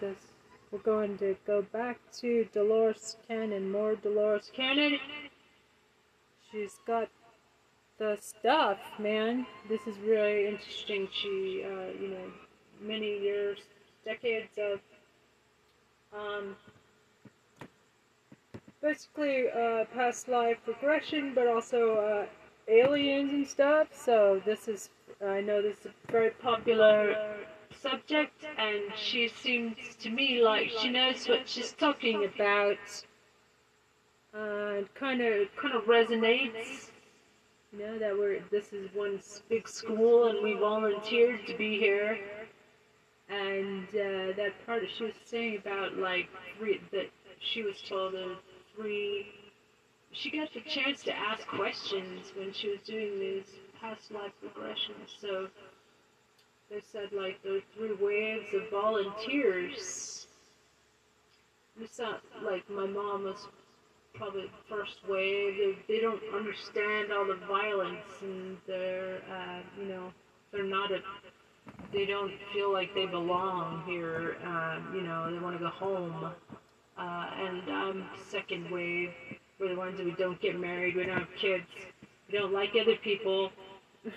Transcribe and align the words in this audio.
Just 0.00 0.26
we're 0.70 0.78
going 0.78 1.18
to 1.18 1.36
go 1.46 1.62
back 1.62 1.98
to 2.20 2.46
Dolores 2.52 3.16
Cannon, 3.26 3.72
more 3.72 3.96
Dolores 3.96 4.50
Cannon. 4.54 4.98
She's 6.50 6.78
got 6.86 7.08
the 7.98 8.16
stuff, 8.20 8.78
man. 8.98 9.46
This 9.68 9.80
is 9.86 9.98
really 9.98 10.46
interesting. 10.46 11.08
She, 11.12 11.64
uh, 11.64 12.00
you 12.00 12.08
know, 12.08 12.32
many 12.80 13.18
years, 13.18 13.58
decades 14.04 14.58
of, 14.58 14.80
um, 16.16 16.56
basically 18.80 19.46
uh, 19.50 19.84
past 19.92 20.28
life 20.28 20.58
regression, 20.66 21.32
but 21.34 21.48
also 21.48 21.96
uh, 21.96 22.26
aliens 22.68 23.32
and 23.32 23.46
stuff. 23.46 23.88
So 23.92 24.40
this 24.46 24.68
is, 24.68 24.90
I 25.24 25.40
know 25.40 25.60
this 25.60 25.84
is 25.84 25.92
very 26.10 26.30
popular 26.30 27.16
subject, 27.80 28.44
and 28.58 28.82
she 28.96 29.28
seems 29.28 29.76
to 30.00 30.10
me 30.10 30.42
like 30.42 30.70
she 30.80 30.90
knows 30.90 31.28
what 31.28 31.48
she's 31.48 31.72
talking 31.72 32.24
about. 32.24 32.78
And 34.32 34.92
kind 34.94 35.20
of, 35.20 35.48
kind 35.60 35.74
of 35.74 35.84
resonates. 35.84 36.90
You 37.72 37.78
know 37.78 37.98
that 37.98 38.16
we're 38.16 38.40
this 38.50 38.72
is 38.72 38.88
one 38.94 39.20
big 39.48 39.68
school, 39.68 40.28
and 40.28 40.42
we 40.42 40.54
volunteered 40.54 41.46
to 41.46 41.56
be 41.56 41.78
here. 41.78 42.18
And 43.28 43.86
uh, 43.90 44.34
that 44.36 44.52
part 44.66 44.82
she 44.96 45.04
was 45.04 45.14
saying 45.24 45.58
about 45.58 45.96
like 45.96 46.28
three, 46.58 46.80
that 46.92 47.10
she 47.40 47.62
was 47.62 47.80
told 47.88 48.14
of 48.14 48.38
three. 48.74 49.26
She 50.12 50.30
got 50.30 50.52
the 50.52 50.60
chance 50.68 51.04
to 51.04 51.16
ask 51.16 51.46
questions 51.46 52.32
when 52.36 52.52
she 52.52 52.70
was 52.70 52.80
doing 52.80 53.20
these 53.20 53.44
past 53.80 54.10
life 54.10 54.32
regressions. 54.44 55.20
So 55.20 55.48
they 56.70 56.80
said 56.92 57.10
like 57.12 57.42
there 57.42 57.54
were 57.54 57.62
three 57.76 57.94
waves 58.00 58.46
of 58.54 58.70
volunteers. 58.70 60.26
It's 61.80 61.98
not 61.98 62.22
like 62.44 62.68
my 62.70 62.86
mom 62.86 63.24
was 63.24 63.48
probably 64.14 64.50
first 64.68 64.98
wave. 65.08 65.54
They, 65.56 65.94
they 65.94 66.00
don't 66.00 66.22
understand 66.34 67.12
all 67.12 67.26
the 67.26 67.38
violence 67.46 68.22
and 68.22 68.56
they're, 68.66 69.22
uh, 69.30 69.60
you 69.80 69.86
know, 69.88 70.12
they're 70.52 70.64
not 70.64 70.92
a, 70.92 71.00
they 71.92 72.06
don't 72.06 72.32
feel 72.52 72.72
like 72.72 72.94
they 72.94 73.06
belong 73.06 73.82
here. 73.86 74.36
Uh, 74.44 74.80
you 74.94 75.02
know, 75.02 75.32
they 75.32 75.38
want 75.38 75.56
to 75.58 75.64
go 75.64 75.70
home. 75.70 76.32
Uh, 76.98 77.26
and 77.38 77.62
I'm 77.70 78.04
second 78.30 78.70
wave. 78.70 79.10
We're 79.58 79.70
the 79.70 79.76
ones 79.76 79.98
that 79.98 80.06
we 80.06 80.12
don't 80.12 80.40
get 80.40 80.58
married. 80.58 80.96
We 80.96 81.04
don't 81.04 81.18
have 81.18 81.28
kids. 81.36 81.66
We 82.30 82.38
don't 82.38 82.52
like 82.52 82.70
other 82.80 82.96
people. 82.96 83.50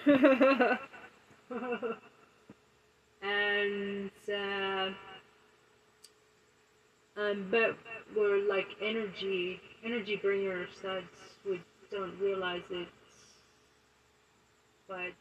and 3.24 4.12
uh, 4.30 4.90
um, 7.20 7.48
but 7.50 7.78
we're 8.16 8.48
like 8.50 8.68
energy 8.82 9.62
energy 9.86 10.18
bringers 10.22 10.70
that 10.84 11.04
we 11.46 11.62
don't 11.92 12.20
realize 12.20 12.64
it. 12.70 12.88
But 14.88 15.14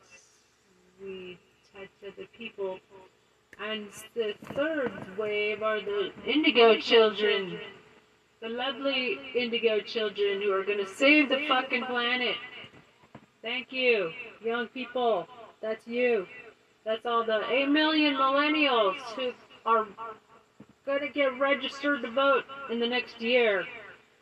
we 1.03 1.39
touch 1.73 1.89
other 2.03 2.27
people. 2.37 2.79
And 3.63 3.89
the 4.15 4.33
third 4.55 4.93
wave 5.19 5.63
are 5.63 5.81
the 5.81 6.11
indigo 6.27 6.79
children. 6.79 7.59
The 8.41 8.49
lovely 8.49 9.19
indigo 9.37 9.81
children 9.81 10.43
who 10.43 10.53
are 10.53 10.65
going 10.65 10.79
to 10.79 10.89
save 10.89 11.29
the 11.29 11.47
fucking 11.47 11.85
planet. 11.85 12.35
Thank 13.43 13.71
you 13.71 14.11
young 14.43 14.67
people. 14.69 15.27
That's 15.61 15.87
you 15.87 16.27
that's 16.85 17.07
all 17.07 17.25
the 17.25 17.41
8 17.49 17.69
million 17.69 18.15
millennials 18.15 18.97
who 19.17 19.33
are 19.65 19.87
going 20.85 21.01
to 21.01 21.09
get 21.09 21.39
registered 21.39 22.03
to 22.03 22.11
vote 22.11 22.45
in 22.71 22.81
the 22.81 22.89
next 22.89 23.21
year. 23.21 23.65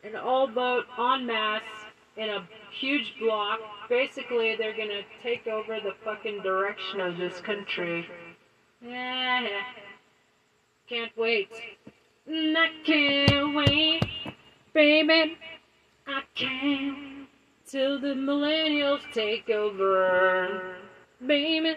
And 0.03 0.15
all 0.15 0.47
vote 0.47 0.85
en 0.97 1.25
masse 1.25 1.61
in 2.17 2.29
a 2.29 2.47
huge 2.79 3.13
block. 3.19 3.59
Basically, 3.89 4.55
they're 4.55 4.75
going 4.75 4.89
to 4.89 5.03
take 5.21 5.47
over 5.47 5.79
the 5.79 5.93
fucking 6.03 6.41
direction 6.41 6.99
of 6.99 7.17
this 7.17 7.39
country. 7.41 8.07
Yeah, 8.81 9.47
can't 10.89 11.11
wait. 11.15 11.49
I 12.27 12.67
can't 12.85 13.55
wait, 13.55 14.03
baby. 14.73 15.37
I 16.07 16.21
can't 16.35 17.27
till 17.67 18.01
the 18.01 18.07
millennials 18.07 19.01
take 19.13 19.49
over, 19.49 20.75
baby. 21.25 21.75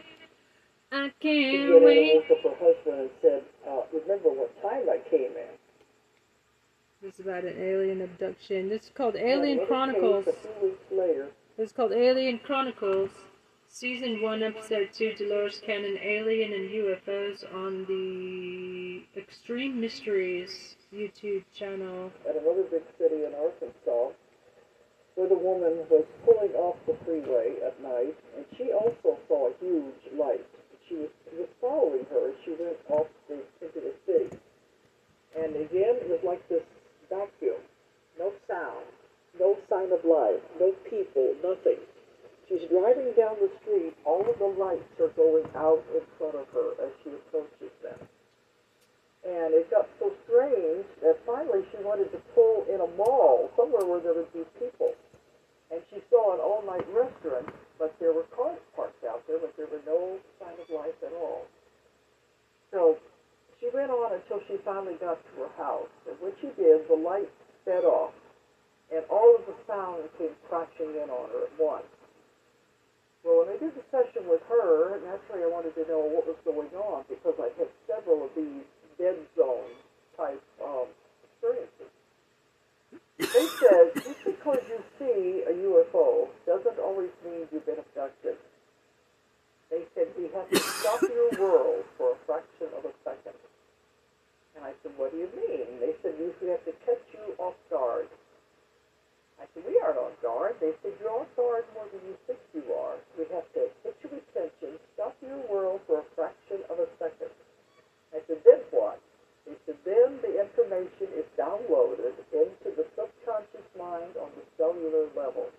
I 0.92 1.12
can't 1.20 1.20
She 1.20 1.68
wait. 1.72 2.14
woke 2.28 2.38
up 2.38 2.58
her 2.58 2.64
husband 2.66 3.00
and 3.00 3.10
said, 3.20 3.42
uh, 3.68 3.82
remember 3.92 4.30
what 4.30 4.60
time 4.62 4.88
I 4.88 4.98
came 5.10 5.32
in. 5.32 5.54
This 7.02 7.14
is 7.14 7.20
about 7.20 7.44
an 7.44 7.56
alien 7.60 8.00
abduction. 8.02 8.68
This 8.68 8.84
is 8.84 8.90
called 8.94 9.16
Alien 9.16 9.58
when 9.58 9.66
it 9.66 9.68
Chronicles. 9.68 10.24
came 10.24 10.34
A 10.34 10.36
few 10.36 10.68
weeks 10.68 10.84
later, 10.90 11.26
This 11.58 11.66
is 11.66 11.72
called 11.72 11.92
Alien 11.92 12.38
Chronicles. 12.38 13.10
Season 13.68 14.22
1, 14.22 14.42
Episode 14.44 14.90
2, 14.94 15.14
Dolores 15.14 15.60
Cannon, 15.66 15.98
Alien 16.00 16.52
and 16.52 16.70
UFOs 16.70 17.42
on 17.54 17.84
the 17.86 19.02
Extreme 19.20 19.80
Mysteries 19.80 20.76
YouTube 20.94 21.42
channel. 21.58 22.12
at 22.28 22.36
another 22.36 22.62
big 22.70 22.82
city 22.98 23.24
in 23.24 23.34
Arkansas, 23.34 24.14
where 25.16 25.28
the 25.28 25.34
woman 25.34 25.84
was 25.90 26.04
pulling 26.24 26.52
off 26.54 26.76
the 26.86 26.94
freeway 27.04 27.54
at 27.66 27.82
night, 27.82 28.14
and 28.36 28.44
she 28.56 28.70
also 28.72 29.18
saw 29.26 29.48
a 29.48 29.52
huge 29.60 29.94
light. 30.16 30.46
She 30.88 30.94
was, 30.96 31.10
was 31.32 31.48
following 31.60 32.06
her 32.10 32.30
as 32.30 32.36
she 32.44 32.52
went 32.58 32.78
off 32.88 33.06
the, 33.28 33.40
into 33.60 33.80
the 33.80 33.94
city. 34.06 34.36
And 35.36 35.56
again, 35.56 35.96
it 35.98 36.08
was 36.08 36.20
like 36.22 36.46
this 36.48 36.62
vacuum. 37.08 37.60
No 38.18 38.32
sound, 38.46 38.86
no 39.38 39.56
sign 39.68 39.90
of 39.90 40.04
life, 40.04 40.40
no 40.60 40.70
people, 40.88 41.34
nothing. 41.42 41.80
She's 42.48 42.68
driving 42.68 43.10
down 43.16 43.36
the 43.40 43.50
street. 43.62 43.96
All 44.04 44.20
of 44.28 44.38
the 44.38 44.52
lights 44.60 45.00
are 45.00 45.08
going 45.16 45.48
out 45.56 45.82
in 45.94 46.02
front 46.18 46.36
of 46.36 46.46
her 46.52 46.76
as 46.84 46.92
she 47.02 47.10
approaches 47.10 47.72
them. 47.82 47.98
And 49.24 49.54
it 49.56 49.70
got 49.70 49.88
so 49.98 50.12
strange 50.28 50.84
that 51.00 51.16
finally 51.24 51.64
she 51.72 51.82
wanted 51.82 52.12
to 52.12 52.20
pull 52.36 52.66
in 52.68 52.80
a 52.84 52.90
mall, 53.00 53.50
somewhere 53.56 53.86
where 53.86 54.00
there 54.00 54.12
would 54.12 54.32
be 54.34 54.44
people. 54.60 54.92
And 55.72 55.80
she 55.90 56.04
saw 56.10 56.34
an 56.34 56.40
all-night 56.40 56.84
restaurant, 56.92 57.48
but 57.78 57.94
there 57.98 58.12
were 58.12 58.26
cars 58.34 58.60
parked 58.76 59.04
out 59.04 59.26
there, 59.26 59.38
but 59.38 59.56
there 59.56 59.66
were 59.66 59.82
no 59.86 60.18
sign 60.38 60.54
of 60.54 60.68
life 60.70 60.96
at 61.02 61.12
all. 61.12 61.46
So 62.70 62.98
she 63.60 63.68
went 63.72 63.90
on 63.90 64.14
until 64.14 64.40
she 64.46 64.56
finally 64.64 64.94
got 65.00 65.18
to 65.18 65.32
her 65.42 65.52
house. 65.56 65.92
And 66.08 66.16
when 66.20 66.32
she 66.40 66.48
did, 66.54 66.86
the 66.88 66.96
light 66.96 67.30
sped 67.62 67.84
off, 67.84 68.12
and 68.92 69.04
all 69.10 69.36
of 69.36 69.46
the 69.46 69.56
sound 69.66 70.04
came 70.18 70.34
crashing 70.48 70.94
in 70.94 71.08
on 71.08 71.30
her 71.30 71.48
at 71.48 71.54
once. 71.58 71.88
Well, 73.24 73.40
when 73.40 73.56
I 73.56 73.58
did 73.58 73.72
the 73.72 73.86
session 73.88 74.28
with 74.28 74.44
her, 74.52 75.00
naturally 75.00 75.42
I 75.42 75.48
wanted 75.48 75.74
to 75.80 75.88
know 75.88 76.04
what 76.04 76.28
was 76.28 76.36
going 76.44 76.68
on 76.76 77.08
because 77.08 77.34
I 77.40 77.48
had 77.56 77.72
several 77.88 78.28
of 78.28 78.30
these 78.36 78.68
dead 79.00 79.16
zone 79.32 79.72
type 80.12 80.44
um, 80.60 80.92
experiences. 81.24 81.88
They 83.16 83.46
said 83.56 83.96
just 83.96 84.20
because 84.28 84.60
you 84.68 84.78
see 85.00 85.40
a 85.48 85.54
UFO 85.56 86.28
doesn't 86.44 86.78
always 86.78 87.10
mean 87.24 87.48
you've 87.50 87.64
been 87.64 87.80
abducted. 87.80 88.36
They 89.70 89.88
said 89.94 90.12
we 90.18 90.28
have 90.36 90.50
to 90.50 90.58
stop 90.60 91.00
your 91.02 91.32
world 91.40 91.84
for 91.96 92.12
a 92.12 92.18
fraction 92.26 92.68
of 92.76 92.84
a 92.84 92.92
second. 93.02 93.38
And 94.54 94.64
I 94.64 94.72
said, 94.82 94.92
what 94.96 95.10
do 95.10 95.18
you 95.18 95.30
mean? 95.34 95.80
They 95.80 95.96
said 96.02 96.14
we 96.20 96.48
have 96.50 96.64
to 96.66 96.74
catch 96.84 97.02
you 97.14 97.34
off 97.38 97.56
guard. 97.70 98.06
I 99.40 99.46
said, 99.52 99.66
we 99.66 99.74
aren't 99.82 99.98
on 99.98 100.14
guard. 100.22 100.56
They 100.62 100.72
said, 100.82 100.94
you're 101.02 101.10
on 101.10 101.26
guard 101.34 101.66
more 101.74 101.90
than 101.90 102.00
you 102.06 102.14
think 102.26 102.38
you 102.54 102.62
are. 102.70 102.94
We 103.18 103.26
have 103.34 103.46
to 103.58 103.66
get 103.82 103.98
your 103.98 104.14
attention, 104.22 104.78
stop 104.94 105.18
your 105.20 105.42
world 105.50 105.82
for 105.86 106.00
a 106.00 106.06
fraction 106.14 106.62
of 106.70 106.78
a 106.78 106.86
second. 107.02 107.34
I 108.14 108.22
said, 108.30 108.38
then 108.46 108.62
what? 108.70 109.02
They 109.44 109.58
said, 109.66 109.76
then 109.84 110.22
the 110.22 110.40
information 110.40 111.12
is 111.18 111.26
downloaded 111.36 112.14
into 112.32 112.68
the 112.72 112.86
subconscious 112.94 113.68
mind 113.76 114.16
on 114.16 114.30
the 114.38 114.46
cellular 114.56 115.10
level. 115.12 115.50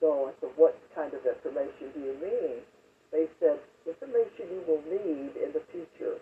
So 0.00 0.28
I 0.28 0.32
said, 0.40 0.50
what 0.56 0.76
kind 0.94 1.14
of 1.14 1.24
information 1.24 1.94
do 1.94 2.00
you 2.02 2.16
mean? 2.18 2.60
They 3.14 3.30
said, 3.38 3.62
information 3.86 4.50
you 4.50 4.62
will 4.66 4.82
need 4.84 5.38
in 5.38 5.54
the 5.54 5.62
future 5.70 6.18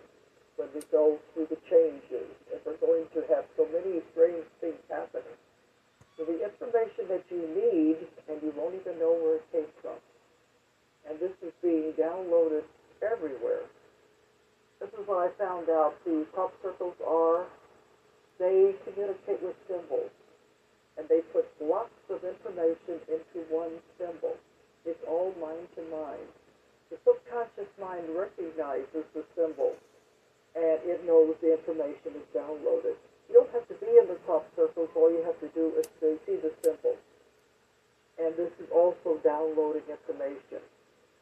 when 0.55 0.69
we 0.75 0.81
go 0.91 1.17
through 1.33 1.47
the 1.49 1.59
changes, 1.67 2.29
and 2.53 2.61
we're 2.63 2.77
going 2.77 3.09
to 3.17 3.25
have 3.33 3.43
so 3.57 3.65
many 3.73 3.99
strange 4.13 4.45
things 4.61 4.79
happening. 4.87 5.35
So 6.17 6.25
the 6.25 6.43
information 6.43 7.09
that 7.09 7.25
you 7.31 7.41
need, 7.49 7.97
and 8.29 8.37
you 8.43 8.53
won't 8.55 8.75
even 8.75 8.99
know 8.99 9.17
where 9.17 9.41
it 9.41 9.47
came 9.51 9.71
from. 9.81 9.97
And 11.09 11.19
this 11.19 11.33
is 11.41 11.51
being 11.63 11.93
downloaded 11.97 12.63
everywhere. 13.01 13.65
This 14.81 14.89
is 14.97 15.05
what 15.05 15.21
I 15.21 15.29
found 15.37 15.69
out 15.69 15.93
the 16.05 16.25
crop 16.33 16.49
circles 16.63 16.95
are. 17.07 17.45
They 18.39 18.75
communicate 18.85 19.41
with 19.43 19.55
symbols. 19.67 20.11
And 20.97 21.07
they 21.09 21.21
put 21.33 21.47
blocks 21.59 22.03
of 22.09 22.23
information 22.23 22.99
into 23.09 23.47
one 23.49 23.79
symbol. 23.99 24.35
It's 24.85 25.03
all 25.07 25.33
mind 25.41 25.67
to 25.75 25.83
mind. 25.91 26.29
The 26.91 26.97
subconscious 27.05 27.71
mind 27.79 28.09
recognizes 28.15 29.05
the 29.15 29.23
symbol. 29.35 29.73
and 30.55 30.79
it 30.85 31.05
knows 31.05 31.35
the 31.41 31.53
information 31.53 32.17
is 32.17 32.27
downloaded. 32.35 32.97
You 33.29 33.45
don't 33.45 33.53
have 33.53 33.67
to 33.69 33.77
be 33.77 33.91
in 34.01 34.07
the 34.09 34.17
crop 34.25 34.47
circles. 34.55 34.89
All 34.95 35.11
you 35.11 35.23
have 35.25 35.39
to 35.41 35.49
do 35.53 35.73
is 35.77 35.87
to 36.01 36.17
see 36.25 36.37
the 36.41 36.51
symbol. 36.63 36.97
And 38.19 38.35
this 38.37 38.51
is 38.59 38.69
also 38.73 39.17
downloading 39.23 39.87
information. 39.89 40.61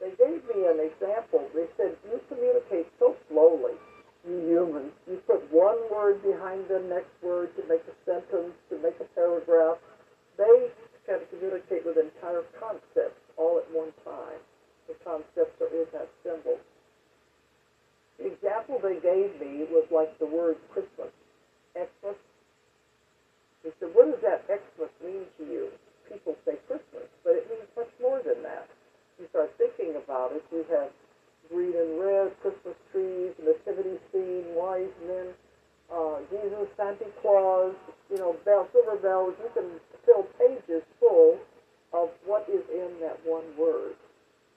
They 0.02 0.12
gave 0.18 0.42
me 0.50 0.68
an 0.68 0.80
example. 0.82 1.48
They 1.56 1.68
said, 1.78 1.96
you 2.08 2.20
communicate 2.30 2.88
so 3.00 3.16
slowly, 3.30 3.76
you 4.28 4.40
humans. 4.48 4.94
One 5.52 5.78
word 5.90 6.22
behind 6.22 6.70
the 6.70 6.80
next 6.86 7.10
word 7.22 7.50
to 7.58 7.64
make 7.66 7.82
a 7.90 7.96
sentence, 8.06 8.54
to 8.70 8.78
make 8.78 9.00
a 9.02 9.10
paragraph. 9.18 9.78
They 10.38 10.70
can 11.06 11.20
communicate 11.34 11.86
with 11.86 11.98
entire 11.98 12.46
concepts 12.62 13.18
all 13.36 13.58
at 13.58 13.66
one 13.74 13.90
time. 14.06 14.38
The 14.88 14.94
concepts 15.04 15.58
are 15.62 15.74
in 15.74 15.90
that 15.94 16.10
symbol. 16.22 16.58
The 18.20 18.30
example 18.30 18.78
they 18.78 19.02
gave 19.02 19.40
me 19.42 19.66
was 19.74 19.90
like 19.90 20.18
the 20.20 20.28
word 20.30 20.58
Christmas. 20.70 21.10
Xmas. 21.74 22.18
They 23.64 23.72
said, 23.80 23.90
what 23.94 24.12
does 24.12 24.22
that 24.22 24.46
Xmas 24.46 24.94
mean 25.04 25.26
to 25.40 25.44
you? 25.44 25.70
People 26.08 26.36
say 26.46 26.58
Christmas, 26.68 27.10
but 27.24 27.34
it 27.34 27.50
means 27.50 27.70
much 27.76 27.92
more 28.02 28.22
than 28.22 28.42
that. 28.44 28.70
You 29.20 29.28
start 29.30 29.54
thinking 29.58 29.96
about 29.96 30.32
it, 30.34 30.44
you 30.52 30.66
have 30.70 30.90
green 31.70 31.82
and 31.82 32.00
red 32.00 32.32
Christmas 32.42 32.76
trees, 32.92 33.32
nativity 33.42 33.98
scene, 34.12 34.46
wise 34.56 34.92
men, 35.08 35.28
uh, 35.94 36.20
Jesus, 36.30 36.68
Santa 36.78 37.06
Claus, 37.22 37.74
you 38.10 38.18
know, 38.18 38.36
bell, 38.46 38.68
silver 38.72 38.98
bells. 38.98 39.34
You 39.40 39.50
can 39.54 39.70
fill 40.06 40.24
pages 40.38 40.84
full 41.00 41.38
of 41.94 42.10
what 42.26 42.48
is 42.50 42.64
in 42.72 43.00
that 43.02 43.18
one 43.26 43.46
word. 43.58 43.96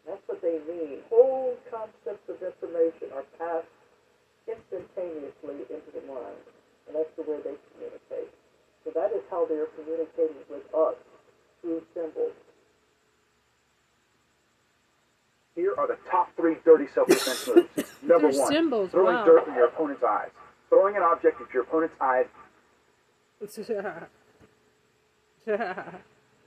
That's 0.07 0.21
what 0.27 0.43
they 0.43 0.59
mean. 0.69 0.99
Whole 1.09 1.57
concepts 1.71 2.29
of 2.29 2.43
information 2.43 3.15
are 3.15 3.25
passed 3.39 3.71
instantaneously 4.49 5.65
into 5.71 5.91
the 5.95 6.05
mind. 6.09 6.43
And 6.89 6.97
that's 6.97 7.13
the 7.17 7.23
way 7.23 7.39
they 7.45 7.55
communicate. 7.73 8.33
So 8.85 8.91
that 8.95 9.15
is 9.15 9.23
how 9.31 9.47
they 9.47 9.55
are 9.55 9.71
communicating 9.79 10.43
with 10.51 10.67
us 10.75 10.99
through 11.63 11.83
symbols. 11.95 12.35
Here 15.55 15.75
are 15.77 15.87
the 15.87 15.99
top 16.11 16.35
three 16.37 16.57
dirty 16.65 16.87
self-defense 16.95 17.47
moves. 17.77 17.93
Number 18.03 18.31
They're 18.33 18.41
one, 18.41 18.53
symbols, 18.53 18.91
throwing 18.91 19.17
wow. 19.17 19.25
dirt 19.25 19.49
in 19.49 19.55
your 19.55 19.67
opponent's 19.69 20.03
eyes. 20.03 20.31
Throwing 20.69 20.97
an 20.97 21.03
object 21.03 21.41
at 21.41 21.53
your 21.53 21.65
opponent's 21.65 21.95
eyes 22.01 22.27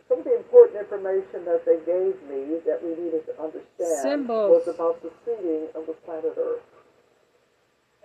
Some 0.07 0.19
of 0.19 0.23
the 0.23 0.37
important 0.37 0.79
information 0.79 1.43
that 1.45 1.65
they 1.65 1.77
gave 1.85 2.15
me 2.29 2.59
that 2.65 2.79
we 2.81 2.91
needed 2.91 3.25
to 3.25 3.41
understand 3.41 4.01
Symbols. 4.01 4.65
was 4.65 4.73
about 4.73 5.01
the 5.01 5.11
seeding 5.25 5.67
of 5.75 5.85
the 5.87 5.93
planet 6.05 6.33
Earth. 6.37 6.61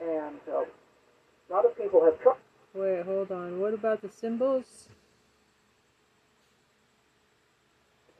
And 0.00 0.41
uh, 0.49 0.64
a 0.64 1.49
lot 1.52 1.64
of 1.64 1.76
people 1.76 2.05
have 2.05 2.20
trouble. 2.20 2.41
Wait, 2.75 3.05
hold 3.05 3.31
on. 3.31 3.61
What 3.61 3.75
about 3.75 4.02
the 4.02 4.08
symbols? 4.08 4.88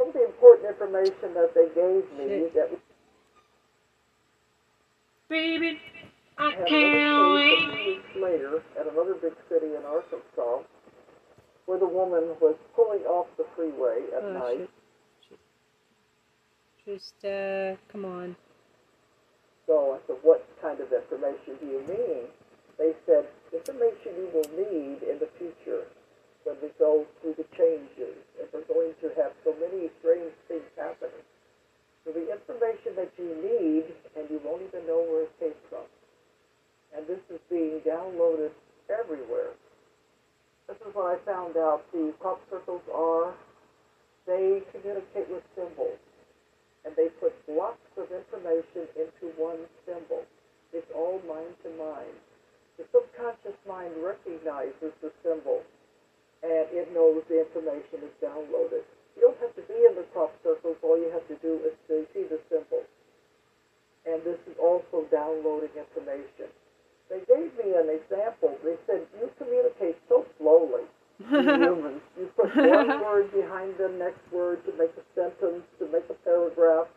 Some 0.01 0.09
of 0.09 0.15
the 0.15 0.25
important 0.25 0.65
information 0.73 1.37
that 1.37 1.53
they 1.53 1.69
gave 1.77 2.09
me 2.17 2.49
Shit. 2.49 2.55
that 2.57 2.71
we 2.73 2.77
Baby, 5.29 5.79
I 6.39 6.53
can't 6.53 6.73
a 6.73 6.73
wait. 6.73 7.69
few 7.69 7.87
weeks 7.87 8.17
later 8.17 8.63
at 8.81 8.87
another 8.91 9.15
big 9.21 9.35
city 9.51 9.77
in 9.77 9.85
Arkansas 9.85 10.65
where 11.67 11.79
the 11.79 11.87
woman 11.87 12.35
was 12.41 12.57
pulling 12.75 13.03
off 13.05 13.27
the 13.37 13.45
freeway 13.55 14.07
at 14.17 14.25
Oh, 14.25 14.33
night. 14.33 14.71
shit. 15.29 15.39
Just, 16.87 17.23
uh, 17.25 17.77
come 17.93 18.07
on. 18.07 18.37
So 19.67 19.93
I 19.93 19.99
said, 20.07 20.17
what 20.23 20.49
kind 20.63 20.81
of 20.81 20.91
information 20.91 21.61
do 21.61 21.67
you 21.67 21.81
mean? 21.87 22.25
They 22.79 22.93
said, 23.05 23.29
information 23.53 24.17
you 24.17 24.31
will 24.33 24.49
need 24.57 25.03
in 25.05 25.19
the 25.21 25.29
future 25.39 25.85
when 26.45 26.57
we 26.63 26.69
go 26.79 27.05
through 27.21 27.37
the 27.37 27.49
changes 27.57 28.17
and 28.41 28.49
we're 28.53 28.67
going 28.69 28.95
to 29.05 29.09
have 29.21 29.33
so 29.45 29.53
many 29.61 29.93
strange 30.01 30.33
things 30.49 30.67
happening. 30.77 31.25
So 32.05 32.13
the 32.17 32.33
information 32.33 32.97
that 32.97 33.13
you 33.21 33.29
need 33.37 33.93
and 34.17 34.25
you 34.33 34.41
won't 34.45 34.65
even 34.65 34.87
know 34.89 35.05
where 35.05 35.29
it 35.29 35.35
came 35.39 35.59
from. 35.69 35.85
And 36.97 37.07
this 37.07 37.21
is 37.29 37.41
being 37.53 37.81
downloaded 37.85 38.51
everywhere. 38.89 39.53
This 40.67 40.81
is 40.81 40.95
what 40.95 41.13
I 41.13 41.17
found 41.29 41.57
out 41.57 41.85
the 41.93 42.15
crop 42.19 42.41
circles 42.49 42.83
are. 42.89 43.35
They 44.27 44.63
communicate 44.73 45.29
with 45.29 45.45
symbols 45.55 46.01
and 46.85 46.97
they 46.97 47.13
put 47.21 47.37
blocks 47.47 47.93
of 48.01 48.09
information 48.09 48.89
into 48.97 49.29
one 49.37 49.61
symbol. 49.85 50.25
It's 50.73 50.89
all 50.97 51.21
mind 51.29 51.53
to 51.65 51.71
mind. 51.77 52.17
The 52.79 52.89
subconscious 52.89 53.59
mind 53.69 53.93
recognizes 54.01 54.97
the 55.05 55.13
symbol 55.23 55.61
and 56.43 56.67
it 56.73 56.89
knows 56.95 57.23
the 57.29 57.41
information 57.45 58.05
is 58.05 58.15
downloaded. 58.23 58.85
You 59.17 59.29
don't 59.29 59.41
have 59.41 59.55
to 59.57 59.65
be 59.69 59.77
in 59.85 59.95
the 59.97 60.07
crop 60.15 60.33
circles. 60.43 60.77
All 60.83 60.97
you 60.97 61.11
have 61.13 61.27
to 61.29 61.37
do 61.45 61.61
is 61.67 61.77
to 61.89 62.07
see 62.15 62.25
the 62.25 62.41
symbol. 62.49 62.83
And 64.07 64.25
this 64.25 64.41
is 64.49 64.57
also 64.57 65.05
downloading 65.13 65.77
information. 65.77 66.49
They 67.11 67.21
gave 67.29 67.53
me 67.59 67.77
an 67.77 67.91
example. 67.91 68.57
They 68.65 68.79
said, 68.87 69.05
you 69.21 69.29
communicate 69.37 69.99
so 70.09 70.25
slowly 70.39 70.89
humans. 71.29 72.01
You 72.17 72.31
put 72.33 72.55
one 72.57 72.89
word 73.03 73.29
behind 73.35 73.75
the 73.77 73.93
next 73.99 74.25
word 74.33 74.65
to 74.65 74.73
make 74.79 74.95
a 74.97 75.05
sentence, 75.13 75.67
to 75.79 75.85
make 75.93 76.09
a 76.09 76.17
paragraph. 76.25 76.89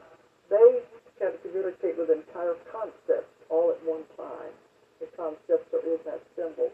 They 0.49 0.79
can 1.19 1.33
communicate 1.41 1.97
with 1.97 2.09
entire 2.09 2.55
concepts 2.71 3.33
all 3.49 3.73
at 3.75 3.83
one 3.83 4.05
time. 4.15 4.53
The 5.01 5.07
concepts 5.17 5.67
are 5.73 5.83
in 5.83 5.99
that 6.05 6.21
symbol. 6.37 6.71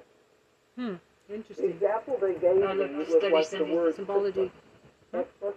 Hmm, 0.76 1.02
The 1.30 1.36
interesting. 1.36 1.70
example 1.78 2.18
they 2.20 2.34
gave 2.42 2.64
I 2.64 2.74
me 2.74 2.80
look 2.90 2.98
was 2.98 3.08
study 3.10 3.34
like 3.34 3.50
the 3.50 3.58
symbol- 3.62 3.76
word 3.78 3.96
symbology. 3.96 4.52
Xmas. 5.14 5.54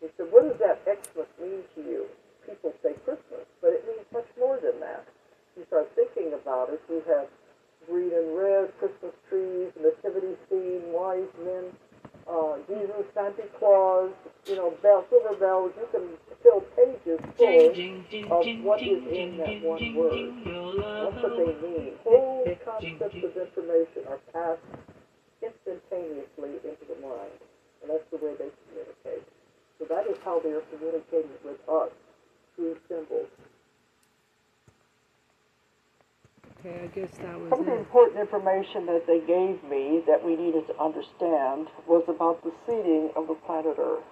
He 0.00 0.08
said, 0.16 0.30
what 0.30 0.44
does 0.46 0.58
that 0.60 0.84
Xmas 0.84 1.26
mean 1.40 1.64
to 1.74 1.80
you? 1.82 2.06
People 2.46 2.72
say 2.82 2.92
Christmas, 3.04 3.44
but 3.60 3.72
it 3.72 3.84
means 3.88 4.06
much 4.12 4.28
more 4.38 4.58
than 4.60 4.78
that. 4.80 5.04
You 5.56 5.64
start 5.66 5.90
thinking 5.96 6.32
about 6.34 6.70
it, 6.70 6.80
you 6.88 7.02
have 7.08 7.26
green 7.88 8.12
and 8.12 8.36
red 8.36 8.70
Christmas 8.78 9.12
trees, 9.28 9.72
nativity 9.80 10.36
scene, 10.48 10.92
wise 10.92 11.32
men, 11.42 11.72
uh, 12.28 12.56
Jesus, 12.68 13.06
Santa 13.14 13.42
Claus, 13.58 14.10
you 14.46 14.56
know, 14.56 14.72
bell, 14.82 15.04
silver 15.10 15.34
bells. 15.36 15.72
You 15.78 15.88
can 15.92 16.08
fill 16.42 16.60
pages 16.76 17.20
full 17.36 17.70
of 18.30 18.46
what 18.62 18.82
is 18.82 19.02
in 19.10 19.36
that 19.38 19.62
one 19.62 19.94
word. 19.94 20.32
That's 20.44 21.22
what 21.22 21.36
they 21.36 21.68
mean. 21.68 21.92
Whole 22.04 22.44
concepts 22.64 23.24
of 23.24 23.36
information 23.36 24.02
are 24.08 24.20
passed 24.32 24.60
instantaneously 25.42 26.60
into 26.64 26.84
the 26.88 27.00
mind. 27.00 27.38
And 27.82 27.90
that's 27.90 28.04
the 28.10 28.18
way 28.18 28.34
they 28.38 28.50
communicate. 28.68 29.26
So 29.78 29.86
that 29.86 30.06
is 30.06 30.18
how 30.24 30.40
they 30.40 30.50
are 30.50 30.64
communicating 30.74 31.30
with 31.44 31.60
us 31.68 31.92
through 32.56 32.76
symbols. 32.88 33.28
Okay, 36.60 36.80
I 36.82 36.86
guess 36.88 37.10
that 37.18 37.40
was 37.40 37.50
Some 37.50 37.60
of 37.60 37.66
the 37.66 37.74
it. 37.74 37.78
important 37.78 38.18
information 38.20 38.86
that 38.86 39.06
they 39.06 39.20
gave 39.20 39.62
me 39.64 40.02
that 40.06 40.24
we 40.24 40.34
needed 40.36 40.66
to 40.66 40.80
understand 40.80 41.68
was 41.86 42.02
about 42.08 42.42
the 42.42 42.52
seeding 42.66 43.10
of 43.14 43.28
the 43.28 43.34
planet 43.34 43.76
Earth. 43.78 44.02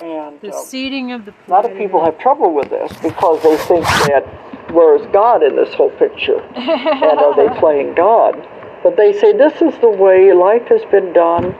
And 0.00 0.40
The 0.40 0.54
um, 0.56 0.64
seeding 0.64 1.12
of 1.12 1.26
the 1.26 1.32
planet. 1.32 1.48
a 1.48 1.52
lot 1.52 1.70
of 1.70 1.76
people 1.76 2.02
have 2.04 2.18
trouble 2.18 2.54
with 2.54 2.70
this 2.70 2.92
because 3.02 3.42
they 3.42 3.56
think 3.58 3.84
that 4.08 4.24
where 4.72 4.96
is 4.96 5.06
God 5.12 5.42
in 5.42 5.54
this 5.56 5.74
whole 5.74 5.90
picture? 5.90 6.40
and 6.56 7.18
are 7.20 7.36
they 7.36 7.48
playing 7.60 7.94
God? 7.94 8.34
But 8.82 8.96
they 8.96 9.12
say 9.12 9.32
this 9.36 9.60
is 9.60 9.78
the 9.80 9.90
way 9.90 10.32
life 10.32 10.66
has 10.68 10.82
been 10.90 11.12
done 11.12 11.54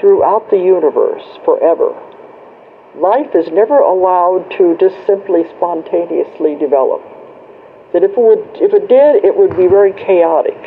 throughout 0.00 0.48
the 0.50 0.56
universe 0.56 1.22
forever. 1.44 1.92
Life 2.96 3.34
is 3.34 3.48
never 3.52 3.78
allowed 3.78 4.50
to 4.56 4.76
just 4.80 4.96
simply 5.06 5.44
spontaneously 5.56 6.54
develop. 6.56 7.02
That 7.94 8.02
if 8.02 8.10
it 8.10 8.18
would, 8.18 8.44
if 8.60 8.74
it 8.74 8.88
did, 8.88 9.24
it 9.24 9.34
would 9.34 9.56
be 9.56 9.68
very 9.68 9.92
chaotic. 9.94 10.58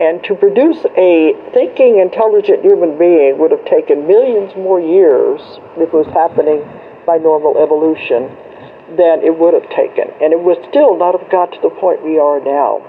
And 0.00 0.24
to 0.24 0.34
produce 0.34 0.82
a 0.96 1.36
thinking, 1.52 2.00
intelligent 2.00 2.64
human 2.64 2.98
being 2.98 3.38
would 3.38 3.52
have 3.52 3.64
taken 3.66 4.08
millions 4.08 4.56
more 4.56 4.80
years 4.80 5.40
if 5.76 5.92
it 5.92 5.94
was 5.94 6.08
happening 6.10 6.64
by 7.06 7.18
normal 7.18 7.58
evolution 7.58 8.34
than 8.96 9.22
it 9.22 9.38
would 9.38 9.54
have 9.54 9.68
taken. 9.70 10.10
And 10.20 10.32
it 10.32 10.40
would 10.40 10.58
still 10.68 10.96
not 10.96 11.14
have 11.14 11.30
got 11.30 11.52
to 11.52 11.60
the 11.60 11.70
point 11.70 12.02
we 12.02 12.18
are 12.18 12.40
now. 12.40 12.82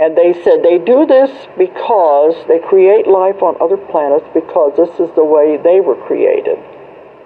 And 0.00 0.16
they 0.16 0.32
said 0.42 0.62
they 0.62 0.78
do 0.78 1.06
this 1.06 1.30
because 1.56 2.34
they 2.48 2.58
create 2.58 3.06
life 3.06 3.42
on 3.42 3.56
other 3.60 3.76
planets 3.76 4.26
because 4.32 4.72
this 4.76 4.90
is 4.98 5.14
the 5.14 5.24
way 5.24 5.56
they 5.56 5.80
were 5.80 5.96
created 6.06 6.58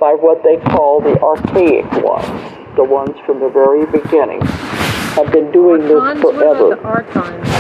by 0.01 0.13
what 0.13 0.43
they 0.43 0.57
call 0.59 1.01
the 1.01 1.19
archaic 1.23 1.87
ones, 2.03 2.27
the 2.77 2.85
ones 2.85 3.17
from 3.25 3.41
the 3.41 3.49
very 3.49 3.87
beginning, 3.87 4.41
have 5.15 5.31
been 5.33 5.51
doing 5.53 5.83
Archons? 5.83 6.23
this 6.23 6.33
forever. 6.33 6.77
the? 6.77 7.55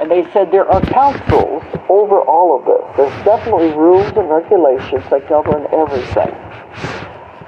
And 0.00 0.10
they 0.10 0.24
said 0.32 0.50
there 0.50 0.66
are 0.66 0.80
councils 0.80 1.62
over 1.88 2.20
all 2.22 2.58
of 2.58 2.64
this. 2.66 2.82
There's 2.96 3.24
definitely 3.24 3.70
rules 3.78 4.10
and 4.16 4.28
regulations 4.28 5.04
that 5.10 5.28
govern 5.28 5.66
everything. 5.70 6.34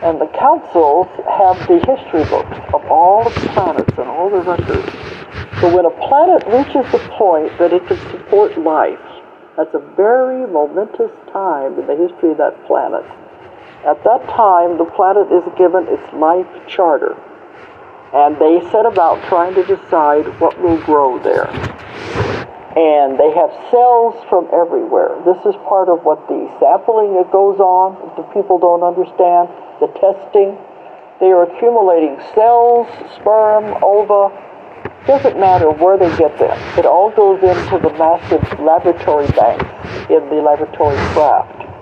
And 0.02 0.20
the 0.20 0.30
councils 0.38 1.08
have 1.26 1.58
the 1.66 1.82
history 1.82 2.24
books 2.30 2.58
of 2.72 2.84
all 2.86 3.24
the 3.24 3.30
planets 3.50 3.98
and 3.98 4.06
all 4.06 4.30
the 4.30 4.42
records. 4.42 4.92
So 5.60 5.74
when 5.74 5.86
a 5.86 5.94
planet 6.06 6.44
reaches 6.46 6.86
the 6.92 7.00
point 7.16 7.56
that 7.58 7.72
it 7.72 7.86
can 7.88 7.98
support 8.10 8.56
life, 8.58 9.00
that's 9.56 9.72
a 9.74 9.82
very 9.96 10.46
momentous 10.46 11.10
time 11.32 11.78
in 11.78 11.86
the 11.86 11.96
history 11.96 12.32
of 12.32 12.38
that 12.38 12.54
planet. 12.66 13.02
At 13.84 14.02
that 14.04 14.24
time, 14.32 14.78
the 14.78 14.88
planet 14.96 15.30
is 15.30 15.44
given 15.58 15.84
its 15.88 16.12
life 16.14 16.48
charter, 16.66 17.20
and 18.14 18.34
they 18.40 18.64
set 18.72 18.86
about 18.86 19.20
trying 19.28 19.54
to 19.56 19.64
decide 19.64 20.24
what 20.40 20.58
will 20.62 20.80
grow 20.88 21.18
there. 21.18 21.52
And 22.76 23.20
they 23.20 23.28
have 23.36 23.52
cells 23.70 24.16
from 24.30 24.48
everywhere. 24.56 25.20
This 25.28 25.36
is 25.44 25.54
part 25.68 25.90
of 25.92 26.02
what 26.02 26.26
the 26.28 26.48
sampling 26.58 27.12
that 27.20 27.30
goes 27.30 27.60
on, 27.60 28.00
if 28.08 28.16
the 28.16 28.24
people 28.32 28.58
don't 28.58 28.82
understand, 28.82 29.52
the 29.84 29.92
testing. 30.00 30.56
They 31.20 31.30
are 31.30 31.44
accumulating 31.44 32.16
cells, 32.34 32.88
sperm, 33.20 33.76
ova, 33.84 34.32
doesn't 35.06 35.38
matter 35.38 35.70
where 35.70 35.98
they 35.98 36.08
get 36.16 36.38
them. 36.38 36.56
It 36.78 36.86
all 36.86 37.10
goes 37.10 37.42
into 37.42 37.78
the 37.78 37.92
massive 37.98 38.42
laboratory 38.58 39.28
banks 39.36 39.68
in 40.08 40.24
the 40.30 40.40
laboratory 40.40 40.96
craft. 41.12 41.73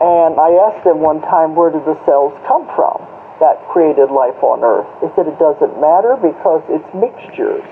And 0.00 0.36
I 0.36 0.52
asked 0.68 0.84
them 0.84 1.00
one 1.00 1.22
time, 1.22 1.56
where 1.56 1.70
did 1.70 1.84
the 1.88 1.96
cells 2.04 2.36
come 2.44 2.68
from 2.76 3.00
that 3.40 3.56
created 3.72 4.12
life 4.12 4.36
on 4.44 4.60
Earth? 4.60 4.84
They 5.00 5.08
said 5.16 5.24
it 5.24 5.40
doesn't 5.40 5.80
matter 5.80 6.20
because 6.20 6.60
it's 6.68 6.84
mixtures. 6.92 7.64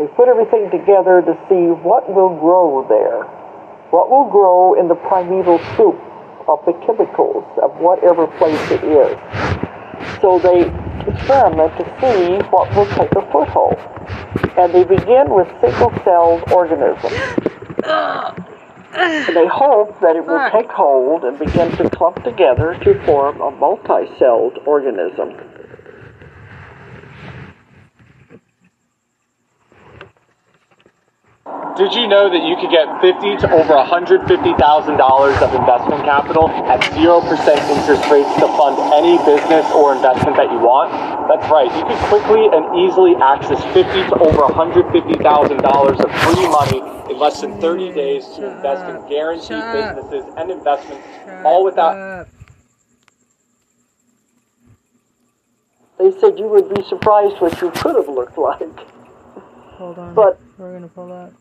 They 0.00 0.08
put 0.16 0.32
everything 0.32 0.72
together 0.72 1.20
to 1.20 1.36
see 1.52 1.68
what 1.84 2.08
will 2.08 2.32
grow 2.40 2.88
there. 2.88 3.28
What 3.92 4.08
will 4.08 4.32
grow 4.32 4.80
in 4.80 4.88
the 4.88 4.96
primeval 4.96 5.60
soup 5.76 6.00
of 6.48 6.64
the 6.64 6.72
chemicals 6.88 7.44
of 7.60 7.76
whatever 7.76 8.26
place 8.40 8.70
it 8.72 8.82
is. 8.84 9.12
So 10.24 10.40
they 10.40 10.72
experiment 11.04 11.76
to 11.76 11.84
see 12.00 12.40
what 12.48 12.72
will 12.74 12.88
take 12.96 13.12
a 13.12 13.22
foothold. 13.28 13.76
And 14.56 14.72
they 14.72 14.84
begin 14.84 15.28
with 15.28 15.48
single-celled 15.60 16.50
organisms. 16.50 18.48
And 18.94 19.36
they 19.36 19.46
hope 19.46 20.00
that 20.00 20.16
it 20.16 20.26
will 20.26 20.50
take 20.50 20.70
hold 20.70 21.24
and 21.24 21.38
begin 21.38 21.70
to 21.78 21.90
clump 21.90 22.22
together 22.24 22.76
to 22.84 23.04
form 23.06 23.40
a 23.40 23.50
multi-celled 23.50 24.58
organism. 24.66 25.51
Did 31.72 31.94
you 31.94 32.06
know 32.06 32.28
that 32.28 32.44
you 32.44 32.54
could 32.60 32.68
get 32.68 32.84
fifty 33.00 33.32
to 33.40 33.46
over 33.48 33.72
$150,000 33.72 34.28
of 34.28 35.50
investment 35.56 36.04
capital 36.04 36.50
at 36.68 36.84
0% 36.92 37.24
interest 37.24 38.04
rates 38.12 38.28
to 38.36 38.46
fund 38.60 38.76
any 38.92 39.16
business 39.24 39.64
or 39.72 39.96
investment 39.96 40.36
that 40.36 40.52
you 40.52 40.60
want? 40.60 40.92
That's 41.32 41.48
right. 41.48 41.72
You 41.72 41.84
could 41.88 42.02
quickly 42.12 42.44
and 42.52 42.76
easily 42.76 43.16
access 43.16 43.56
fifty 43.72 44.04
to 44.04 44.14
over 44.20 44.44
$150,000 44.52 44.84
of 44.84 46.08
free 46.20 46.48
money 46.52 46.80
in 47.10 47.18
less 47.18 47.40
than 47.40 47.58
30 47.58 47.92
days 47.94 48.26
to 48.36 48.52
invest 48.52 48.84
in 48.92 49.08
guaranteed 49.08 49.64
businesses 49.72 50.28
and 50.36 50.50
investments, 50.50 51.08
all 51.44 51.64
without 51.64 52.28
They 55.98 56.10
said 56.20 56.38
you 56.38 56.48
would 56.48 56.68
be 56.74 56.82
surprised 56.84 57.40
what 57.40 57.58
you 57.62 57.70
could 57.70 57.96
have 57.96 58.08
looked 58.08 58.36
like. 58.36 58.78
Hold 59.78 59.98
on. 59.98 60.14
But 60.14 60.38
We're 60.58 60.72
gonna 60.74 60.88
pull 60.88 61.12
up. 61.12 61.32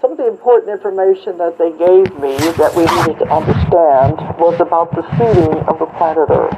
Some 0.00 0.12
of 0.12 0.16
the 0.16 0.26
important 0.26 0.72
information 0.72 1.36
that 1.36 1.60
they 1.60 1.68
gave 1.76 2.08
me 2.16 2.32
that 2.56 2.72
we 2.72 2.88
needed 2.88 3.20
to 3.20 3.28
understand 3.28 4.16
was 4.40 4.56
about 4.56 4.88
the 4.96 5.04
seeding 5.20 5.60
of 5.68 5.76
the 5.76 5.84
planet 6.00 6.24
Earth. 6.32 6.56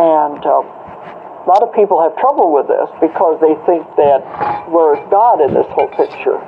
And 0.00 0.40
um, 0.48 0.64
a 0.64 1.44
lot 1.44 1.60
of 1.60 1.76
people 1.76 2.00
have 2.00 2.16
trouble 2.16 2.56
with 2.56 2.72
this 2.72 2.88
because 3.04 3.36
they 3.44 3.52
think 3.68 3.84
that 4.00 4.24
where 4.72 4.96
is 4.96 5.04
God 5.12 5.44
in 5.44 5.52
this 5.52 5.68
whole 5.76 5.92
picture? 5.92 6.40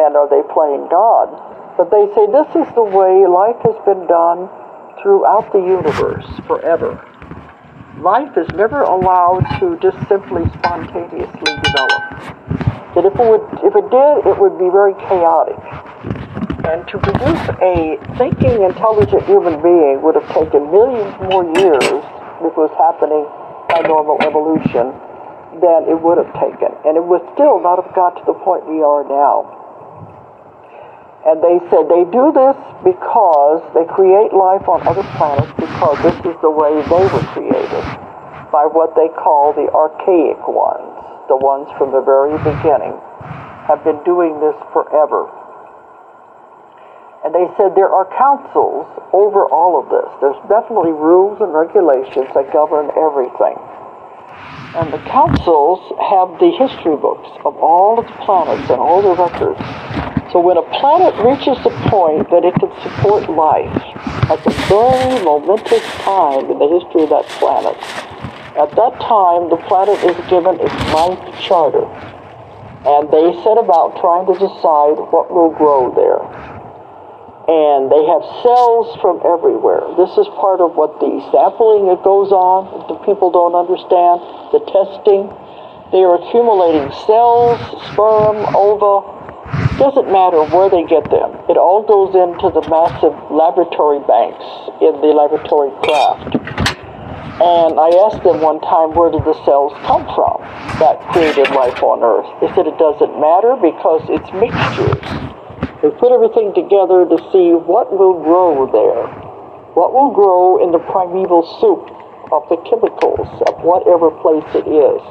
And 0.00 0.16
are 0.16 0.28
they 0.32 0.40
playing 0.48 0.88
God? 0.88 1.28
But 1.76 1.92
they 1.92 2.08
say 2.16 2.24
this 2.32 2.48
is 2.56 2.68
the 2.72 2.88
way 2.88 3.28
life 3.28 3.60
has 3.68 3.76
been 3.84 4.08
done 4.08 4.48
throughout 5.04 5.52
the 5.52 5.60
universe 5.60 6.24
forever. 6.48 6.96
Life 8.00 8.32
is 8.40 8.48
never 8.56 8.80
allowed 8.80 9.44
to 9.60 9.76
just 9.84 10.00
simply 10.08 10.48
spontaneously 10.56 11.52
develop 11.60 12.06
that 12.96 13.04
if 13.04 13.12
it 13.12 13.26
would, 13.28 13.44
if 13.60 13.76
it 13.76 13.86
did, 13.92 14.14
it 14.24 14.36
would 14.40 14.56
be 14.56 14.72
very 14.72 14.96
chaotic. 15.06 15.60
And 16.64 16.82
to 16.88 16.96
produce 16.98 17.44
a 17.60 18.00
thinking, 18.16 18.64
intelligent 18.64 19.22
human 19.28 19.60
being 19.62 20.00
would 20.02 20.16
have 20.16 20.26
taken 20.32 20.66
millions 20.72 21.12
more 21.28 21.44
years 21.60 22.00
if 22.40 22.50
it 22.50 22.58
was 22.58 22.72
happening 22.80 23.22
by 23.68 23.86
normal 23.86 24.16
evolution 24.24 24.90
than 25.60 25.86
it 25.86 26.00
would 26.00 26.16
have 26.16 26.32
taken. 26.40 26.72
And 26.88 26.96
it 26.96 27.04
would 27.04 27.22
still 27.36 27.60
not 27.60 27.78
have 27.78 27.92
got 27.94 28.16
to 28.16 28.24
the 28.24 28.34
point 28.40 28.64
we 28.64 28.80
are 28.80 29.04
now. 29.04 29.56
And 31.26 31.42
they 31.42 31.58
said 31.68 31.90
they 31.90 32.06
do 32.08 32.32
this 32.32 32.56
because 32.86 33.60
they 33.74 33.84
create 33.92 34.32
life 34.32 34.64
on 34.70 34.80
other 34.86 35.04
planets 35.20 35.52
because 35.58 35.98
this 36.00 36.16
is 36.22 36.38
the 36.40 36.50
way 36.50 36.80
they 36.86 37.04
were 37.12 37.26
created 37.34 37.84
by 38.54 38.64
what 38.64 38.94
they 38.94 39.10
call 39.12 39.52
the 39.52 39.66
archaic 39.74 40.38
ones, 40.46 40.95
the 41.28 41.36
ones 41.36 41.68
from 41.78 41.92
the 41.92 42.00
very 42.00 42.36
beginning, 42.42 42.94
have 43.66 43.82
been 43.82 43.98
doing 44.04 44.38
this 44.38 44.54
forever. 44.72 45.26
And 47.26 47.34
they 47.34 47.50
said 47.58 47.74
there 47.74 47.90
are 47.90 48.06
councils 48.14 48.86
over 49.10 49.50
all 49.50 49.74
of 49.74 49.90
this. 49.90 50.06
There's 50.22 50.38
definitely 50.46 50.94
rules 50.94 51.42
and 51.42 51.50
regulations 51.50 52.30
that 52.38 52.52
govern 52.54 52.94
everything. 52.94 53.58
And 54.78 54.92
the 54.92 55.02
councils 55.10 55.82
have 55.98 56.38
the 56.38 56.54
history 56.54 56.94
books 56.94 57.26
of 57.42 57.56
all 57.58 57.98
its 57.98 58.12
planets 58.22 58.70
and 58.70 58.78
all 58.78 59.02
the 59.02 59.18
records. 59.18 59.58
So 60.30 60.38
when 60.38 60.58
a 60.58 60.66
planet 60.78 61.16
reaches 61.24 61.56
the 61.64 61.74
point 61.88 62.30
that 62.30 62.44
it 62.44 62.54
can 62.60 62.70
support 62.84 63.26
life, 63.26 63.74
that's 64.28 64.46
a 64.46 64.54
very 64.70 65.24
momentous 65.24 65.82
time 66.04 66.50
in 66.50 66.58
the 66.58 66.68
history 66.68 67.02
of 67.02 67.10
that 67.10 67.26
planet. 67.40 67.74
At 68.56 68.72
that 68.72 68.96
time, 69.04 69.52
the 69.52 69.60
planet 69.68 70.00
is 70.00 70.16
given 70.32 70.56
its 70.56 70.72
life 70.96 71.20
charter, 71.44 71.84
and 72.88 73.04
they 73.12 73.36
set 73.44 73.60
about 73.60 74.00
trying 74.00 74.24
to 74.32 74.32
decide 74.32 74.96
what 75.12 75.28
will 75.28 75.52
grow 75.52 75.92
there. 75.92 76.24
And 77.52 77.92
they 77.92 78.00
have 78.08 78.24
cells 78.40 78.96
from 79.04 79.20
everywhere. 79.28 79.84
This 80.00 80.08
is 80.16 80.24
part 80.40 80.64
of 80.64 80.72
what 80.72 80.96
the 81.04 81.20
sampling 81.28 81.84
that 81.92 82.00
goes 82.00 82.32
on, 82.32 82.88
the 82.88 82.96
people 83.04 83.28
don't 83.28 83.52
understand, 83.52 84.24
the 84.56 84.64
testing. 84.72 85.28
They 85.92 86.00
are 86.00 86.16
accumulating 86.16 86.88
cells, 87.04 87.60
sperm, 87.92 88.40
ova. 88.56 89.04
Doesn't 89.76 90.08
matter 90.08 90.42
where 90.48 90.72
they 90.72 90.88
get 90.88 91.04
them. 91.12 91.36
It 91.52 91.60
all 91.60 91.84
goes 91.84 92.16
into 92.16 92.48
the 92.48 92.64
massive 92.72 93.12
laboratory 93.28 94.00
banks 94.08 94.48
in 94.80 94.96
the 95.04 95.12
laboratory 95.12 95.70
craft. 95.84 96.75
And 97.36 97.76
I 97.76 97.92
asked 98.08 98.24
them 98.24 98.40
one 98.40 98.64
time, 98.64 98.96
where 98.96 99.12
did 99.12 99.20
the 99.28 99.36
cells 99.44 99.76
come 99.84 100.08
from 100.16 100.40
that 100.80 100.96
created 101.12 101.52
life 101.52 101.84
on 101.84 102.00
Earth? 102.00 102.24
They 102.40 102.48
said 102.56 102.64
it 102.64 102.80
doesn't 102.80 103.12
matter 103.20 103.60
because 103.60 104.00
it's 104.08 104.32
mixtures. 104.32 105.04
They 105.84 105.92
put 106.00 106.16
everything 106.16 106.56
together 106.56 107.04
to 107.04 107.20
see 107.28 107.52
what 107.52 107.92
will 107.92 108.16
grow 108.24 108.64
there. 108.72 109.04
What 109.76 109.92
will 109.92 110.16
grow 110.16 110.64
in 110.64 110.72
the 110.72 110.80
primeval 110.80 111.44
soup 111.60 111.84
of 112.32 112.48
the 112.48 112.56
chemicals 112.64 113.28
of 113.44 113.60
whatever 113.60 114.08
place 114.24 114.48
it 114.56 114.64
is. 114.64 115.04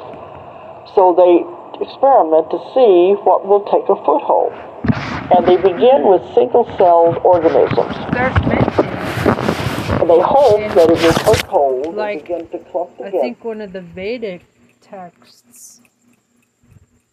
So 0.98 1.14
they 1.14 1.46
experiment 1.78 2.50
to 2.50 2.58
see 2.74 3.14
what 3.22 3.46
will 3.46 3.62
take 3.70 3.86
a 3.86 3.94
foothold. 4.02 4.50
And 5.30 5.46
they 5.46 5.62
begin 5.62 6.10
with 6.10 6.26
single-celled 6.34 7.22
organisms. 7.22 7.94
And 10.06 10.20
they 10.20 10.24
hope 10.24 10.60
that 10.74 10.88
it 10.88 11.02
will 11.02 11.34
take 11.34 11.46
hold 11.46 11.96
Like, 11.96 12.22
begin 12.22 12.46
to 12.50 12.58
clump 12.70 13.00
I 13.00 13.10
think 13.10 13.44
one 13.44 13.60
of 13.60 13.72
the 13.72 13.80
Vedic 13.80 14.42
texts 14.80 15.80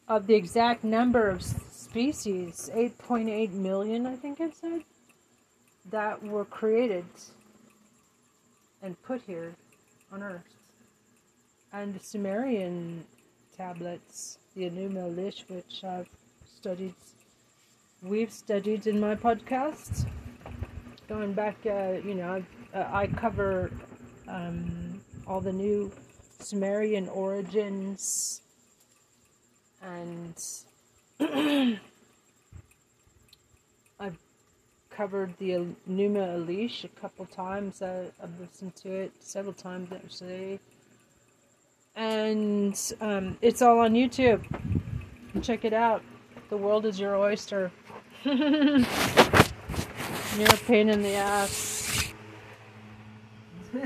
of 0.07 0.27
the 0.27 0.35
exact 0.35 0.83
number 0.83 1.27
of 1.27 1.41
species, 1.41 2.69
8.8 2.71 3.51
million, 3.53 4.05
I 4.05 4.15
think 4.15 4.39
it 4.39 4.55
said, 4.55 4.83
that 5.89 6.21
were 6.21 6.45
created 6.45 7.05
and 8.83 9.01
put 9.01 9.23
here 9.23 9.55
on 10.12 10.21
Earth. 10.21 10.43
And 11.71 11.95
the 11.95 12.00
Sumerian 12.00 13.05
tablets, 13.57 14.38
the 14.55 14.69
Enuma 14.69 15.12
Elish, 15.12 15.50
which 15.50 15.83
I've 15.83 16.09
studied, 16.45 16.93
we've 18.03 18.31
studied 18.31 18.85
in 18.85 19.00
my 19.00 19.15
podcast. 19.15 20.07
Going 21.09 21.33
back, 21.33 21.57
uh, 21.65 21.93
you 22.05 22.15
know, 22.15 22.33
I've, 22.33 22.45
uh, 22.74 22.88
I 22.92 23.08
cover 23.08 23.72
um, 24.27 25.01
all 25.27 25.42
the 25.42 25.53
new 25.53 25.92
Sumerian 26.39 27.08
origins 27.10 28.42
and 29.82 30.36
I've 34.00 34.18
covered 34.89 35.38
the 35.38 35.51
Enuma 35.89 36.38
Elish 36.38 36.84
a 36.84 36.88
couple 36.89 37.25
times. 37.25 37.82
I, 37.82 38.06
I've 38.22 38.39
listened 38.39 38.75
to 38.77 38.92
it 38.92 39.12
several 39.20 39.53
times 39.53 39.92
actually. 39.92 40.60
And 41.96 42.80
um, 43.01 43.38
it's 43.42 43.62
all 43.62 43.80
on 43.80 43.94
YouTube. 43.94 44.44
Check 45.42 45.65
it 45.65 45.74
out. 45.74 46.01
The 46.50 46.58
world 46.58 46.86
is 46.86 47.00
your 47.00 47.15
oyster. 47.15 47.72
You're 48.24 48.36
a 50.48 50.58
pain 50.65 50.89
in 50.89 51.03
the 51.03 51.13
ass. 51.15 51.84
that 53.74 53.82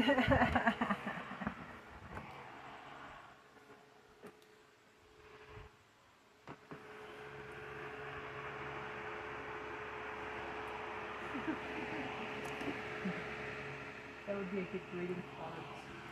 would 14.36 14.52
be 14.52 14.60
a 14.60 14.68
good 14.72 14.82
greeting 14.92 15.24
card, 15.38 15.54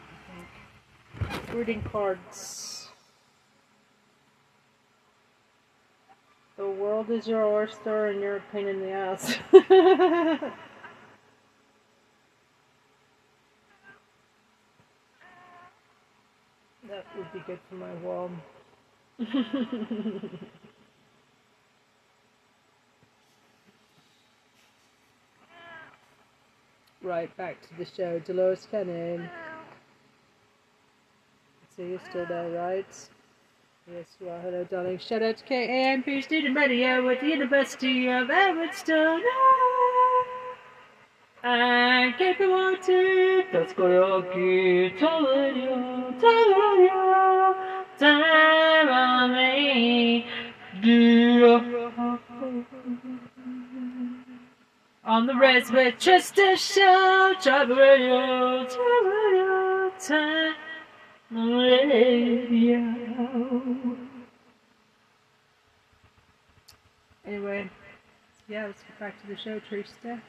I 0.10 1.28
think. 1.30 1.45
Greeting 1.56 1.84
cards. 1.84 2.90
The 6.58 6.70
world 6.70 7.10
is 7.10 7.26
your 7.26 7.46
oyster 7.46 8.08
and 8.08 8.20
you're 8.20 8.36
a 8.36 8.44
pain 8.52 8.68
in 8.68 8.82
the 8.82 8.92
ass. 8.92 9.38
that 9.54 10.52
would 17.16 17.32
be 17.32 17.40
good 17.48 17.60
for 17.70 17.76
my 17.76 17.94
wall. 18.04 18.30
right, 27.02 27.38
back 27.38 27.62
to 27.62 27.78
the 27.78 27.86
show. 27.86 28.20
Dolores 28.20 28.68
Cannon. 28.70 29.30
You're 31.78 32.00
still 32.10 32.26
there, 32.26 32.50
right? 32.52 33.10
Yes, 33.92 34.06
you 34.22 34.30
are. 34.30 34.40
Hello, 34.40 34.64
darling. 34.64 34.98
Shout 34.98 35.22
out 35.22 35.38
to 35.38 35.44
KAMP 35.44 36.24
Student 36.24 36.56
Radio 36.56 37.10
at 37.10 37.20
the 37.20 37.28
University 37.28 38.08
of 38.08 38.30
Evanston. 38.30 39.22
And 41.44 42.18
keep 42.18 42.40
it 42.40 42.48
wanted. 42.48 43.48
That's 43.52 43.74
karaoke. 43.74 44.98
Telerio, 44.98 46.18
telerio. 46.18 47.56
Time 48.00 48.90
on 48.90 49.34
me. 49.34 50.26
On 55.04 55.28
the 55.28 55.36
Reds 55.36 55.72
with 55.72 56.00
Chester 56.00 56.56
Show. 56.56 57.34
Travel 57.42 57.76
Radio, 57.76 58.66
travel 58.66 59.92
time 60.00 60.56
radio. 61.32 62.96
Anyway, 67.26 67.70
yeah, 68.48 68.68
let's 68.68 68.82
get 68.84 69.00
back 69.00 69.22
to 69.22 69.28
the 69.28 69.38
show, 69.38 69.60
Trista. 69.72 70.22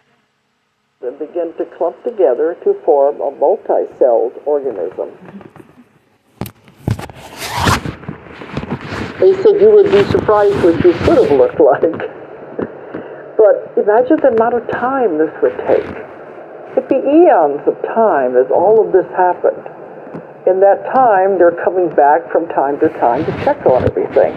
and 1.02 1.18
begin 1.18 1.52
to 1.58 1.66
clump 1.76 2.02
together 2.04 2.56
to 2.64 2.74
form 2.84 3.20
a 3.20 3.30
multi-celled 3.32 4.32
organism. 4.46 5.10
They 9.20 9.32
said 9.42 9.60
you 9.60 9.70
would 9.70 9.90
be 9.90 10.04
surprised 10.10 10.56
what 10.64 10.82
you 10.84 10.92
could 10.92 11.18
have 11.18 11.32
looked 11.32 11.60
like. 11.60 11.82
But 13.36 13.72
imagine 13.76 14.16
the 14.22 14.32
amount 14.34 14.54
of 14.54 14.70
time 14.70 15.18
this 15.18 15.32
would 15.42 15.56
take. 15.66 15.84
It'd 16.72 16.88
be 16.88 16.96
eons 16.96 17.60
of 17.66 17.80
time 17.82 18.36
as 18.36 18.50
all 18.50 18.84
of 18.84 18.92
this 18.92 19.06
happened. 19.12 19.75
In 20.46 20.60
that 20.60 20.84
time, 20.94 21.38
they're 21.38 21.58
coming 21.64 21.90
back 21.90 22.30
from 22.30 22.46
time 22.46 22.78
to 22.78 22.88
time 23.00 23.24
to 23.24 23.32
check 23.42 23.66
on 23.66 23.82
everything. 23.82 24.30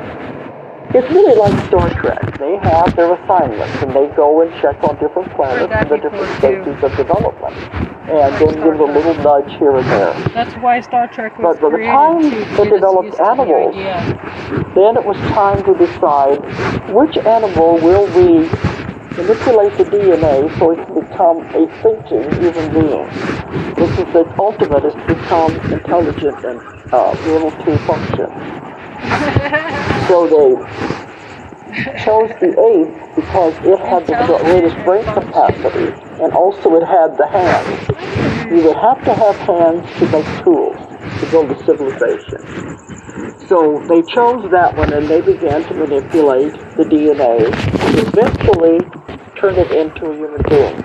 It's 0.89 1.07
really 1.13 1.35
like 1.37 1.53
Star 1.67 1.87
Trek. 2.01 2.39
They 2.39 2.57
have 2.63 2.95
their 2.95 3.13
assignments 3.13 3.77
and 3.83 3.91
they 3.91 4.07
go 4.15 4.41
and 4.41 4.51
check 4.59 4.83
on 4.83 4.97
different 4.97 5.29
planets 5.35 5.71
and 5.71 5.87
the 5.87 5.97
different 5.97 6.35
stages 6.39 6.83
of 6.83 6.97
development. 6.97 7.53
And 8.09 8.33
then 8.41 8.55
give 8.55 8.79
a 8.79 8.85
little 8.85 9.13
nudge 9.21 9.53
here 9.59 9.77
and 9.77 9.85
there. 9.85 10.13
That's 10.33 10.55
why 10.63 10.81
Star 10.81 11.07
Trek 11.13 11.37
was 11.37 11.59
But 11.59 11.69
by 11.69 11.77
the 11.77 11.83
time 11.85 12.21
they 12.57 12.69
developed 12.73 13.11
to 13.11 13.17
the 13.17 13.29
animals. 13.29 13.75
Then 14.73 14.97
it 14.97 15.05
was 15.05 15.17
time 15.29 15.63
to 15.63 15.77
decide 15.77 16.41
which 16.89 17.17
animal 17.17 17.75
will 17.85 18.07
we 18.17 18.49
manipulate 19.21 19.77
the 19.77 19.83
DNA 19.85 20.57
so 20.57 20.71
it 20.71 20.79
can 20.85 20.93
become 20.99 21.37
a 21.55 21.67
thinking 21.83 22.23
human 22.39 22.67
being. 22.73 23.07
This 23.75 23.91
is 23.99 24.07
the 24.13 24.23
ultimate 24.39 24.85
is 24.85 24.93
to 24.93 25.05
become 25.07 25.51
intelligent 25.71 26.43
and 26.45 26.59
uh, 26.93 27.15
able 27.25 27.51
to 27.51 27.77
function. 27.85 28.29
So 30.09 30.25
they 30.25 30.55
chose 32.03 32.31
the 32.41 32.49
ape 32.49 33.15
because 33.15 33.53
it 33.61 33.79
had 33.79 34.07
the 34.07 34.15
greatest 34.41 34.75
brain 34.83 35.05
capacity 35.05 35.93
and 36.19 36.33
also 36.33 36.75
it 36.75 36.85
had 36.85 37.15
the 37.15 37.27
hands. 37.27 38.51
You 38.51 38.63
would 38.63 38.77
have 38.77 39.03
to 39.05 39.13
have 39.13 39.35
hands 39.35 39.85
to 39.99 40.09
make 40.09 40.25
tools 40.43 40.77
to 41.19 41.29
build 41.29 41.51
a 41.51 41.63
civilization. 41.63 42.41
So 43.47 43.85
they 43.87 44.01
chose 44.01 44.49
that 44.51 44.75
one 44.75 44.93
and 44.93 45.07
they 45.07 45.21
began 45.21 45.63
to 45.65 45.73
manipulate 45.75 46.53
the 46.75 46.85
DNA 46.85 47.45
and 47.45 48.07
eventually 48.07 48.79
turn 49.39 49.55
it 49.55 49.71
into 49.71 50.11
a 50.11 50.15
human 50.15 50.43
being. 50.51 50.75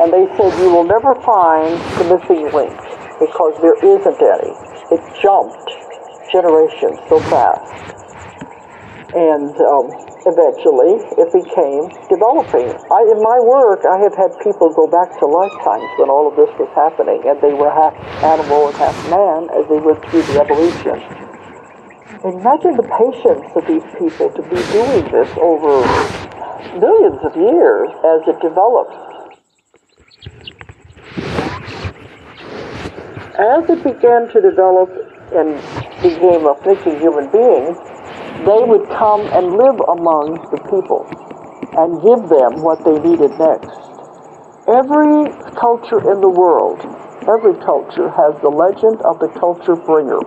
And 0.00 0.12
they 0.12 0.24
said 0.36 0.52
you 0.60 0.72
will 0.72 0.88
never 0.88 1.14
find 1.24 1.76
the 2.00 2.16
missing 2.16 2.48
link 2.52 2.76
because 3.20 3.52
there 3.60 3.76
isn't 3.80 4.20
any. 4.20 4.52
It 4.92 5.00
jumped 5.20 5.68
generations 6.32 7.00
so 7.08 7.20
fast. 7.28 7.64
And 9.16 9.52
um, 9.60 9.88
eventually 10.28 11.00
it 11.16 11.28
became 11.32 11.88
developing. 12.08 12.72
I, 12.92 13.00
in 13.08 13.20
my 13.24 13.40
work, 13.40 13.84
I 13.88 13.96
have 14.04 14.12
had 14.16 14.36
people 14.40 14.72
go 14.72 14.88
back 14.88 15.16
to 15.20 15.24
lifetimes 15.24 15.88
when 15.96 16.10
all 16.10 16.28
of 16.28 16.36
this 16.36 16.52
was 16.60 16.68
happening 16.76 17.24
and 17.24 17.40
they 17.40 17.54
were 17.56 17.72
half 17.72 17.96
animal 18.24 18.68
and 18.68 18.76
half 18.76 18.96
man 19.08 19.48
as 19.52 19.64
they 19.68 19.80
went 19.80 20.04
through 20.10 20.24
the 20.28 20.40
evolution. 20.40 21.00
Imagine 22.24 22.76
the 22.76 22.88
patience 22.90 23.48
of 23.54 23.64
these 23.68 23.86
people 23.96 24.28
to 24.32 24.42
be 24.42 24.60
doing 24.72 25.04
this 25.12 25.30
over 25.38 25.84
millions 26.80 27.18
of 27.22 27.36
years 27.36 27.88
as 28.04 28.20
it 28.28 28.40
develops. 28.40 28.94
As 33.38 33.68
it 33.68 33.84
began 33.84 34.28
to 34.32 34.40
develop 34.40 34.90
and 35.34 35.56
became 36.02 36.46
a 36.46 36.54
thinking 36.64 36.98
human 37.00 37.30
being, 37.30 37.74
they 38.44 38.62
would 38.64 38.88
come 38.90 39.22
and 39.32 39.56
live 39.56 39.80
among 39.88 40.40
the 40.50 40.60
people 40.70 41.04
and 41.76 42.00
give 42.00 42.28
them 42.28 42.62
what 42.62 42.84
they 42.84 42.98
needed 43.00 43.32
next. 43.38 43.76
Every 44.68 45.30
culture 45.54 46.00
in 46.10 46.20
the 46.20 46.28
world, 46.28 46.80
every 47.28 47.54
culture 47.64 48.08
has 48.08 48.34
the 48.42 48.48
legend 48.48 49.02
of 49.02 49.18
the 49.20 49.28
culture 49.28 49.76
bringer 49.76 50.20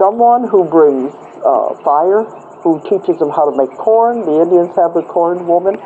someone 0.00 0.48
who 0.48 0.64
brings 0.64 1.12
uh, 1.44 1.76
fire, 1.84 2.24
who 2.62 2.80
teaches 2.88 3.18
them 3.18 3.30
how 3.30 3.48
to 3.48 3.54
make 3.56 3.72
corn. 3.76 4.20
The 4.22 4.42
Indians 4.42 4.76
have 4.76 4.94
the 4.94 5.02
corn 5.02 5.46
woman, 5.46 5.76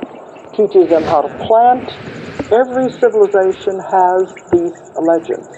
teaches 0.53 0.89
them 0.89 1.03
how 1.05 1.23
to 1.23 1.31
plant. 1.47 1.89
Every 2.51 2.91
civilization 2.91 3.79
has 3.79 4.29
these 4.53 4.75
legends. 4.99 5.49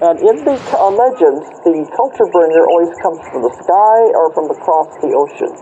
And 0.00 0.20
in 0.20 0.44
the 0.44 0.56
uh, 0.76 0.90
legends, 0.92 1.44
the 1.64 1.88
culture 1.96 2.28
bringer 2.28 2.64
always 2.68 2.92
comes 3.00 3.20
from 3.32 3.42
the 3.42 3.54
sky 3.64 4.00
or 4.14 4.32
from 4.36 4.50
across 4.52 4.92
the 5.00 5.10
ocean. 5.16 5.52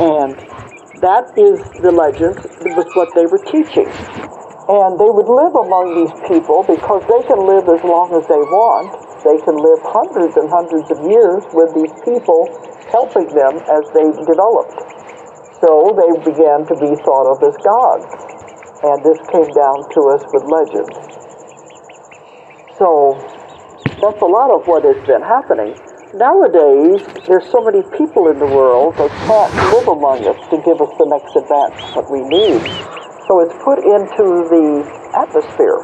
And 0.00 0.32
that 1.04 1.28
is 1.36 1.60
the 1.82 1.92
legend, 1.92 2.40
was 2.72 2.88
what 2.96 3.12
they 3.14 3.26
were 3.26 3.42
teaching. 3.44 3.88
And 4.68 4.96
they 4.96 5.10
would 5.10 5.28
live 5.28 5.54
among 5.54 5.92
these 5.98 6.14
people 6.24 6.64
because 6.64 7.04
they 7.04 7.22
can 7.28 7.44
live 7.44 7.68
as 7.68 7.84
long 7.84 8.14
as 8.16 8.24
they 8.28 8.40
want 8.48 9.12
they 9.22 9.38
can 9.46 9.54
live 9.54 9.78
hundreds 9.86 10.34
and 10.36 10.50
hundreds 10.50 10.90
of 10.90 10.98
years 11.06 11.46
with 11.54 11.70
these 11.78 11.94
people 12.02 12.50
helping 12.92 13.26
them 13.34 13.56
as 13.56 13.84
they 13.96 14.06
developed. 14.28 14.76
So 15.64 15.96
they 15.96 16.12
began 16.22 16.68
to 16.68 16.74
be 16.76 16.92
thought 17.02 17.26
of 17.26 17.40
as 17.42 17.56
gods. 17.64 18.06
And 18.84 19.00
this 19.00 19.18
came 19.32 19.48
down 19.56 19.78
to 19.96 20.00
us 20.12 20.22
with 20.30 20.44
legends. 20.46 20.92
So 22.76 23.16
that's 23.98 24.20
a 24.20 24.28
lot 24.28 24.50
of 24.52 24.66
what 24.66 24.84
has 24.84 24.98
been 25.06 25.22
happening. 25.22 25.74
Nowadays, 26.14 27.00
there's 27.24 27.48
so 27.48 27.64
many 27.64 27.80
people 27.96 28.28
in 28.28 28.38
the 28.38 28.50
world 28.50 28.98
that 29.00 29.08
can't 29.24 29.54
live 29.72 29.88
among 29.88 30.26
us 30.28 30.36
to 30.50 30.60
give 30.60 30.76
us 30.82 30.92
the 31.00 31.08
next 31.08 31.32
advance 31.32 31.80
that 31.96 32.04
we 32.10 32.20
need. 32.26 32.60
So 33.30 33.40
it's 33.40 33.56
put 33.64 33.80
into 33.80 34.44
the 34.50 34.84
atmosphere. 35.16 35.80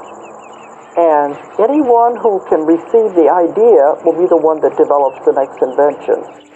And 0.98 1.38
anyone 1.62 2.18
who 2.18 2.42
can 2.50 2.66
receive 2.66 3.14
the 3.14 3.30
idea 3.30 3.94
will 4.04 4.18
be 4.18 4.26
the 4.26 4.36
one 4.36 4.60
that 4.60 4.76
develops 4.76 5.22
the 5.24 5.32
next 5.32 5.62
invention. 5.62 6.47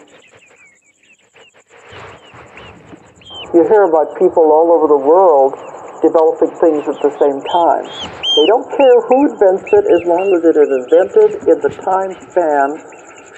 You 3.52 3.68
hear 3.68 3.84
about 3.84 4.16
people 4.16 4.48
all 4.48 4.72
over 4.72 4.88
the 4.88 4.96
world 4.96 5.52
developing 6.00 6.56
things 6.56 6.88
at 6.88 6.96
the 7.04 7.12
same 7.20 7.36
time. 7.52 7.84
They 7.84 8.46
don't 8.48 8.64
care 8.64 8.96
who 9.12 9.28
invents 9.28 9.68
it 9.68 9.84
as 9.92 10.02
long 10.08 10.24
as 10.32 10.40
it 10.40 10.56
is 10.56 10.72
invented 10.72 11.30
in 11.44 11.60
the 11.60 11.68
time 11.84 12.16
span 12.32 12.80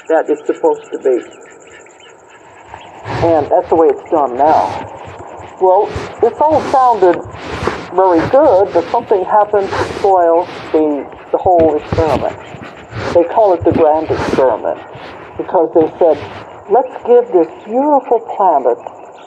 that 0.06 0.30
it's 0.30 0.46
supposed 0.46 0.86
to 0.94 0.98
be. 1.02 1.18
And 3.26 3.42
that's 3.50 3.66
the 3.66 3.74
way 3.74 3.90
it's 3.90 4.06
done 4.06 4.38
now. 4.38 4.86
Well, 5.58 5.90
this 6.22 6.38
all 6.38 6.62
sounded 6.70 7.18
very 7.90 8.22
good, 8.30 8.70
but 8.70 8.86
something 8.94 9.18
happened 9.26 9.66
to 9.66 9.82
spoil 9.98 10.46
the, 10.70 11.10
the 11.34 11.38
whole 11.42 11.74
experiment. 11.74 12.38
They 13.18 13.26
call 13.34 13.58
it 13.58 13.66
the 13.66 13.74
grand 13.74 14.06
experiment 14.06 14.78
because 15.42 15.74
they 15.74 15.90
said, 15.98 16.22
let's 16.70 16.94
give 17.02 17.26
this 17.34 17.50
beautiful 17.66 18.22
planet 18.38 18.78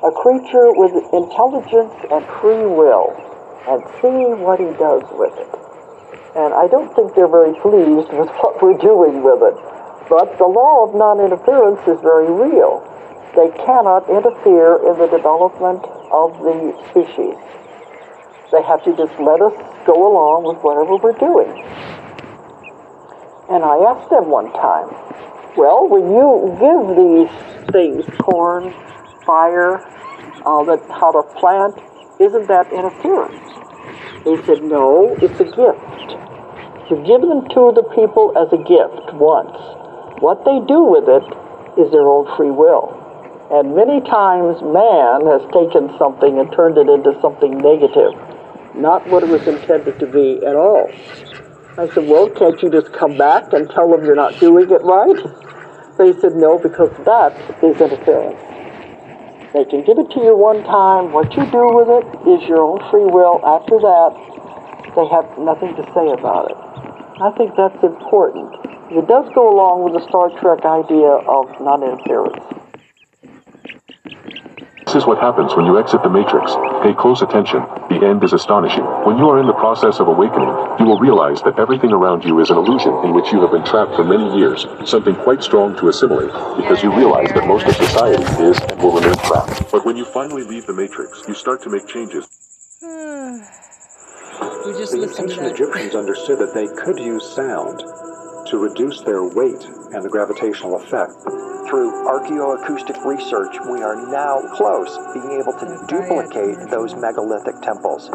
a 0.04 0.12
creature 0.12 0.70
with 0.78 0.94
intelligence 1.14 1.94
and 2.12 2.22
free 2.38 2.70
will 2.70 3.18
and 3.66 3.82
see 3.98 4.30
what 4.38 4.60
he 4.60 4.70
does 4.78 5.04
with 5.18 5.34
it. 5.42 5.50
And 6.38 6.54
I 6.54 6.70
don't 6.70 6.94
think 6.94 7.16
they're 7.16 7.28
very 7.32 7.58
pleased 7.66 8.14
with 8.14 8.30
what 8.42 8.62
we're 8.62 8.78
doing 8.78 9.26
with 9.26 9.42
it. 9.42 9.58
But 10.08 10.38
the 10.38 10.48
law 10.48 10.88
of 10.88 10.96
non-interference 10.96 11.82
is 11.90 12.00
very 12.00 12.32
real. 12.32 12.86
They 13.36 13.50
cannot 13.66 14.08
interfere 14.08 14.80
in 14.88 14.96
the 15.02 15.10
development 15.10 15.84
of 16.14 16.38
the 16.46 16.78
species. 16.90 17.36
They 18.52 18.64
have 18.64 18.84
to 18.86 18.96
just 18.96 19.18
let 19.20 19.42
us 19.42 19.54
go 19.86 19.98
along 19.98 20.48
with 20.48 20.64
whatever 20.64 20.96
we're 20.96 21.18
doing. 21.20 21.52
And 23.50 23.64
I 23.66 23.76
asked 23.84 24.10
them 24.10 24.30
one 24.30 24.52
time, 24.54 24.94
well, 25.58 25.88
when 25.90 26.14
you 26.14 26.56
give 26.62 26.96
these 26.96 27.34
things, 27.72 28.06
corn, 28.20 28.72
fire, 29.28 29.84
uh, 30.48 30.64
that 30.64 30.80
how 30.90 31.12
to 31.12 31.22
plant, 31.36 31.76
isn't 32.24 32.48
that 32.48 32.72
interference? 32.72 33.44
They 34.24 34.40
said, 34.48 34.64
no, 34.64 35.14
it's 35.22 35.40
a 35.40 35.48
gift. 35.52 36.08
You 36.90 36.96
give 37.04 37.20
them 37.20 37.44
to 37.52 37.76
the 37.76 37.84
people 37.92 38.32
as 38.40 38.48
a 38.56 38.62
gift 38.64 39.12
once. 39.20 39.60
What 40.24 40.48
they 40.48 40.64
do 40.66 40.88
with 40.88 41.06
it 41.12 41.28
is 41.76 41.92
their 41.92 42.08
own 42.08 42.26
free 42.40 42.50
will. 42.50 42.96
And 43.52 43.76
many 43.76 44.00
times 44.08 44.64
man 44.64 45.28
has 45.28 45.44
taken 45.52 45.92
something 46.00 46.40
and 46.40 46.52
turned 46.52 46.78
it 46.80 46.88
into 46.88 47.16
something 47.22 47.60
negative, 47.60 48.16
not 48.76 49.08
what 49.08 49.24
it 49.24 49.30
was 49.30 49.46
intended 49.48 50.00
to 50.00 50.08
be 50.08 50.44
at 50.48 50.56
all. 50.56 50.88
I 51.78 51.88
said, 51.94 52.08
well, 52.08 52.30
can't 52.30 52.62
you 52.64 52.72
just 52.72 52.92
come 52.94 53.18
back 53.18 53.54
and 53.54 53.70
tell 53.70 53.92
them 53.92 54.04
you're 54.04 54.16
not 54.16 54.40
doing 54.40 54.72
it 54.72 54.82
right? 54.82 55.22
They 55.98 56.14
said, 56.20 56.36
no, 56.36 56.58
because 56.58 56.92
that 57.06 57.36
is 57.64 57.80
interference. 57.80 58.47
They 59.58 59.66
can 59.66 59.82
give 59.82 59.98
it 59.98 60.12
to 60.14 60.20
you 60.22 60.38
one 60.38 60.62
time. 60.70 61.12
What 61.12 61.34
you 61.34 61.42
do 61.50 61.66
with 61.74 61.90
it 61.90 62.06
is 62.30 62.48
your 62.48 62.62
own 62.62 62.78
free 62.94 63.10
will. 63.10 63.42
After 63.42 63.82
that, 63.82 64.14
they 64.94 65.08
have 65.10 65.26
nothing 65.42 65.74
to 65.74 65.84
say 65.98 66.14
about 66.14 66.54
it. 66.54 66.58
I 67.18 67.34
think 67.34 67.58
that's 67.58 67.82
important. 67.82 68.54
It 68.94 69.08
does 69.08 69.26
go 69.34 69.50
along 69.50 69.82
with 69.82 69.98
the 69.98 70.06
Star 70.06 70.30
Trek 70.38 70.62
idea 70.62 71.10
of 71.10 71.50
non-interference. 71.58 72.67
This 74.88 75.04
is 75.04 75.06
what 75.06 75.20
happens 75.20 75.54
when 75.54 75.66
you 75.66 75.78
exit 75.78 76.02
the 76.02 76.10
Matrix. 76.10 76.56
Pay 76.82 76.94
close 76.94 77.22
attention. 77.22 77.60
The 77.92 78.08
end 78.08 78.24
is 78.24 78.32
astonishing. 78.32 78.86
When 79.04 79.18
you 79.18 79.28
are 79.28 79.38
in 79.38 79.46
the 79.46 79.52
process 79.52 80.00
of 80.00 80.08
awakening, 80.08 80.48
you 80.80 80.86
will 80.86 80.98
realize 80.98 81.42
that 81.42 81.60
everything 81.60 81.92
around 81.92 82.24
you 82.24 82.40
is 82.40 82.52
an 82.52 82.58
illusion 82.58 82.94
in 83.04 83.14
which 83.14 83.34
you 83.34 83.42
have 83.42 83.52
been 83.52 83.66
trapped 83.66 83.98
for 83.98 84.06
many 84.06 84.38
years, 84.40 84.66
something 84.86 85.14
quite 85.14 85.44
strong 85.44 85.76
to 85.80 85.90
assimilate, 85.90 86.32
because 86.56 86.82
you 86.82 86.96
realize 86.96 87.28
that 87.34 87.46
most 87.46 87.68
of 87.68 87.76
society 87.76 88.24
is 88.42 88.58
and 88.62 88.82
will 88.82 88.94
remain 88.94 89.18
trapped. 89.28 89.70
But 89.74 89.86
when 89.86 89.98
you 89.98 90.06
finally 90.06 90.44
leave 90.44 90.66
the 90.66 90.74
Matrix, 90.74 91.22
you 91.28 91.34
start 91.34 91.62
to 91.64 91.70
make 91.70 91.86
changes. 91.90 92.24
we 92.82 94.72
just 94.72 94.94
The 94.94 95.00
listened 95.04 95.36
to 95.36 95.44
ancient. 95.44 95.60
Egyptians 95.60 95.96
understood 95.96 96.40
that 96.40 96.54
they 96.54 96.68
could 96.82 96.98
use 96.98 97.28
sound 97.36 97.84
to 98.50 98.58
reduce 98.58 99.02
their 99.02 99.24
weight 99.24 99.64
and 99.94 100.04
the 100.04 100.10
gravitational 100.10 100.76
effect. 100.76 101.14
Through 101.68 101.92
archaeoacoustic 102.08 103.04
research, 103.04 103.58
we 103.70 103.84
are 103.84 104.10
now 104.10 104.40
close 104.56 104.98
being 105.14 105.40
able 105.40 105.52
to 105.60 105.68
duplicate 105.88 106.70
those 106.72 106.96
megalithic 106.96 107.60
temples. 107.62 108.10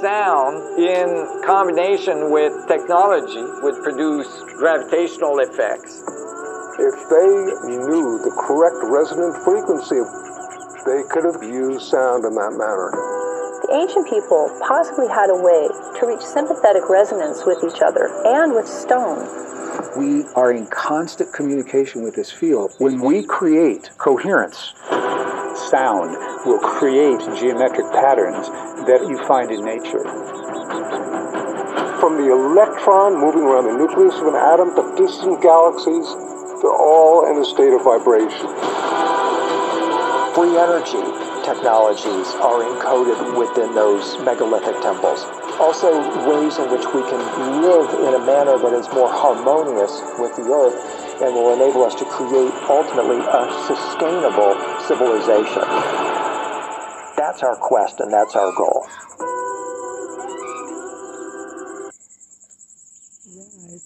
sound 0.00 0.60
in 0.76 1.08
combination 1.44 2.30
with 2.30 2.52
technology 2.68 3.44
would 3.64 3.80
produce 3.82 4.28
gravitational 4.60 5.40
effects. 5.40 6.04
If 6.76 6.96
they 7.08 7.32
knew 7.88 8.20
the 8.20 8.32
correct 8.36 8.76
resonant 8.92 9.40
frequency, 9.40 10.04
they 10.86 11.02
could 11.10 11.26
have 11.26 11.42
used 11.42 11.90
sound 11.90 12.24
in 12.24 12.34
that 12.38 12.54
manner. 12.54 12.94
The 13.66 13.74
ancient 13.74 14.06
people 14.06 14.46
possibly 14.62 15.10
had 15.10 15.34
a 15.34 15.34
way 15.34 15.66
to 15.98 16.06
reach 16.06 16.22
sympathetic 16.22 16.88
resonance 16.88 17.42
with 17.42 17.58
each 17.66 17.82
other 17.82 18.06
and 18.22 18.54
with 18.54 18.68
stone. 18.70 19.26
We 19.98 20.22
are 20.38 20.52
in 20.54 20.70
constant 20.70 21.32
communication 21.32 22.04
with 22.04 22.14
this 22.14 22.30
field. 22.30 22.72
When 22.78 23.02
we 23.02 23.24
create 23.26 23.90
coherence, 23.98 24.72
sound 25.66 26.14
will 26.46 26.62
create 26.62 27.18
geometric 27.34 27.90
patterns 27.90 28.46
that 28.86 29.02
you 29.10 29.18
find 29.26 29.50
in 29.50 29.64
nature. 29.66 30.06
From 31.98 32.22
the 32.22 32.30
electron 32.30 33.18
moving 33.18 33.42
around 33.42 33.66
the 33.66 33.74
nucleus 33.74 34.14
of 34.22 34.28
an 34.30 34.38
atom 34.38 34.70
to 34.78 34.94
distant 34.94 35.42
galaxies, 35.42 36.06
they're 36.62 36.70
all 36.70 37.26
in 37.26 37.42
a 37.42 37.44
state 37.44 37.74
of 37.74 37.82
vibration. 37.82 38.75
Free 40.36 40.52
energy 40.58 41.00
technologies 41.48 42.28
are 42.44 42.60
encoded 42.60 43.38
within 43.40 43.74
those 43.74 44.18
megalithic 44.20 44.76
temples. 44.82 45.24
Also, 45.58 45.96
ways 46.28 46.58
in 46.58 46.68
which 46.70 46.84
we 46.92 47.00
can 47.08 47.22
live 47.62 47.88
in 48.04 48.20
a 48.20 48.26
manner 48.26 48.58
that 48.58 48.74
is 48.74 48.86
more 48.92 49.08
harmonious 49.08 49.96
with 50.20 50.36
the 50.36 50.44
earth 50.52 50.76
and 51.22 51.34
will 51.34 51.54
enable 51.54 51.84
us 51.84 51.94
to 51.94 52.04
create 52.04 52.52
ultimately 52.68 53.16
a 53.16 53.42
sustainable 53.64 54.52
civilization. 54.84 55.64
That's 57.16 57.42
our 57.42 57.56
quest 57.56 58.00
and 58.00 58.12
that's 58.12 58.36
our 58.36 58.52
goal. 58.52 58.86
Right. 63.26 63.80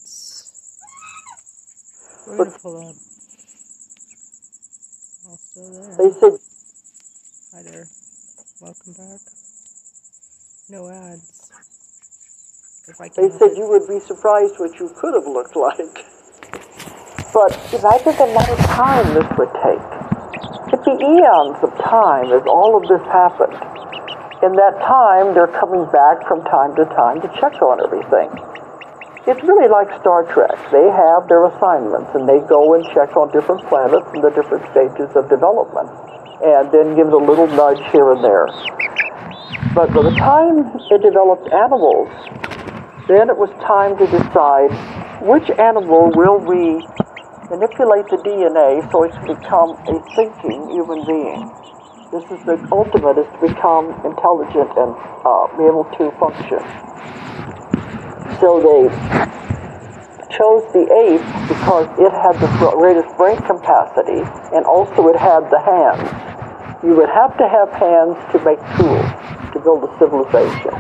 We're 2.27 2.37
gonna 2.39 2.59
pull 2.59 2.89
up. 2.91 3.10
All 5.61 5.66
still 5.66 5.96
there. 5.96 5.96
They 5.99 6.20
said, 6.20 6.38
Hi 7.53 7.62
there. 7.62 7.87
Welcome 8.61 8.92
back. 8.94 9.20
No 10.68 10.88
ads. 10.88 11.51
If 12.88 13.01
I 13.01 13.09
can 13.09 13.25
they 13.25 13.38
said 13.38 13.53
it. 13.53 13.59
you 13.59 13.68
would 13.68 13.87
be 13.88 14.01
surprised 14.01 14.55
what 14.59 14.79
you 14.79 14.88
could 14.96 15.14
have 15.14 15.27
looked 15.27 15.57
like. 15.57 16.07
But 17.33 17.53
imagine 17.73 18.16
the 18.16 18.25
amount 18.25 18.51
of 18.51 18.59
time 18.66 19.14
this 19.14 19.29
would 19.38 19.53
take. 19.62 19.87
It'd 20.73 20.85
be 20.85 21.05
eons 21.05 21.59
of 21.62 21.77
time 21.85 22.33
as 22.33 22.42
all 22.46 22.77
of 22.77 22.88
this 22.88 23.03
happened. 23.12 23.55
In 24.42 24.57
that 24.57 24.81
time, 24.81 25.35
they're 25.35 25.53
coming 25.61 25.85
back 25.92 26.27
from 26.27 26.42
time 26.44 26.75
to 26.77 26.85
time 26.87 27.20
to 27.20 27.29
check 27.40 27.61
on 27.62 27.85
everything. 27.85 28.50
It's 29.31 29.47
really 29.47 29.71
like 29.71 29.87
Star 30.03 30.27
Trek. 30.27 30.59
They 30.75 30.90
have 30.90 31.31
their 31.31 31.47
assignments 31.47 32.11
and 32.19 32.27
they 32.27 32.43
go 32.51 32.75
and 32.75 32.83
check 32.90 33.14
on 33.14 33.31
different 33.31 33.62
planets 33.71 34.11
and 34.11 34.27
the 34.27 34.35
different 34.35 34.66
stages 34.75 35.07
of 35.14 35.31
development 35.31 35.87
and 36.43 36.66
then 36.75 36.99
give 36.99 37.07
it 37.07 37.14
a 37.14 37.23
little 37.23 37.47
nudge 37.47 37.79
here 37.95 38.11
and 38.11 38.27
there. 38.27 38.51
But 39.71 39.95
by 39.95 40.03
the 40.03 40.19
time 40.19 40.66
it 40.75 40.99
developed 41.07 41.47
animals, 41.55 42.11
then 43.07 43.31
it 43.31 43.38
was 43.38 43.55
time 43.62 43.95
to 44.03 44.07
decide 44.11 44.75
which 45.23 45.47
animal 45.62 46.11
will 46.11 46.43
we 46.43 46.83
manipulate 47.55 48.11
the 48.11 48.19
DNA 48.27 48.83
so 48.90 49.07
it 49.07 49.14
can 49.14 49.31
become 49.31 49.79
a 49.87 49.95
thinking 50.19 50.75
human 50.75 51.07
being. 51.07 51.47
This 52.11 52.27
is 52.35 52.43
the 52.51 52.59
ultimate, 52.75 53.14
is 53.14 53.31
to 53.31 53.47
become 53.47 53.95
intelligent 54.03 54.75
and 54.75 54.90
uh, 55.23 55.47
be 55.55 55.71
able 55.71 55.87
to 56.03 56.11
function. 56.19 56.66
So 58.40 58.57
they 58.57 58.88
chose 60.33 60.64
the 60.72 60.88
ape 60.88 61.20
because 61.53 61.85
it 62.00 62.09
had 62.16 62.33
the 62.40 62.48
greatest 62.72 63.14
brain 63.16 63.37
capacity 63.44 64.24
and 64.57 64.64
also 64.64 65.09
it 65.09 65.16
had 65.20 65.44
the 65.53 65.61
hands. 65.61 66.09
You 66.83 66.96
would 66.96 67.11
have 67.11 67.37
to 67.37 67.46
have 67.46 67.68
hands 67.76 68.16
to 68.33 68.40
make 68.40 68.57
tools 68.81 69.05
to 69.53 69.61
build 69.61 69.85
a 69.85 69.92
civilization. 70.00 70.72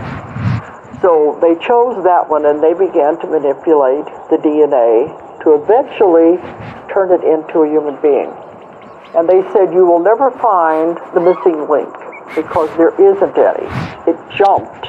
So 1.04 1.36
they 1.44 1.52
chose 1.60 2.02
that 2.04 2.24
one 2.28 2.46
and 2.46 2.62
they 2.62 2.72
began 2.72 3.20
to 3.20 3.26
manipulate 3.26 4.08
the 4.32 4.40
DNA 4.40 5.12
to 5.44 5.60
eventually 5.60 6.40
turn 6.88 7.12
it 7.12 7.20
into 7.20 7.60
a 7.60 7.68
human 7.68 8.00
being. 8.00 8.32
And 9.12 9.28
they 9.28 9.44
said 9.52 9.74
you 9.74 9.84
will 9.84 10.00
never 10.00 10.30
find 10.40 10.96
the 11.12 11.20
missing 11.20 11.68
link 11.68 11.92
because 12.32 12.72
there 12.80 12.96
isn't 12.96 13.36
any. 13.36 13.68
It 14.08 14.16
jumped 14.32 14.88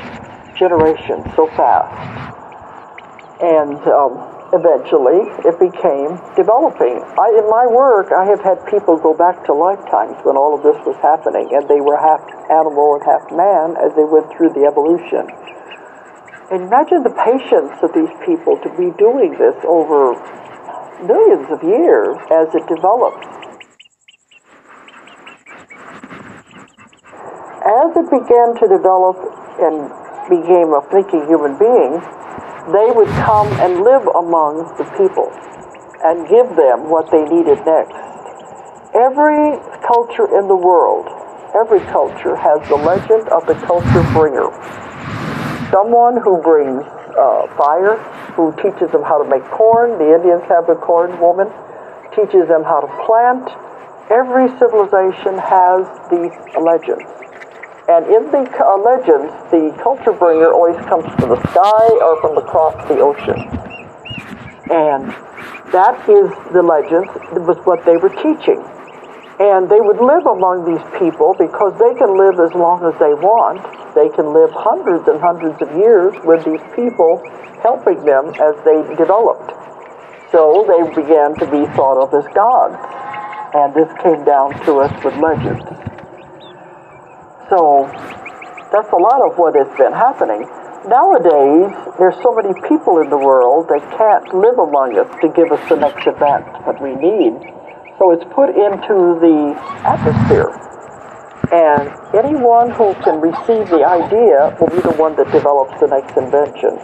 generations 0.56 1.26
so 1.36 1.48
fast. 1.60 2.21
And 3.42 3.82
um, 3.90 4.22
eventually 4.54 5.26
it 5.42 5.58
became 5.58 6.14
developing. 6.38 7.02
I, 7.18 7.28
in 7.42 7.50
my 7.50 7.66
work, 7.66 8.14
I 8.14 8.26
have 8.30 8.40
had 8.46 8.62
people 8.70 9.02
go 9.02 9.18
back 9.18 9.42
to 9.50 9.54
lifetimes 9.54 10.22
when 10.22 10.38
all 10.38 10.54
of 10.54 10.62
this 10.62 10.78
was 10.86 10.94
happening, 11.02 11.50
and 11.50 11.66
they 11.66 11.82
were 11.82 11.98
half 11.98 12.22
animal 12.54 13.02
and 13.02 13.04
half 13.04 13.26
man 13.34 13.82
as 13.82 13.90
they 13.98 14.06
went 14.06 14.30
through 14.38 14.54
the 14.54 14.70
evolution. 14.70 15.26
And 16.54 16.68
imagine 16.68 17.02
the 17.02 17.16
patience 17.18 17.74
of 17.82 17.96
these 17.98 18.12
people 18.28 18.60
to 18.62 18.70
be 18.78 18.94
doing 19.00 19.34
this 19.40 19.56
over 19.66 20.14
millions 21.02 21.48
of 21.50 21.64
years 21.64 22.14
as 22.30 22.52
it 22.54 22.68
develops. 22.68 23.26
As 27.66 27.90
it 27.96 28.06
began 28.12 28.54
to 28.60 28.66
develop 28.68 29.18
and 29.64 29.90
became 30.30 30.76
a 30.76 30.82
thinking 30.92 31.26
human 31.26 31.58
being, 31.58 32.04
they 32.70 32.94
would 32.94 33.10
come 33.26 33.48
and 33.58 33.82
live 33.82 34.06
among 34.14 34.70
the 34.78 34.86
people 34.94 35.34
and 36.06 36.30
give 36.30 36.46
them 36.56 36.90
what 36.90 37.10
they 37.10 37.26
needed 37.26 37.58
next. 37.66 37.98
Every 38.94 39.58
culture 39.82 40.30
in 40.38 40.48
the 40.48 40.56
world, 40.56 41.10
every 41.58 41.80
culture 41.90 42.36
has 42.36 42.62
the 42.70 42.76
legend 42.76 43.30
of 43.30 43.46
the 43.48 43.56
culture 43.66 44.04
bringer. 44.14 44.54
Someone 45.72 46.22
who 46.22 46.38
brings 46.44 46.84
uh, 47.18 47.48
fire, 47.58 47.98
who 48.36 48.54
teaches 48.62 48.92
them 48.92 49.04
how 49.04 49.22
to 49.22 49.28
make 49.30 49.44
corn. 49.50 49.98
The 49.98 50.14
Indians 50.14 50.44
have 50.50 50.68
the 50.68 50.76
corn 50.76 51.20
woman, 51.20 51.50
teaches 52.16 52.48
them 52.48 52.64
how 52.64 52.82
to 52.82 52.90
plant. 53.06 53.50
Every 54.12 54.52
civilization 54.60 55.40
has 55.40 55.88
these 56.12 56.36
legends. 56.60 57.08
And 57.92 58.08
in 58.08 58.24
the 58.32 58.48
uh, 58.48 58.80
legends, 58.80 59.36
the 59.52 59.76
culture 59.84 60.16
bringer 60.16 60.48
always 60.48 60.80
comes 60.88 61.04
from 61.20 61.28
the 61.28 61.42
sky 61.52 61.88
or 62.00 62.16
from 62.24 62.40
across 62.40 62.72
the 62.88 63.04
ocean. 63.04 63.36
And 64.72 65.12
that 65.76 66.00
is 66.08 66.32
the 66.56 66.64
legend, 66.64 67.12
it 67.36 67.44
was 67.44 67.60
what 67.68 67.84
they 67.84 68.00
were 68.00 68.16
teaching. 68.24 68.64
And 69.44 69.68
they 69.68 69.84
would 69.84 70.00
live 70.00 70.24
among 70.24 70.64
these 70.64 70.80
people 70.96 71.36
because 71.36 71.76
they 71.84 71.92
can 72.00 72.16
live 72.16 72.40
as 72.40 72.56
long 72.56 72.80
as 72.88 72.96
they 72.96 73.12
want. 73.12 73.60
They 73.92 74.08
can 74.16 74.32
live 74.32 74.56
hundreds 74.56 75.12
and 75.12 75.20
hundreds 75.20 75.60
of 75.60 75.68
years 75.76 76.16
with 76.24 76.48
these 76.48 76.64
people 76.72 77.20
helping 77.60 78.00
them 78.08 78.32
as 78.40 78.56
they 78.64 78.88
developed. 78.96 79.52
So 80.32 80.64
they 80.64 80.80
began 80.96 81.36
to 81.44 81.46
be 81.52 81.68
thought 81.76 82.00
of 82.00 82.16
as 82.16 82.24
gods. 82.32 82.80
And 83.52 83.76
this 83.76 83.92
came 84.00 84.24
down 84.24 84.56
to 84.64 84.80
us 84.80 84.96
with 85.04 85.20
legends. 85.20 85.91
So 87.52 87.84
that's 88.72 88.88
a 88.96 88.96
lot 88.96 89.20
of 89.28 89.36
what 89.36 89.60
has 89.60 89.68
been 89.76 89.92
happening. 89.92 90.48
Nowadays, 90.88 91.68
there's 92.00 92.16
so 92.24 92.32
many 92.32 92.56
people 92.64 93.04
in 93.04 93.10
the 93.10 93.20
world 93.20 93.68
that 93.68 93.84
can't 94.00 94.24
live 94.32 94.56
among 94.56 94.96
us 94.96 95.12
to 95.20 95.28
give 95.36 95.52
us 95.52 95.60
the 95.68 95.76
next 95.76 96.08
event 96.08 96.48
that 96.64 96.80
we 96.80 96.96
need. 96.96 97.36
So 98.00 98.16
it's 98.16 98.24
put 98.32 98.56
into 98.56 99.20
the 99.20 99.52
atmosphere. 99.84 100.48
And 101.52 101.92
anyone 102.16 102.72
who 102.72 102.96
can 103.04 103.20
receive 103.20 103.68
the 103.68 103.84
idea 103.84 104.56
will 104.56 104.72
be 104.72 104.80
the 104.80 104.96
one 104.96 105.20
that 105.20 105.28
develops 105.36 105.76
the 105.84 105.92
next 105.92 106.16
invention. 106.16 106.80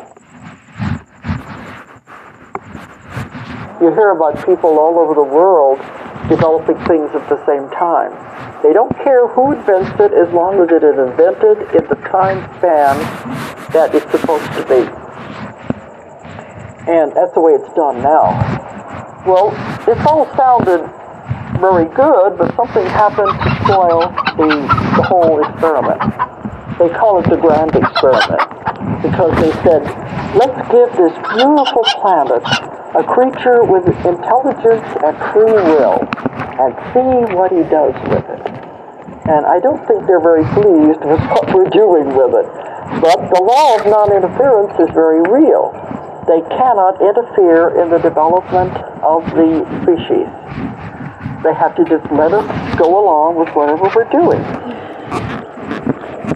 You 3.79 3.95
hear 3.95 4.11
about 4.11 4.35
people 4.45 4.75
all 4.83 4.99
over 4.99 5.15
the 5.15 5.23
world 5.23 5.79
developing 6.27 6.75
things 6.91 7.07
at 7.15 7.23
the 7.31 7.39
same 7.47 7.71
time. 7.71 8.36
They 8.63 8.73
don't 8.73 8.95
care 9.03 9.27
who 9.27 9.53
invents 9.53 9.99
it 9.99 10.13
as 10.13 10.33
long 10.33 10.59
as 10.61 10.69
it 10.73 10.83
is 10.83 10.97
invented 10.97 11.61
in 11.77 11.87
the 11.89 11.95
time 12.09 12.41
span 12.57 12.97
that 13.71 13.93
it's 13.93 14.09
supposed 14.09 14.49
to 14.57 14.63
be. 14.65 14.81
And 16.89 17.13
that's 17.13 17.33
the 17.33 17.41
way 17.41 17.53
it's 17.53 17.71
done 17.75 18.01
now. 18.01 18.33
Well, 19.27 19.51
this 19.85 19.99
all 20.07 20.25
sounded 20.35 20.89
very 21.61 21.85
good, 21.93 22.37
but 22.37 22.55
something 22.55 22.85
happened 22.87 23.29
to 23.29 23.49
spoil 23.61 24.09
the, 24.37 24.49
the 24.97 25.03
whole 25.03 25.43
experiment. 25.43 26.01
They 26.79 26.89
call 26.89 27.19
it 27.19 27.29
the 27.29 27.37
grand 27.37 27.75
experiment 27.75 28.41
because 29.01 29.33
they 29.37 29.51
said, 29.61 29.83
let's 30.33 30.61
give 30.73 30.89
this 30.97 31.13
beautiful 31.35 31.83
planet 32.01 32.45
a 32.95 33.03
creature 33.03 33.63
with 33.63 33.83
intelligence 34.05 34.87
and 35.03 35.13
free 35.33 35.51
will 35.51 35.99
and 36.59 36.71
see 36.95 37.35
what 37.35 37.51
he 37.51 37.63
does 37.67 37.93
with 38.07 38.23
it. 38.23 38.43
And 39.27 39.45
I 39.45 39.59
don't 39.59 39.83
think 39.87 40.07
they're 40.07 40.23
very 40.23 40.45
pleased 40.55 41.03
with 41.03 41.19
what 41.27 41.53
we're 41.53 41.69
doing 41.69 42.15
with 42.15 42.31
it. 42.31 42.47
But 43.03 43.19
the 43.27 43.43
law 43.43 43.75
of 43.75 43.85
non-interference 43.85 44.79
is 44.79 44.89
very 44.95 45.19
real. 45.19 45.75
They 46.27 46.39
cannot 46.55 47.01
interfere 47.03 47.75
in 47.75 47.91
the 47.91 47.99
development 47.99 48.71
of 49.03 49.27
the 49.35 49.67
species. 49.83 50.31
They 51.43 51.53
have 51.53 51.75
to 51.75 51.83
just 51.85 52.07
let 52.11 52.31
us 52.31 52.47
go 52.79 52.87
along 52.87 53.35
with 53.35 53.49
whatever 53.51 53.91
we're 53.91 54.09
doing. 54.09 54.39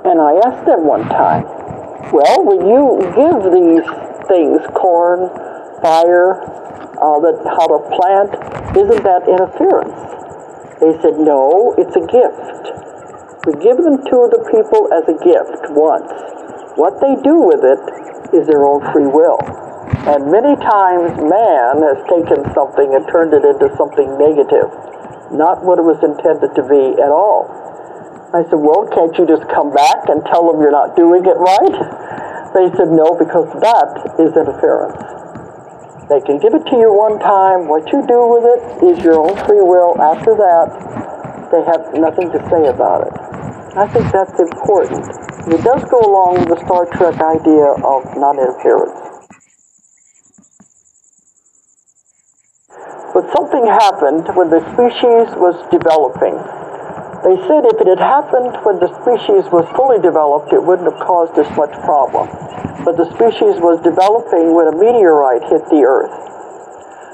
And 0.03 0.19
I 0.19 0.35
asked 0.43 0.65
them 0.65 0.85
one 0.85 1.07
time, 1.07 1.43
well, 2.11 2.43
when 2.43 2.67
you 2.67 2.99
give 3.15 3.39
these 3.55 3.87
things, 4.27 4.59
corn, 4.75 5.31
fire, 5.81 6.37
uh, 7.01 7.17
that 7.25 7.41
how 7.57 7.65
to 7.65 7.79
plant, 7.97 8.31
isn't 8.77 9.03
that 9.03 9.25
interference? 9.25 9.97
They 10.81 10.93
said, 11.01 11.17
no, 11.17 11.73
it's 11.77 11.93
a 11.97 12.05
gift. 12.05 12.61
We 13.45 13.57
give 13.57 13.77
them 13.81 13.97
to 13.97 14.17
the 14.29 14.41
people 14.53 14.85
as 14.93 15.05
a 15.09 15.17
gift 15.17 15.73
once. 15.73 16.09
What 16.77 17.01
they 17.01 17.17
do 17.25 17.41
with 17.41 17.65
it 17.65 17.81
is 18.37 18.45
their 18.45 18.65
own 18.65 18.85
free 18.93 19.09
will. 19.09 19.41
And 20.05 20.29
many 20.29 20.53
times 20.61 21.17
man 21.21 21.81
has 21.85 22.01
taken 22.09 22.41
something 22.53 22.93
and 22.93 23.05
turned 23.09 23.33
it 23.33 23.45
into 23.45 23.69
something 23.77 24.09
negative, 24.17 24.69
not 25.33 25.61
what 25.65 25.77
it 25.77 25.85
was 25.85 26.01
intended 26.01 26.53
to 26.57 26.63
be 26.65 26.97
at 27.01 27.13
all. 27.13 27.49
I 28.33 28.47
said, 28.47 28.61
well, 28.61 28.87
can't 28.89 29.13
you 29.17 29.27
just 29.27 29.45
come 29.51 29.73
back 29.73 30.07
and 30.07 30.23
tell 30.31 30.49
them 30.49 30.61
you're 30.61 30.73
not 30.73 30.95
doing 30.95 31.25
it 31.25 31.37
right? 31.37 31.77
They 32.57 32.71
said, 32.77 32.89
no, 32.89 33.13
because 33.13 33.49
that 33.59 34.17
is 34.17 34.31
interference. 34.33 34.97
They 36.11 36.19
can 36.19 36.39
give 36.43 36.53
it 36.53 36.67
to 36.67 36.75
you 36.75 36.91
one 36.91 37.19
time. 37.23 37.71
What 37.71 37.87
you 37.87 38.03
do 38.03 38.19
with 38.27 38.43
it 38.43 38.83
is 38.83 38.99
your 38.99 39.15
own 39.15 39.31
free 39.47 39.63
will. 39.63 39.95
After 39.95 40.35
that, 40.35 40.67
they 41.55 41.63
have 41.63 41.95
nothing 41.95 42.27
to 42.35 42.39
say 42.51 42.67
about 42.67 43.07
it. 43.07 43.15
I 43.79 43.87
think 43.87 44.11
that's 44.11 44.35
important. 44.35 45.07
It 45.47 45.63
does 45.63 45.79
go 45.87 46.03
along 46.03 46.43
with 46.43 46.51
the 46.51 46.59
Star 46.67 46.83
Trek 46.99 47.15
idea 47.15 47.63
of 47.87 48.03
non-interference. 48.19 48.99
But 53.15 53.31
something 53.31 53.63
happened 53.71 54.35
when 54.35 54.51
the 54.51 54.59
species 54.75 55.31
was 55.39 55.55
developing. 55.71 56.60
They 57.21 57.37
said 57.45 57.69
if 57.69 57.77
it 57.77 57.85
had 57.85 58.01
happened 58.01 58.57
when 58.65 58.81
the 58.81 58.89
species 59.05 59.45
was 59.53 59.69
fully 59.77 60.01
developed, 60.01 60.49
it 60.53 60.61
wouldn't 60.61 60.89
have 60.89 60.97
caused 61.05 61.37
as 61.37 61.45
much 61.53 61.69
problem. 61.85 62.25
But 62.81 62.97
the 62.97 63.05
species 63.13 63.61
was 63.61 63.77
developing 63.85 64.57
when 64.57 64.65
a 64.65 64.73
meteorite 64.73 65.45
hit 65.45 65.61
the 65.69 65.85
Earth. 65.85 66.09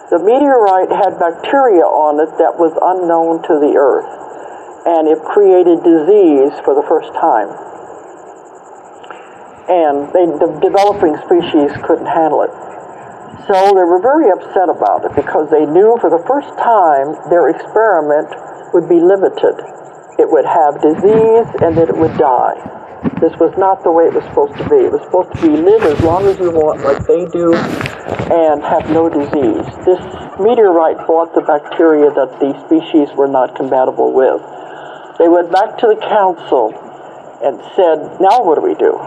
The 0.08 0.24
meteorite 0.24 0.88
had 0.88 1.20
bacteria 1.20 1.84
on 1.84 2.24
it 2.24 2.32
that 2.39 2.56
was 2.56 2.72
unknown 2.80 3.43
to 3.52 3.60
the 3.60 3.76
Earth, 3.76 4.08
and 4.88 5.12
it 5.12 5.20
created 5.28 5.84
disease 5.84 6.56
for 6.63 6.72
the 6.72 6.88
first 6.88 7.12
time. 7.20 7.52
And 9.67 10.08
they, 10.15 10.24
the 10.39 10.48
developing 10.63 11.20
species 11.28 11.76
couldn't 11.84 12.08
handle 12.08 12.48
it. 12.48 12.56
So 13.52 13.76
they 13.76 13.84
were 13.84 14.00
very 14.00 14.32
upset 14.32 14.72
about 14.72 15.04
it 15.04 15.12
because 15.20 15.52
they 15.52 15.67
knew 15.67 16.00
for 16.00 16.08
the 16.08 16.24
first 16.24 16.48
time 16.56 17.20
their 17.28 17.52
experiment 17.52 18.32
would 18.72 18.88
be 18.88 19.04
limited. 19.04 19.60
It 20.17 20.30
would 20.30 20.45
have 20.45 20.82
disease 20.82 21.47
and 21.62 21.77
that 21.77 21.89
it 21.89 21.97
would 21.97 22.17
die. 22.17 22.58
This 23.21 23.34
was 23.38 23.53
not 23.58 23.84
the 23.84 23.91
way 23.91 24.06
it 24.06 24.13
was 24.13 24.25
supposed 24.25 24.58
to 24.58 24.65
be. 24.69 24.89
It 24.89 24.91
was 24.91 25.01
supposed 25.06 25.34
to 25.38 25.41
be 25.41 25.53
live 25.53 25.84
as 25.86 26.01
long 26.01 26.25
as 26.25 26.38
you 26.38 26.49
want, 26.49 26.82
like 26.82 27.01
they 27.06 27.25
do, 27.30 27.53
and 28.34 28.62
have 28.62 28.89
no 28.89 29.10
disease. 29.10 29.65
This 29.86 30.01
meteorite 30.38 31.01
brought 31.06 31.34
the 31.34 31.41
bacteria 31.41 32.10
that 32.13 32.38
the 32.41 32.53
species 32.65 33.10
were 33.17 33.30
not 33.30 33.56
compatible 33.56 34.13
with. 34.13 34.41
They 35.17 35.30
went 35.30 35.51
back 35.51 35.77
to 35.82 35.88
the 35.93 35.97
council 35.97 36.73
and 37.41 37.58
said, 37.77 38.21
now 38.21 38.41
what 38.45 38.58
do 38.58 38.65
we 38.65 38.77
do? 38.77 38.97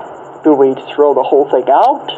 Do 0.43 0.55
we 0.55 0.75
throw 0.95 1.15
the 1.15 1.23
whole 1.23 1.51
thing 1.51 1.67
out 1.71 2.11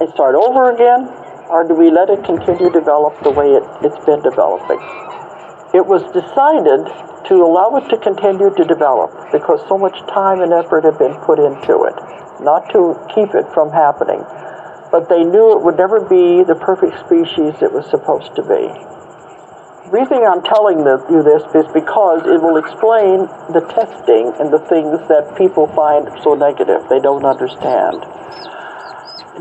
and 0.00 0.10
start 0.14 0.34
over 0.34 0.70
again? 0.70 1.06
Or 1.50 1.66
do 1.66 1.74
we 1.74 1.90
let 1.90 2.10
it 2.10 2.24
continue 2.24 2.70
to 2.70 2.74
develop 2.74 3.18
the 3.22 3.30
way 3.30 3.54
it, 3.54 3.64
it's 3.82 3.98
been 4.04 4.22
developing? 4.22 4.78
It 5.74 5.84
was 5.84 6.00
decided 6.16 6.88
to 7.28 7.34
allow 7.44 7.76
it 7.76 7.88
to 7.92 7.98
continue 8.00 8.48
to 8.56 8.64
develop 8.64 9.12
because 9.32 9.60
so 9.68 9.76
much 9.76 10.00
time 10.08 10.40
and 10.40 10.52
effort 10.52 10.84
had 10.84 10.96
been 10.96 11.12
put 11.28 11.36
into 11.38 11.84
it, 11.84 11.96
not 12.40 12.72
to 12.72 12.96
keep 13.12 13.36
it 13.36 13.44
from 13.52 13.68
happening. 13.68 14.24
But 14.88 15.12
they 15.12 15.20
knew 15.20 15.52
it 15.52 15.60
would 15.60 15.76
never 15.76 16.00
be 16.00 16.40
the 16.40 16.56
perfect 16.56 16.96
species 17.04 17.60
it 17.60 17.68
was 17.68 17.84
supposed 17.92 18.32
to 18.36 18.42
be. 18.42 18.64
The 19.88 19.92
reason 19.92 20.24
I'm 20.24 20.40
telling 20.44 20.80
you 20.84 21.20
this 21.20 21.44
is 21.52 21.68
because 21.76 22.24
it 22.24 22.40
will 22.40 22.56
explain 22.56 23.28
the 23.52 23.60
testing 23.72 24.32
and 24.40 24.48
the 24.48 24.64
things 24.72 24.96
that 25.12 25.36
people 25.36 25.68
find 25.76 26.08
so 26.24 26.32
negative. 26.32 26.88
They 26.88 27.00
don't 27.00 27.24
understand. 27.24 28.00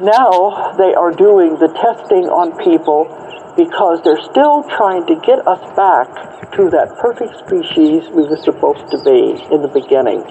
now 0.04 0.76
they 0.78 0.94
are 0.94 1.12
doing 1.12 1.56
the 1.60 1.72
testing 1.72 2.28
on 2.28 2.52
people 2.64 3.08
because 3.58 4.00
they're 4.06 4.22
still 4.22 4.64
trying 4.78 5.06
to 5.10 5.16
get 5.26 5.42
us 5.48 5.60
back 5.76 6.08
to 6.54 6.70
that 6.70 6.96
perfect 7.02 7.34
species 7.42 8.08
we 8.14 8.24
were 8.24 8.38
supposed 8.38 8.86
to 8.94 9.02
be 9.02 9.36
in 9.50 9.66
the 9.66 9.72
beginning. 9.74 10.22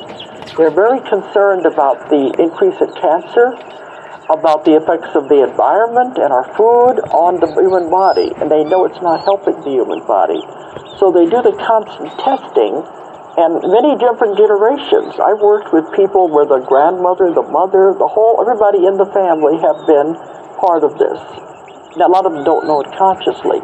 They're 0.54 0.70
very 0.70 1.02
concerned 1.04 1.66
about 1.66 2.08
the 2.08 2.32
increase 2.38 2.78
in 2.80 2.88
cancer, 2.94 3.58
about 4.30 4.64
the 4.64 4.78
effects 4.78 5.10
of 5.18 5.28
the 5.28 5.42
environment 5.42 6.18
and 6.22 6.32
our 6.32 6.46
food 6.54 7.02
on 7.10 7.42
the 7.42 7.50
human 7.50 7.90
body, 7.90 8.30
and 8.38 8.46
they 8.46 8.62
know 8.62 8.86
it's 8.86 9.02
not 9.02 9.26
helping 9.26 9.58
the 9.66 9.74
human 9.74 10.06
body. 10.06 10.40
So 10.98 11.10
they 11.10 11.26
do 11.26 11.42
the 11.42 11.54
constant 11.58 12.14
testing 12.22 12.80
and 13.36 13.60
many 13.68 13.98
different 14.00 14.38
generations. 14.38 15.18
I've 15.20 15.42
worked 15.42 15.74
with 15.74 15.84
people 15.92 16.30
where 16.30 16.46
the 16.46 16.64
grandmother, 16.64 17.34
the 17.34 17.44
mother, 17.44 17.92
the 17.92 18.08
whole, 18.08 18.40
everybody 18.40 18.86
in 18.86 18.96
the 18.96 19.06
family 19.12 19.60
have 19.60 19.84
been 19.84 20.16
part 20.56 20.82
of 20.82 20.96
this. 20.96 21.20
Now, 21.96 22.08
a 22.08 22.12
lot 22.12 22.26
of 22.26 22.32
them 22.32 22.44
don't 22.44 22.66
know 22.66 22.80
it 22.82 22.92
consciously. 22.92 23.60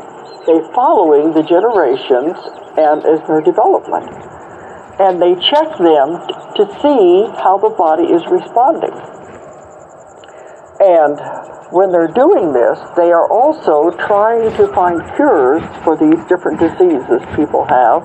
They're 0.46 0.64
following 0.72 1.36
the 1.36 1.44
generations 1.44 2.32
and 2.80 3.04
as 3.04 3.20
their 3.28 3.44
development. 3.44 4.08
And 4.96 5.20
they 5.20 5.36
check 5.36 5.68
them 5.76 6.16
to 6.56 6.64
see 6.80 7.28
how 7.44 7.60
the 7.60 7.76
body 7.76 8.08
is 8.08 8.24
responding. 8.32 8.96
And 10.80 11.20
when 11.76 11.92
they're 11.92 12.08
doing 12.08 12.52
this, 12.52 12.80
they 12.96 13.12
are 13.12 13.28
also 13.28 13.90
trying 14.08 14.48
to 14.56 14.68
find 14.72 15.00
cures 15.14 15.62
for 15.84 15.96
these 15.96 16.20
different 16.24 16.58
diseases 16.58 17.20
people 17.36 17.64
have. 17.68 18.02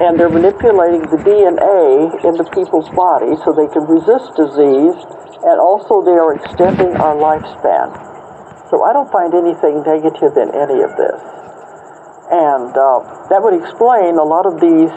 And 0.00 0.20
they're 0.20 0.28
manipulating 0.28 1.02
the 1.08 1.16
DNA 1.16 2.12
in 2.28 2.36
the 2.36 2.44
people's 2.52 2.88
body 2.92 3.32
so 3.40 3.56
they 3.56 3.72
can 3.72 3.88
resist 3.88 4.36
disease, 4.36 4.96
and 5.48 5.56
also 5.56 6.04
they 6.04 6.20
are 6.20 6.36
extending 6.36 6.92
our 7.00 7.16
lifespan. 7.16 8.15
So 8.70 8.82
I 8.82 8.92
don't 8.92 9.10
find 9.12 9.34
anything 9.34 9.82
negative 9.82 10.36
in 10.36 10.50
any 10.54 10.82
of 10.82 10.96
this. 10.96 11.20
And 12.30 12.74
uh, 12.74 13.26
that 13.30 13.38
would 13.38 13.54
explain 13.54 14.18
a 14.18 14.26
lot 14.26 14.46
of 14.46 14.58
these 14.58 14.90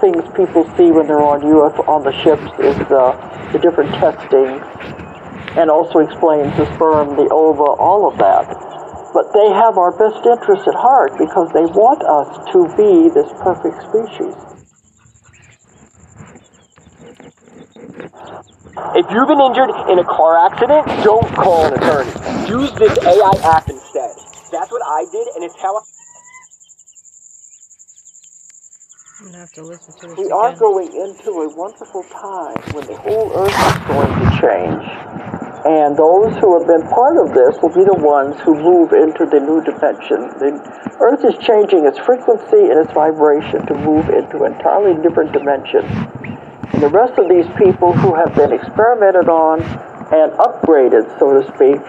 things 0.00 0.20
people 0.36 0.68
see 0.76 0.92
when 0.92 1.08
they're 1.08 1.24
on 1.24 1.40
UFO 1.40 1.88
on 1.88 2.04
the 2.04 2.12
ships 2.20 2.44
is 2.60 2.76
uh, 2.92 3.16
the 3.52 3.58
different 3.58 3.88
testing, 3.96 4.60
and 5.56 5.70
also 5.70 6.00
explains 6.00 6.52
the 6.60 6.68
sperm, 6.76 7.16
the 7.16 7.28
ova, 7.32 7.80
all 7.80 8.04
of 8.04 8.18
that. 8.18 8.44
But 9.14 9.32
they 9.32 9.48
have 9.48 9.78
our 9.78 9.96
best 9.96 10.26
interests 10.26 10.68
at 10.68 10.74
heart 10.74 11.16
because 11.16 11.48
they 11.56 11.64
want 11.64 12.04
us 12.04 12.28
to 12.52 12.68
be 12.76 13.08
this 13.08 13.32
perfect 13.40 13.80
species. 13.88 14.36
If 18.78 19.06
you've 19.10 19.28
been 19.28 19.40
injured 19.40 19.70
in 19.90 19.98
a 20.00 20.04
car 20.04 20.38
accident, 20.46 20.86
don't 21.04 21.28
call 21.36 21.66
an 21.66 21.74
attorney. 21.74 22.14
Use 22.50 22.72
this 22.78 22.98
AI 23.06 23.34
app 23.44 23.70
instead. 23.70 24.16
That's 24.52 24.70
what 24.72 24.82
I 24.86 25.06
did, 25.12 25.28
and 25.36 25.44
it's 25.44 25.56
how 25.62 25.76
I. 25.78 25.82
I'm 29.20 29.26
gonna 29.26 29.38
have 29.38 29.52
to 29.52 29.62
listen 29.62 29.94
to 30.00 30.08
this 30.08 30.18
We 30.18 30.24
again. 30.26 30.34
are 30.34 30.52
going 30.58 30.88
into 30.94 31.30
a 31.42 31.48
wonderful 31.56 32.04
time 32.04 32.58
when 32.74 32.86
the 32.86 32.96
whole 32.96 33.32
earth 33.34 33.54
is 33.66 33.78
going 33.88 34.12
to 34.14 34.26
change. 34.42 34.84
And 35.66 35.96
those 35.96 36.36
who 36.40 36.58
have 36.58 36.66
been 36.68 36.86
part 36.90 37.18
of 37.18 37.34
this 37.34 37.56
will 37.62 37.74
be 37.74 37.84
the 37.84 37.98
ones 37.98 38.36
who 38.42 38.54
move 38.54 38.92
into 38.92 39.26
the 39.26 39.40
new 39.40 39.62
dimension. 39.64 40.28
The 40.38 40.52
earth 41.00 41.24
is 41.24 41.34
changing 41.46 41.86
its 41.86 41.98
frequency 42.00 42.70
and 42.70 42.78
its 42.84 42.92
vibration 42.92 43.66
to 43.66 43.74
move 43.74 44.10
into 44.10 44.44
an 44.44 44.54
entirely 44.54 45.00
different 45.02 45.32
dimension. 45.32 45.86
And 46.72 46.82
the 46.82 46.88
rest 46.88 47.18
of 47.18 47.28
these 47.28 47.46
people 47.56 47.92
who 47.92 48.14
have 48.14 48.34
been 48.34 48.52
experimented 48.52 49.28
on 49.28 49.60
and 50.14 50.32
upgraded, 50.38 51.18
so 51.18 51.40
to 51.40 51.42
speak, 51.54 51.82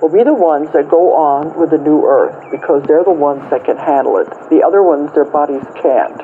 will 0.00 0.08
be 0.08 0.22
the 0.22 0.34
ones 0.34 0.68
that 0.72 0.88
go 0.88 1.12
on 1.14 1.58
with 1.58 1.70
the 1.70 1.78
new 1.78 2.04
earth 2.04 2.50
because 2.50 2.82
they're 2.86 3.04
the 3.04 3.12
ones 3.12 3.42
that 3.50 3.64
can 3.64 3.76
handle 3.76 4.18
it. 4.18 4.28
The 4.50 4.62
other 4.62 4.82
ones, 4.82 5.12
their 5.14 5.24
bodies 5.24 5.64
can't. 5.80 6.20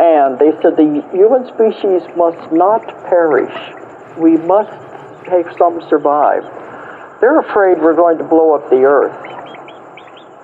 And 0.00 0.38
they 0.38 0.50
said 0.62 0.76
the 0.76 1.04
human 1.12 1.46
species 1.52 2.02
must 2.16 2.52
not 2.52 2.82
perish. 3.04 3.52
We 4.16 4.36
must 4.38 4.72
take 5.28 5.46
some 5.58 5.82
survive. 5.88 6.42
They're 7.20 7.38
afraid 7.40 7.78
we're 7.78 7.94
going 7.94 8.18
to 8.18 8.24
blow 8.24 8.54
up 8.54 8.70
the 8.70 8.82
earth. 8.82 9.12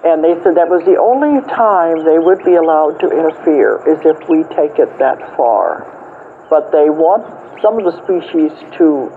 And 0.04 0.22
they 0.22 0.34
said 0.44 0.54
that 0.54 0.68
was 0.68 0.84
the 0.84 1.00
only 1.00 1.40
time 1.48 2.04
they 2.04 2.18
would 2.18 2.44
be 2.44 2.54
allowed 2.54 3.00
to 3.00 3.10
interfere 3.10 3.82
is 3.90 3.98
if 4.04 4.28
we 4.28 4.44
take 4.54 4.78
it 4.78 4.92
that 4.98 5.18
far. 5.36 5.95
But 6.48 6.70
they 6.70 6.90
want 6.90 7.26
some 7.62 7.78
of 7.78 7.84
the 7.84 7.94
species 8.04 8.52
to 8.78 9.10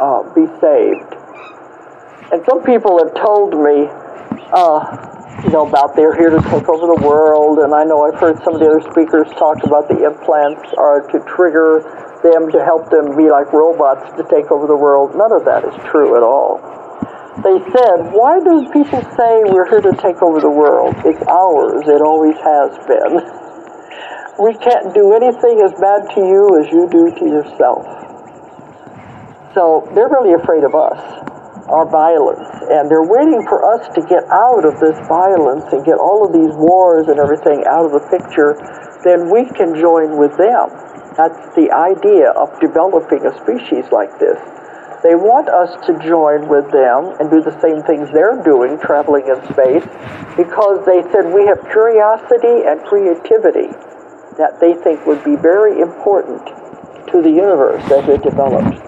uh, 0.00 0.22
be 0.32 0.46
saved. 0.60 1.20
And 2.32 2.40
some 2.48 2.62
people 2.62 2.98
have 3.02 3.12
told 3.18 3.58
me, 3.58 3.90
uh, 4.54 4.80
you 5.42 5.50
know, 5.50 5.66
about 5.66 5.96
they're 5.96 6.14
here 6.14 6.30
to 6.30 6.40
take 6.48 6.68
over 6.68 6.86
the 6.86 7.02
world. 7.02 7.58
And 7.58 7.74
I 7.74 7.84
know 7.84 8.06
I've 8.06 8.18
heard 8.18 8.38
some 8.44 8.54
of 8.54 8.60
the 8.60 8.70
other 8.70 8.84
speakers 8.92 9.28
talk 9.36 9.58
about 9.64 9.88
the 9.88 10.06
implants 10.06 10.62
are 10.78 11.02
to 11.10 11.18
trigger 11.26 11.82
them 12.22 12.52
to 12.52 12.62
help 12.64 12.90
them 12.90 13.16
be 13.16 13.30
like 13.30 13.52
robots 13.52 14.04
to 14.16 14.22
take 14.30 14.50
over 14.52 14.66
the 14.66 14.76
world. 14.76 15.16
None 15.16 15.32
of 15.32 15.44
that 15.44 15.64
is 15.64 15.74
true 15.90 16.16
at 16.16 16.22
all. 16.22 16.60
They 17.42 17.58
said, 17.72 18.12
why 18.12 18.38
do 18.38 18.68
people 18.70 19.00
say 19.16 19.42
we're 19.48 19.68
here 19.68 19.80
to 19.80 19.96
take 19.96 20.20
over 20.22 20.40
the 20.40 20.50
world? 20.50 20.94
It's 21.04 21.22
ours. 21.26 21.88
It 21.88 22.02
always 22.02 22.36
has 22.36 22.76
been. 22.86 23.24
We 24.40 24.56
can't 24.56 24.96
do 24.96 25.12
anything 25.12 25.60
as 25.60 25.76
bad 25.76 26.08
to 26.16 26.20
you 26.24 26.56
as 26.56 26.72
you 26.72 26.88
do 26.88 27.12
to 27.12 27.24
yourself. 27.28 27.84
So 29.52 29.84
they're 29.92 30.08
really 30.08 30.32
afraid 30.32 30.64
of 30.64 30.72
us, 30.72 30.96
our 31.68 31.84
violence, 31.84 32.48
and 32.72 32.88
they're 32.88 33.04
waiting 33.04 33.44
for 33.44 33.60
us 33.68 33.84
to 33.92 34.00
get 34.08 34.24
out 34.32 34.64
of 34.64 34.80
this 34.80 34.96
violence 35.12 35.68
and 35.76 35.84
get 35.84 36.00
all 36.00 36.24
of 36.24 36.32
these 36.32 36.56
wars 36.56 37.12
and 37.12 37.20
everything 37.20 37.68
out 37.68 37.84
of 37.84 37.92
the 37.92 38.00
picture. 38.08 38.56
Then 39.04 39.28
we 39.28 39.44
can 39.52 39.76
join 39.76 40.16
with 40.16 40.32
them. 40.40 40.72
That's 41.20 41.44
the 41.52 41.68
idea 41.76 42.32
of 42.32 42.48
developing 42.64 43.28
a 43.28 43.36
species 43.44 43.92
like 43.92 44.16
this. 44.16 44.40
They 45.04 45.20
want 45.20 45.52
us 45.52 45.76
to 45.84 45.92
join 46.00 46.48
with 46.48 46.64
them 46.72 47.12
and 47.20 47.28
do 47.28 47.44
the 47.44 47.52
same 47.60 47.84
things 47.84 48.08
they're 48.16 48.40
doing, 48.40 48.80
traveling 48.80 49.28
in 49.28 49.36
space, 49.52 49.84
because 50.32 50.80
they 50.88 51.04
said 51.12 51.28
we 51.28 51.44
have 51.44 51.60
curiosity 51.68 52.64
and 52.64 52.80
creativity 52.88 53.68
that 54.40 54.58
they 54.58 54.72
think 54.72 55.04
would 55.04 55.22
be 55.22 55.36
very 55.36 55.84
important 55.84 56.40
to 57.12 57.20
the 57.20 57.28
universe 57.28 57.84
as 57.92 58.08
it 58.08 58.24
develops. 58.24 58.80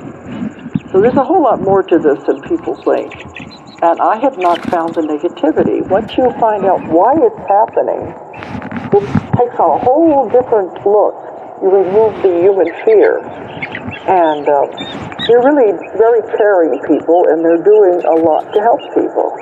So 0.90 1.00
there's 1.00 1.16
a 1.20 1.24
whole 1.24 1.44
lot 1.44 1.60
more 1.60 1.82
to 1.82 1.98
this 1.98 2.16
than 2.24 2.40
people 2.48 2.72
think. 2.80 3.12
And 3.84 4.00
I 4.00 4.16
have 4.16 4.38
not 4.38 4.64
found 4.72 4.94
the 4.94 5.04
negativity. 5.04 5.84
Once 5.88 6.16
you 6.16 6.32
find 6.40 6.64
out 6.64 6.80
why 6.88 7.12
it's 7.20 7.44
happening, 7.44 8.00
it 8.96 9.04
takes 9.36 9.58
on 9.60 9.76
a 9.76 9.80
whole 9.84 10.24
different 10.32 10.72
look. 10.88 11.16
You 11.60 11.68
remove 11.68 12.16
the 12.24 12.32
human 12.40 12.72
fear. 12.88 13.20
And 14.08 14.48
uh, 14.48 14.66
they're 15.28 15.44
really 15.44 15.76
very 16.00 16.22
caring 16.38 16.80
people, 16.88 17.28
and 17.28 17.44
they're 17.44 17.62
doing 17.62 18.00
a 18.08 18.16
lot 18.24 18.48
to 18.54 18.58
help 18.60 18.80
people. 18.96 19.36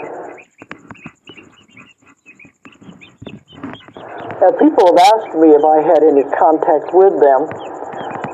Now, 4.41 4.57
people 4.57 4.89
have 4.89 5.01
asked 5.05 5.37
me 5.37 5.53
if 5.53 5.61
I 5.61 5.85
had 5.85 6.01
any 6.01 6.25
contact 6.33 6.97
with 6.97 7.13
them. 7.21 7.45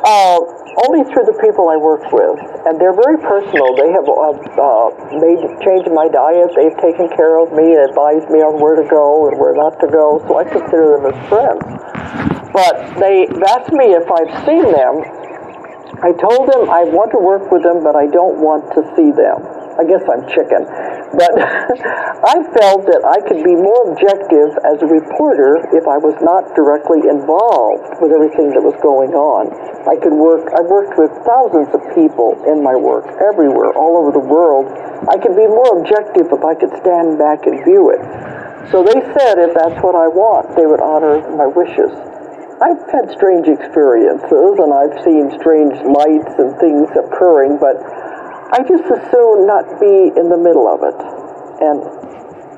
Uh, 0.06 0.38
only 0.86 1.02
through 1.10 1.24
the 1.24 1.34
people 1.42 1.66
I 1.72 1.80
work 1.80 2.04
with, 2.12 2.36
and 2.68 2.78
they're 2.78 2.94
very 2.94 3.16
personal. 3.18 3.74
They 3.74 3.90
have 3.90 4.06
uh, 4.06 4.38
uh, 4.38 4.86
made 5.18 5.40
changed 5.64 5.90
my 5.90 6.06
diet. 6.06 6.52
They've 6.54 6.78
taken 6.78 7.08
care 7.16 7.40
of 7.40 7.50
me, 7.56 7.74
advised 7.74 8.28
me 8.28 8.44
on 8.44 8.60
where 8.60 8.76
to 8.76 8.86
go 8.86 9.26
and 9.26 9.34
where 9.40 9.56
not 9.56 9.80
to 9.80 9.88
go. 9.88 10.22
So 10.28 10.36
I 10.38 10.44
consider 10.44 11.00
them 11.00 11.10
as 11.10 11.18
friends. 11.26 11.64
But 12.52 13.02
they 13.02 13.26
asked 13.50 13.72
me 13.72 13.96
if 13.96 14.06
I've 14.06 14.32
seen 14.44 14.68
them. 14.68 14.94
I 16.04 16.12
told 16.12 16.52
them 16.52 16.68
I 16.68 16.84
want 16.84 17.10
to 17.16 17.20
work 17.24 17.50
with 17.50 17.64
them, 17.64 17.82
but 17.82 17.96
I 17.96 18.06
don't 18.06 18.36
want 18.38 18.68
to 18.76 18.84
see 18.94 19.10
them. 19.16 19.42
I 19.80 19.82
guess 19.88 20.04
I'm 20.06 20.28
chicken. 20.28 20.68
But 21.14 21.30
I 22.34 22.42
felt 22.58 22.88
that 22.90 23.06
I 23.06 23.22
could 23.22 23.44
be 23.46 23.54
more 23.54 23.92
objective 23.92 24.50
as 24.66 24.82
a 24.82 24.88
reporter 24.90 25.62
if 25.70 25.86
I 25.86 26.00
was 26.00 26.18
not 26.18 26.50
directly 26.58 27.06
involved 27.06 28.02
with 28.02 28.10
everything 28.10 28.50
that 28.56 28.64
was 28.64 28.74
going 28.82 29.14
on. 29.14 29.54
I 29.86 29.94
could 29.94 30.16
work, 30.16 30.50
I 30.50 30.66
worked 30.66 30.98
with 30.98 31.14
thousands 31.22 31.70
of 31.70 31.80
people 31.94 32.34
in 32.50 32.58
my 32.58 32.74
work, 32.74 33.06
everywhere, 33.22 33.70
all 33.78 34.02
over 34.02 34.10
the 34.10 34.26
world. 34.26 34.66
I 35.06 35.14
could 35.22 35.38
be 35.38 35.46
more 35.46 35.78
objective 35.78 36.26
if 36.26 36.42
I 36.42 36.58
could 36.58 36.74
stand 36.82 37.22
back 37.22 37.46
and 37.46 37.62
view 37.62 37.94
it. 37.94 38.02
So 38.74 38.82
they 38.82 38.98
said 39.14 39.38
if 39.38 39.54
that's 39.54 39.78
what 39.78 39.94
I 39.94 40.10
want, 40.10 40.58
they 40.58 40.66
would 40.66 40.82
honor 40.82 41.22
my 41.38 41.46
wishes. 41.46 41.94
I've 42.58 42.82
had 42.88 43.12
strange 43.12 43.46
experiences 43.46 44.58
and 44.58 44.72
I've 44.72 44.96
seen 45.04 45.30
strange 45.38 45.76
lights 45.86 46.34
and 46.40 46.56
things 46.58 46.88
occurring, 46.98 47.62
but 47.62 47.78
I 48.52 48.62
just 48.62 48.86
as 48.86 49.02
soon 49.10 49.46
not 49.46 49.66
be 49.82 50.14
in 50.14 50.30
the 50.30 50.38
middle 50.38 50.70
of 50.70 50.86
it. 50.86 50.98
And 51.58 51.82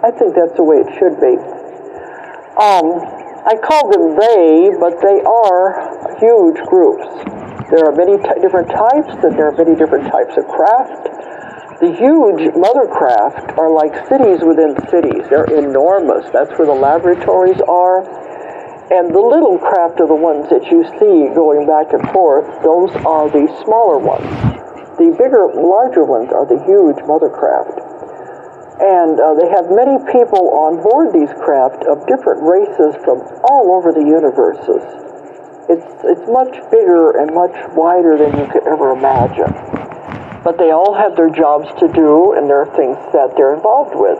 I 0.04 0.12
think 0.12 0.36
that's 0.36 0.52
the 0.56 0.62
way 0.62 0.84
it 0.84 0.90
should 1.00 1.16
be. 1.16 1.40
Um, 2.60 3.00
I 3.48 3.56
call 3.56 3.88
them 3.88 4.12
they, 4.12 4.68
but 4.76 5.00
they 5.00 5.24
are 5.24 5.88
huge 6.20 6.60
groups. 6.68 7.08
There 7.72 7.88
are 7.88 7.96
many 7.96 8.20
t- 8.20 8.40
different 8.44 8.68
types, 8.68 9.16
and 9.24 9.32
there 9.32 9.48
are 9.48 9.56
many 9.56 9.74
different 9.74 10.12
types 10.12 10.36
of 10.36 10.44
craft. 10.48 11.08
The 11.80 11.94
huge 11.96 12.52
mothercraft 12.52 13.56
are 13.56 13.70
like 13.72 13.96
cities 14.12 14.44
within 14.44 14.76
cities. 14.92 15.24
They're 15.30 15.48
enormous. 15.48 16.28
That's 16.36 16.50
where 16.58 16.66
the 16.66 16.76
laboratories 16.76 17.60
are. 17.64 18.04
And 18.92 19.14
the 19.14 19.20
little 19.20 19.56
craft 19.56 20.00
are 20.00 20.08
the 20.08 20.18
ones 20.18 20.50
that 20.50 20.68
you 20.68 20.84
see 21.00 21.32
going 21.32 21.64
back 21.64 21.94
and 21.94 22.04
forth. 22.10 22.44
Those 22.60 22.90
are 23.06 23.30
the 23.30 23.48
smaller 23.64 23.96
ones. 23.96 24.67
The 24.98 25.14
bigger, 25.14 25.46
larger 25.54 26.02
ones 26.02 26.34
are 26.34 26.42
the 26.42 26.58
huge 26.66 26.98
mothercraft. 27.06 27.78
And 28.82 29.14
uh, 29.14 29.38
they 29.38 29.46
have 29.46 29.70
many 29.70 29.94
people 30.10 30.58
on 30.58 30.82
board 30.82 31.14
these 31.14 31.30
craft 31.38 31.86
of 31.86 32.02
different 32.10 32.42
races 32.42 32.98
from 33.06 33.22
all 33.46 33.78
over 33.78 33.94
the 33.94 34.02
universes. 34.02 34.82
It's, 35.70 35.86
it's 36.02 36.26
much 36.26 36.50
bigger 36.74 37.14
and 37.14 37.30
much 37.30 37.54
wider 37.78 38.18
than 38.18 38.42
you 38.42 38.46
could 38.50 38.66
ever 38.66 38.90
imagine. 38.90 39.54
But 40.42 40.58
they 40.58 40.74
all 40.74 40.98
have 40.98 41.14
their 41.14 41.30
jobs 41.30 41.70
to 41.78 41.86
do 41.94 42.34
and 42.34 42.50
there 42.50 42.66
are 42.66 42.72
things 42.74 42.98
that 43.14 43.38
they're 43.38 43.54
involved 43.54 43.94
with. 43.94 44.18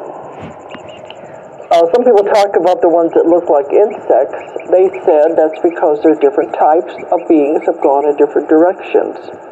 Uh, 1.74 1.90
some 1.90 2.06
people 2.06 2.22
talk 2.22 2.54
about 2.54 2.78
the 2.82 2.88
ones 2.90 3.10
that 3.18 3.26
look 3.26 3.50
like 3.50 3.66
insects. 3.74 4.46
They 4.70 4.86
said 5.02 5.34
that's 5.34 5.58
because 5.58 5.98
there's 6.06 6.22
different 6.22 6.54
types 6.54 6.94
of 7.10 7.18
beings 7.26 7.66
have 7.66 7.82
gone 7.82 8.06
in 8.06 8.14
different 8.14 8.46
directions. 8.46 9.47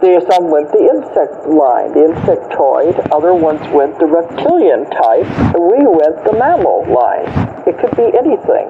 There, 0.00 0.20
some 0.30 0.50
went 0.50 0.72
the 0.72 0.84
insect 0.92 1.48
line, 1.48 1.92
the 1.96 2.12
insectoid. 2.12 3.00
Other 3.12 3.34
ones 3.34 3.60
went 3.72 3.98
the 3.98 4.06
reptilian 4.06 4.84
type. 4.90 5.26
And 5.56 5.62
we 5.64 5.80
went 5.84 6.20
the 6.24 6.36
mammal 6.36 6.84
line. 6.88 7.28
It 7.66 7.78
could 7.80 7.96
be 7.96 8.12
anything 8.12 8.68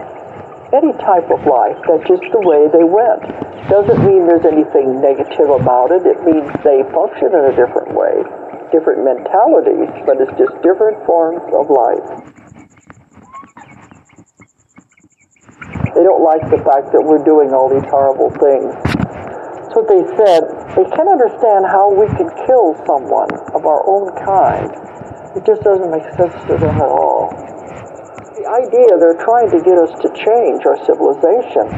any 0.75 0.93
type 0.99 1.31
of 1.31 1.41
life. 1.47 1.79
That's 1.87 2.07
just 2.09 2.27
the 2.35 2.43
way 2.43 2.67
they 2.75 2.83
went. 2.83 3.23
Doesn't 3.71 4.03
mean 4.03 4.27
there's 4.27 4.47
anything 4.47 4.99
negative 5.01 5.51
about 5.51 5.95
it. 5.95 6.03
It 6.07 6.19
means 6.27 6.47
they 6.67 6.83
function 6.91 7.31
in 7.31 7.43
a 7.51 7.55
different 7.55 7.95
way, 7.95 8.23
different 8.75 9.07
mentalities, 9.07 9.91
but 10.07 10.19
it's 10.19 10.35
just 10.35 10.55
different 10.63 10.99
forms 11.07 11.43
of 11.55 11.71
life. 11.71 12.07
They 15.95 16.05
don't 16.05 16.23
like 16.23 16.45
the 16.51 16.61
fact 16.61 16.93
that 16.93 17.01
we're 17.01 17.25
doing 17.25 17.55
all 17.55 17.73
these 17.73 17.89
horrible 17.89 18.31
things. 18.37 18.75
That's 18.85 19.75
what 19.75 19.89
they 19.89 20.03
said. 20.19 20.56
They 20.77 20.85
can't 20.93 21.09
understand 21.09 21.65
how 21.65 21.89
we 21.89 22.05
can 22.21 22.29
kill 22.45 22.77
someone 22.85 23.33
of 23.57 23.65
our 23.65 23.81
own 23.89 24.13
kind. 24.21 24.69
It 25.33 25.49
just 25.49 25.65
doesn't 25.65 25.89
make 25.89 26.05
sense 26.21 26.37
to 26.53 26.61
them 26.61 26.77
at 26.77 26.85
all 26.85 27.33
The 28.37 28.45
idea 28.45 29.01
they're 29.01 29.17
trying 29.25 29.49
to 29.57 29.61
get 29.65 29.81
us 29.81 29.89
to 30.05 30.09
change 30.13 30.69
our 30.69 30.77
civilization, 30.85 31.73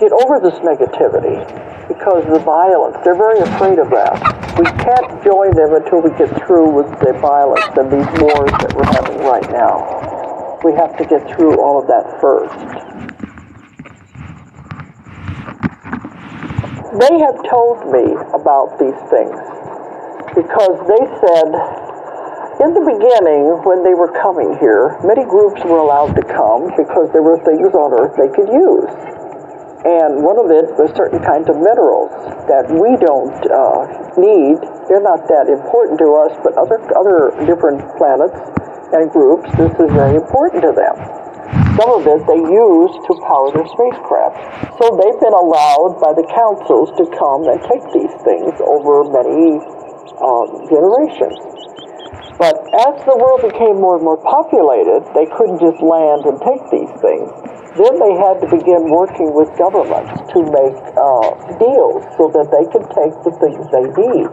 get 0.00 0.08
over 0.16 0.40
this 0.40 0.56
negativity 0.64 1.36
because 1.84 2.24
of 2.24 2.32
the 2.32 2.40
violence. 2.40 2.96
They're 3.04 3.12
very 3.14 3.40
afraid 3.40 3.76
of 3.76 3.92
that. 3.92 4.16
We 4.56 4.64
can't 4.64 5.20
join 5.20 5.52
them 5.52 5.76
until 5.76 6.00
we 6.00 6.08
get 6.16 6.32
through 6.48 6.72
with 6.72 6.88
the 7.04 7.12
violence 7.20 7.68
and 7.76 7.92
these 7.92 8.08
wars 8.24 8.52
that 8.64 8.72
we're 8.72 8.88
having 8.88 9.20
right 9.20 9.48
now. 9.52 10.56
We 10.64 10.72
have 10.80 10.96
to 10.96 11.04
get 11.04 11.28
through 11.36 11.60
all 11.60 11.76
of 11.76 11.86
that 11.92 12.20
first. 12.24 12.97
They 16.88 17.20
have 17.20 17.36
told 17.44 17.84
me 17.92 18.16
about 18.32 18.80
these 18.80 18.96
things 19.12 19.36
because 20.32 20.76
they 20.88 21.04
said 21.20 21.52
in 22.64 22.72
the 22.74 22.80
beginning, 22.80 23.60
when 23.62 23.84
they 23.84 23.92
were 23.92 24.08
coming 24.08 24.56
here, 24.56 24.96
many 25.04 25.22
groups 25.28 25.60
were 25.68 25.78
allowed 25.78 26.16
to 26.16 26.24
come 26.24 26.72
because 26.80 27.12
there 27.12 27.20
were 27.20 27.38
things 27.44 27.70
on 27.76 27.92
Earth 27.92 28.16
they 28.16 28.32
could 28.32 28.48
use. 28.48 28.88
And 29.86 30.24
one 30.24 30.40
of 30.40 30.50
it 30.50 30.74
was 30.80 30.90
certain 30.96 31.20
kinds 31.22 31.46
of 31.52 31.60
minerals 31.60 32.10
that 32.50 32.66
we 32.66 32.96
don't 32.98 33.36
uh, 33.46 33.86
need. 34.16 34.58
They're 34.88 35.04
not 35.04 35.28
that 35.28 35.46
important 35.46 36.00
to 36.02 36.18
us, 36.18 36.34
but 36.42 36.56
other, 36.56 36.82
other 36.96 37.36
different 37.46 37.84
planets 37.94 38.34
and 38.96 39.12
groups, 39.12 39.46
this 39.60 39.70
is 39.76 39.92
very 39.92 40.16
important 40.16 40.64
to 40.64 40.72
them. 40.72 41.27
Some 41.78 41.90
of 41.94 42.02
it 42.10 42.20
they 42.26 42.42
use 42.42 42.92
to 43.06 43.12
power 43.22 43.54
their 43.54 43.68
spacecraft. 43.70 44.36
So 44.82 44.98
they've 44.98 45.20
been 45.22 45.36
allowed 45.36 46.02
by 46.02 46.10
the 46.12 46.26
councils 46.26 46.90
to 46.98 47.04
come 47.14 47.46
and 47.46 47.58
take 47.70 47.84
these 47.94 48.14
things 48.26 48.54
over 48.62 49.06
many 49.06 49.62
uh, 50.18 50.44
generations. 50.66 51.38
But 52.38 52.54
as 52.70 52.94
the 53.02 53.18
world 53.18 53.42
became 53.42 53.82
more 53.82 53.98
and 53.98 54.04
more 54.06 54.18
populated, 54.22 55.02
they 55.10 55.26
couldn't 55.26 55.58
just 55.58 55.82
land 55.82 56.22
and 56.22 56.38
take 56.38 56.62
these 56.70 56.92
things. 57.02 57.26
Then 57.74 57.94
they 57.98 58.14
had 58.14 58.38
to 58.42 58.48
begin 58.50 58.90
working 58.90 59.34
with 59.34 59.50
governments 59.58 60.18
to 60.34 60.38
make 60.46 60.78
uh, 60.94 61.30
deals 61.62 62.02
so 62.14 62.30
that 62.34 62.50
they 62.54 62.66
could 62.70 62.86
take 62.94 63.14
the 63.26 63.34
things 63.42 63.62
they 63.74 63.86
need. 63.90 64.30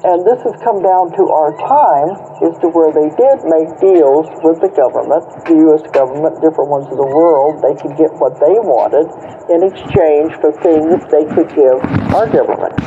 And 0.00 0.24
this 0.24 0.40
has 0.48 0.56
come 0.64 0.80
down 0.80 1.12
to 1.12 1.28
our 1.28 1.52
time, 1.60 2.16
is 2.40 2.56
to 2.64 2.72
where 2.72 2.88
they 2.88 3.12
did 3.20 3.44
make 3.44 3.68
deals 3.84 4.24
with 4.40 4.56
the 4.64 4.72
government, 4.72 5.28
the 5.44 5.60
U.S. 5.68 5.84
government, 5.92 6.40
different 6.40 6.72
ones 6.72 6.88
of 6.88 6.96
the 6.96 7.04
world. 7.04 7.60
They 7.60 7.76
could 7.76 8.00
get 8.00 8.08
what 8.16 8.40
they 8.40 8.56
wanted 8.64 9.12
in 9.52 9.60
exchange 9.60 10.32
for 10.40 10.56
things 10.64 11.04
they 11.12 11.28
could 11.36 11.52
give 11.52 11.76
our 12.16 12.24
government. 12.32 12.80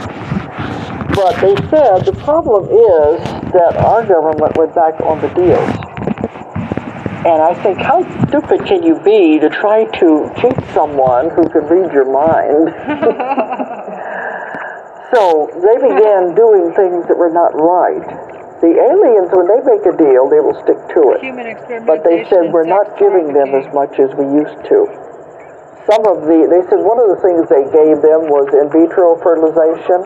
But 1.14 1.38
they 1.38 1.54
said 1.70 2.02
the 2.02 2.18
problem 2.26 2.66
is 2.66 3.22
that 3.54 3.78
our 3.78 4.02
government 4.02 4.58
went 4.58 4.74
back 4.74 4.98
on 5.06 5.22
the 5.22 5.30
deals. 5.38 5.70
And 7.30 7.46
I 7.46 7.54
think, 7.62 7.78
how 7.78 8.02
stupid 8.26 8.66
can 8.66 8.82
you 8.82 8.98
be 9.06 9.38
to 9.38 9.50
try 9.54 9.86
to 10.02 10.34
cheat 10.42 10.58
someone 10.74 11.30
who 11.30 11.48
can 11.48 11.62
read 11.70 11.94
your 11.94 12.10
mind? 12.10 12.74
so 15.14 15.46
they 15.62 15.78
began 15.78 16.34
doing 16.34 16.74
things 16.74 17.06
that 17.06 17.16
were 17.16 17.30
not 17.30 17.54
right. 17.54 18.02
The 18.66 18.74
aliens, 18.80 19.30
when 19.30 19.46
they 19.46 19.62
make 19.62 19.86
a 19.86 19.94
deal, 19.94 20.26
they 20.26 20.42
will 20.42 20.58
stick 20.66 20.80
to 20.98 21.14
it. 21.14 21.86
But 21.86 22.02
they 22.02 22.26
said 22.32 22.50
we're 22.50 22.66
not 22.66 22.98
giving 22.98 23.30
them 23.30 23.54
as 23.54 23.68
much 23.76 24.00
as 24.00 24.10
we 24.18 24.26
used 24.26 24.58
to. 24.74 24.90
Some 25.86 26.08
of 26.08 26.24
the, 26.24 26.48
they 26.48 26.64
said 26.72 26.80
one 26.80 26.96
of 26.98 27.12
the 27.12 27.20
things 27.20 27.44
they 27.52 27.68
gave 27.76 28.00
them 28.00 28.32
was 28.32 28.48
in 28.56 28.72
vitro 28.72 29.20
fertilization 29.20 30.00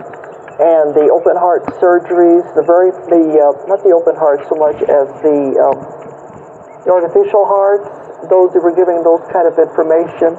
and 0.57 0.89
the 0.97 1.05
open 1.13 1.37
heart 1.37 1.69
surgeries, 1.77 2.41
the 2.57 2.65
very, 2.65 2.89
the, 3.13 3.29
uh, 3.37 3.53
not 3.69 3.85
the 3.85 3.93
open 3.93 4.17
heart 4.17 4.41
so 4.49 4.57
much 4.57 4.81
as 4.89 5.05
the, 5.21 5.37
um, 5.61 5.77
the 6.81 6.89
artificial 6.89 7.45
hearts, 7.45 7.85
those 8.25 8.49
that 8.57 8.65
were 8.65 8.73
giving 8.73 9.05
those 9.05 9.21
kind 9.29 9.45
of 9.45 9.53
information. 9.61 10.33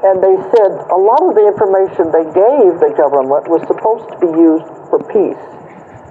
And 0.00 0.16
they 0.24 0.36
said 0.56 0.72
a 0.88 0.96
lot 0.96 1.20
of 1.28 1.36
the 1.36 1.44
information 1.44 2.08
they 2.08 2.24
gave 2.32 2.80
the 2.80 2.92
government 2.96 3.44
was 3.52 3.60
supposed 3.68 4.08
to 4.08 4.16
be 4.16 4.32
used 4.32 4.64
for 4.88 5.00
peace. 5.12 5.44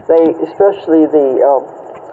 They, 0.05 0.25
especially 0.45 1.09
the 1.09 1.41
um, 1.41 1.65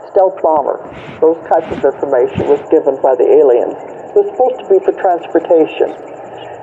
stealth 0.08 0.40
bomber, 0.40 0.80
those 1.20 1.36
types 1.52 1.68
of 1.76 1.84
information 1.84 2.48
was 2.48 2.64
given 2.72 2.96
by 3.04 3.12
the 3.20 3.28
aliens. 3.28 3.76
It 4.16 4.24
was 4.24 4.28
supposed 4.32 4.58
to 4.64 4.66
be 4.72 4.78
for 4.88 4.96
transportation. 4.96 5.92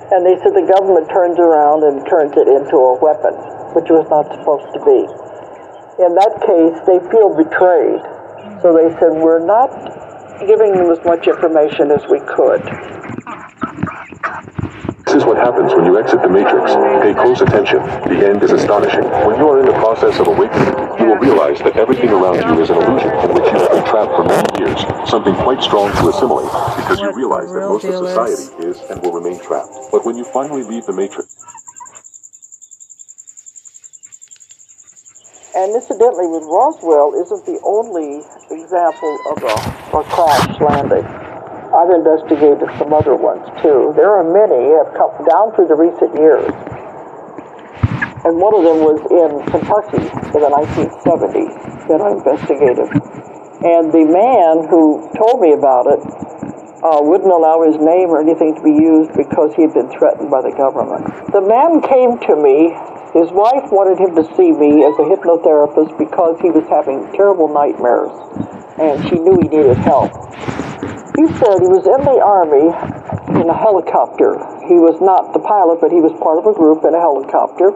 And 0.09 0.25
they 0.25 0.33
said 0.41 0.57
the 0.57 0.65
government 0.65 1.05
turns 1.13 1.37
around 1.37 1.85
and 1.85 2.01
turns 2.09 2.33
it 2.33 2.49
into 2.49 2.77
a 2.77 2.97
weapon 2.97 3.37
which 3.77 3.89
was 3.89 4.05
not 4.09 4.29
supposed 4.33 4.69
to 4.73 4.81
be. 4.81 5.05
In 6.01 6.13
that 6.17 6.33
case, 6.41 6.77
they 6.89 6.97
feel 7.13 7.33
betrayed. 7.33 8.01
So 8.65 8.73
they 8.73 8.89
said, 8.97 9.13
we're 9.21 9.45
not 9.45 9.69
giving 10.45 10.73
them 10.73 10.89
as 10.89 11.01
much 11.05 11.27
information 11.29 11.93
as 11.93 12.01
we 12.09 12.17
could. 12.25 12.61
This 15.13 15.21
is 15.21 15.27
what 15.27 15.37
happens 15.37 15.69
when 15.75 15.85
you 15.85 15.99
exit 15.99 16.23
the 16.23 16.27
matrix. 16.27 16.73
Pay 16.73 17.13
close 17.13 17.39
attention. 17.39 17.77
The 18.09 18.25
end 18.25 18.41
is 18.41 18.49
astonishing. 18.49 19.05
When 19.29 19.37
you 19.37 19.45
are 19.45 19.59
in 19.61 19.67
the 19.69 19.77
process 19.77 20.17
of 20.17 20.25
awakening, 20.25 20.73
you 20.97 21.05
will 21.05 21.21
realize 21.21 21.59
that 21.59 21.77
everything 21.77 22.09
around 22.09 22.41
you 22.41 22.57
is 22.57 22.71
an 22.71 22.81
illusion 22.81 23.13
in 23.21 23.29
which 23.37 23.45
you 23.45 23.61
have 23.61 23.69
been 23.77 23.85
trapped 23.85 24.09
for 24.09 24.25
many 24.25 24.49
years, 24.57 24.81
something 25.05 25.35
quite 25.45 25.61
strong 25.61 25.93
to 26.01 26.09
assimilate, 26.09 26.49
because 26.81 26.97
you 26.97 27.13
realize 27.13 27.45
that 27.53 27.61
most 27.61 27.85
of 27.85 27.93
society 27.93 28.65
is 28.65 28.81
and 28.89 29.05
will 29.05 29.13
remain 29.13 29.37
trapped. 29.37 29.69
But 29.93 30.03
when 30.03 30.17
you 30.17 30.25
finally 30.33 30.63
leave 30.63 30.89
the 30.89 30.93
matrix, 30.97 31.29
And 35.53 35.75
incidentally, 35.75 36.25
with 36.25 36.41
Roswell 36.49 37.13
isn't 37.21 37.45
the 37.45 37.61
only 37.61 38.25
example 38.49 39.13
of 39.29 39.37
a, 39.45 39.55
a 39.93 40.03
crash 40.09 40.59
landing. 40.59 41.32
I've 41.73 41.89
investigated 41.89 42.69
some 42.77 42.93
other 42.93 43.17
ones 43.17 43.41
too. 43.65 43.97
There 43.97 44.13
are 44.13 44.21
many 44.21 44.77
have 44.77 44.93
come 44.93 45.09
down 45.25 45.57
through 45.57 45.73
the 45.73 45.79
recent 45.79 46.13
years. 46.13 46.45
And 48.23 48.37
one 48.37 48.53
of 48.53 48.63
them 48.63 48.85
was 48.85 49.01
in 49.09 49.41
Kentucky 49.49 50.05
in 50.05 50.39
the 50.39 50.51
1970s 50.53 51.53
that 51.89 51.99
I 51.99 52.13
investigated. 52.13 52.87
And 53.65 53.89
the 53.89 54.05
man 54.05 54.69
who 54.69 55.09
told 55.17 55.41
me 55.41 55.57
about 55.57 55.89
it 55.89 56.01
uh, 56.85 57.01
wouldn't 57.01 57.33
allow 57.33 57.65
his 57.65 57.75
name 57.81 58.13
or 58.13 58.21
anything 58.21 58.53
to 58.53 58.63
be 58.63 58.77
used 58.77 59.11
because 59.17 59.51
he 59.57 59.65
had 59.65 59.73
been 59.73 59.89
threatened 59.91 60.29
by 60.29 60.45
the 60.45 60.53
government. 60.55 61.09
The 61.33 61.41
man 61.41 61.81
came 61.81 62.21
to 62.29 62.33
me 62.37 62.71
his 63.13 63.29
wife 63.29 63.69
wanted 63.69 64.01
him 64.01 64.17
to 64.17 64.25
see 64.33 64.49
me 64.49 64.81
as 64.81 64.97
a 64.97 65.05
hypnotherapist 65.05 65.97
because 66.01 66.33
he 66.41 66.49
was 66.49 66.65
having 66.65 67.05
terrible 67.13 67.45
nightmares 67.45 68.09
and 68.81 69.05
she 69.05 69.21
knew 69.21 69.37
he 69.37 69.47
needed 69.53 69.77
help. 69.77 70.09
He 71.13 71.29
said 71.37 71.61
he 71.61 71.69
was 71.69 71.85
in 71.85 72.01
the 72.01 72.17
army 72.25 72.73
in 73.37 73.45
a 73.45 73.53
helicopter. 73.53 74.33
He 74.65 74.81
was 74.81 74.97
not 74.97 75.29
the 75.29 75.41
pilot, 75.45 75.77
but 75.77 75.93
he 75.93 76.01
was 76.01 76.09
part 76.17 76.41
of 76.41 76.49
a 76.49 76.55
group 76.57 76.81
in 76.81 76.97
a 76.97 77.01
helicopter. 77.01 77.69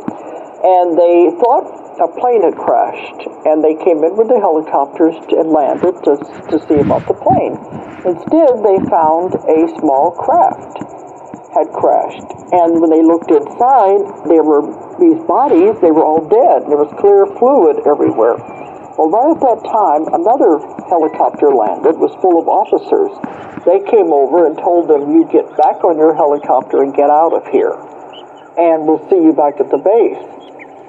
And 0.65 0.97
they 0.97 1.29
thought 1.37 1.69
a 2.01 2.09
plane 2.17 2.41
had 2.41 2.57
crashed, 2.57 3.29
and 3.45 3.61
they 3.61 3.77
came 3.77 4.01
in 4.01 4.17
with 4.17 4.33
the 4.33 4.41
helicopters 4.41 5.13
and 5.37 5.53
landed 5.53 6.01
to, 6.09 6.17
to 6.49 6.57
see 6.65 6.81
about 6.81 7.05
the 7.05 7.13
plane. 7.13 7.61
Instead, 8.09 8.65
they 8.65 8.81
found 8.89 9.37
a 9.45 9.69
small 9.77 10.17
craft 10.17 10.81
had 11.53 11.69
crashed, 11.73 12.25
and 12.53 12.81
when 12.81 12.89
they 12.89 13.05
looked 13.05 13.29
inside, 13.29 14.01
there 14.29 14.45
were 14.45 14.65
these 14.97 15.21
bodies. 15.25 15.77
They 15.81 15.93
were 15.93 16.05
all 16.05 16.25
dead. 16.25 16.69
There 16.69 16.77
was 16.77 16.89
clear 16.97 17.25
fluid 17.37 17.85
everywhere. 17.85 18.37
Well, 18.97 19.13
right 19.13 19.29
at 19.29 19.41
that 19.45 19.61
time, 19.69 20.09
another 20.09 20.57
helicopter 20.89 21.53
landed, 21.53 22.01
was 22.01 22.09
full 22.17 22.41
of 22.41 22.49
officers. 22.49 23.13
They 23.61 23.77
came 23.85 24.09
over 24.11 24.47
and 24.47 24.57
told 24.57 24.87
them, 24.87 25.13
"You 25.13 25.23
get 25.25 25.45
back 25.55 25.83
on 25.83 25.99
your 25.99 26.15
helicopter 26.15 26.81
and 26.81 26.95
get 26.95 27.11
out 27.11 27.31
of 27.31 27.45
here, 27.45 27.77
and 28.57 28.87
we'll 28.87 29.01
see 29.07 29.21
you 29.21 29.33
back 29.33 29.59
at 29.59 29.69
the 29.69 29.77
base." 29.77 30.17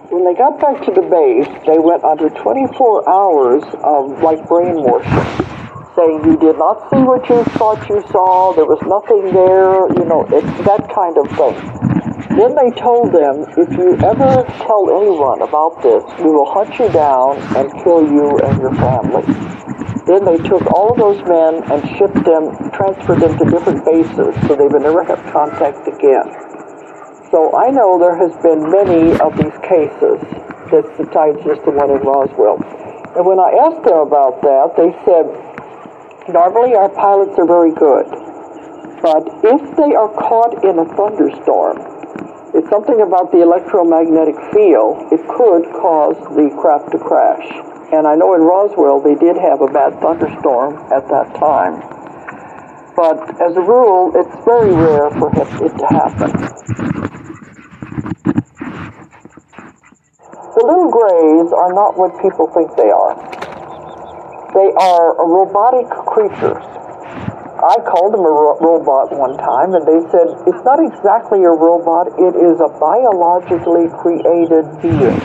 When 0.08 0.24
they 0.24 0.32
got 0.32 0.58
back 0.58 0.80
to 0.86 0.90
the 0.90 1.02
base, 1.02 1.48
they 1.66 1.78
went 1.78 2.02
under 2.02 2.30
24 2.30 3.06
hours 3.06 3.62
of 3.84 4.22
like 4.22 4.48
brainwashing, 4.48 5.44
saying 5.94 6.24
you 6.24 6.36
did 6.38 6.56
not 6.56 6.88
see 6.88 7.02
what 7.02 7.28
you 7.28 7.44
thought 7.60 7.86
you 7.90 8.00
saw, 8.10 8.54
there 8.54 8.64
was 8.64 8.80
nothing 8.88 9.34
there, 9.34 9.84
you 10.00 10.06
know, 10.08 10.24
it's 10.32 10.64
that 10.64 10.88
kind 10.88 11.18
of 11.18 11.28
thing. 11.36 12.07
Then 12.38 12.54
they 12.54 12.70
told 12.78 13.10
them, 13.10 13.50
if 13.58 13.66
you 13.74 13.98
ever 13.98 14.46
tell 14.62 14.86
anyone 14.94 15.42
about 15.42 15.82
this, 15.82 16.06
we 16.22 16.30
will 16.30 16.46
hunt 16.46 16.70
you 16.78 16.86
down 16.94 17.34
and 17.58 17.66
kill 17.82 18.06
you 18.06 18.38
and 18.46 18.62
your 18.62 18.70
family. 18.78 19.26
Then 20.06 20.22
they 20.22 20.38
took 20.46 20.62
all 20.70 20.94
of 20.94 21.02
those 21.02 21.18
men 21.26 21.66
and 21.66 21.82
shipped 21.98 22.22
them, 22.22 22.54
transferred 22.70 23.26
them 23.26 23.34
to 23.42 23.44
different 23.50 23.82
bases 23.82 24.38
so 24.46 24.54
they 24.54 24.70
would 24.70 24.86
never 24.86 25.02
have 25.02 25.18
contact 25.34 25.82
again. 25.90 26.30
So 27.34 27.58
I 27.58 27.74
know 27.74 27.98
there 27.98 28.14
has 28.14 28.30
been 28.38 28.70
many 28.70 29.18
of 29.18 29.34
these 29.34 29.58
cases, 29.66 30.22
that's 30.70 30.94
besides 30.94 31.42
just 31.42 31.66
the 31.66 31.74
one 31.74 31.90
in 31.90 32.06
Roswell. 32.06 32.62
And 33.18 33.26
when 33.26 33.42
I 33.42 33.50
asked 33.66 33.82
them 33.82 33.98
about 33.98 34.38
that, 34.46 34.78
they 34.78 34.94
said, 35.02 35.26
normally 36.30 36.78
our 36.78 36.88
pilots 36.88 37.34
are 37.34 37.50
very 37.50 37.74
good, 37.74 38.06
but 39.02 39.26
if 39.42 39.60
they 39.74 39.98
are 39.98 40.08
caught 40.14 40.62
in 40.62 40.78
a 40.78 40.86
thunderstorm, 40.94 41.97
it's 42.54 42.68
something 42.70 43.00
about 43.00 43.32
the 43.32 43.42
electromagnetic 43.42 44.36
field, 44.52 45.12
it 45.12 45.20
could 45.28 45.68
cause 45.76 46.16
the 46.32 46.48
craft 46.60 46.92
to 46.92 46.98
crash. 46.98 47.44
And 47.92 48.06
I 48.06 48.14
know 48.16 48.34
in 48.34 48.40
Roswell 48.40 49.00
they 49.00 49.14
did 49.14 49.36
have 49.36 49.60
a 49.60 49.68
bad 49.68 50.00
thunderstorm 50.00 50.76
at 50.92 51.08
that 51.08 51.34
time. 51.36 51.80
But 52.96 53.20
as 53.40 53.56
a 53.56 53.62
rule, 53.62 54.12
it's 54.16 54.32
very 54.44 54.72
rare 54.72 55.10
for 55.20 55.28
it 55.30 55.72
to 55.76 55.86
happen. 55.92 56.32
The 60.56 60.64
little 60.66 60.90
grays 60.90 61.52
are 61.52 61.72
not 61.72 61.96
what 61.96 62.20
people 62.20 62.48
think 62.50 62.74
they 62.76 62.90
are. 62.90 63.14
They 64.54 64.72
are 64.74 65.14
robotic 65.24 65.86
creatures. 66.10 66.87
I 67.58 67.82
called 67.82 68.14
them 68.14 68.22
a 68.22 68.30
ro- 68.30 68.58
robot 68.62 69.10
one 69.10 69.34
time, 69.34 69.74
and 69.74 69.82
they 69.82 69.98
said 70.14 70.30
it's 70.46 70.62
not 70.62 70.78
exactly 70.78 71.42
a 71.42 71.50
robot, 71.50 72.14
it 72.14 72.38
is 72.38 72.62
a 72.62 72.70
biologically 72.78 73.90
created 73.98 74.62
being. 74.78 75.18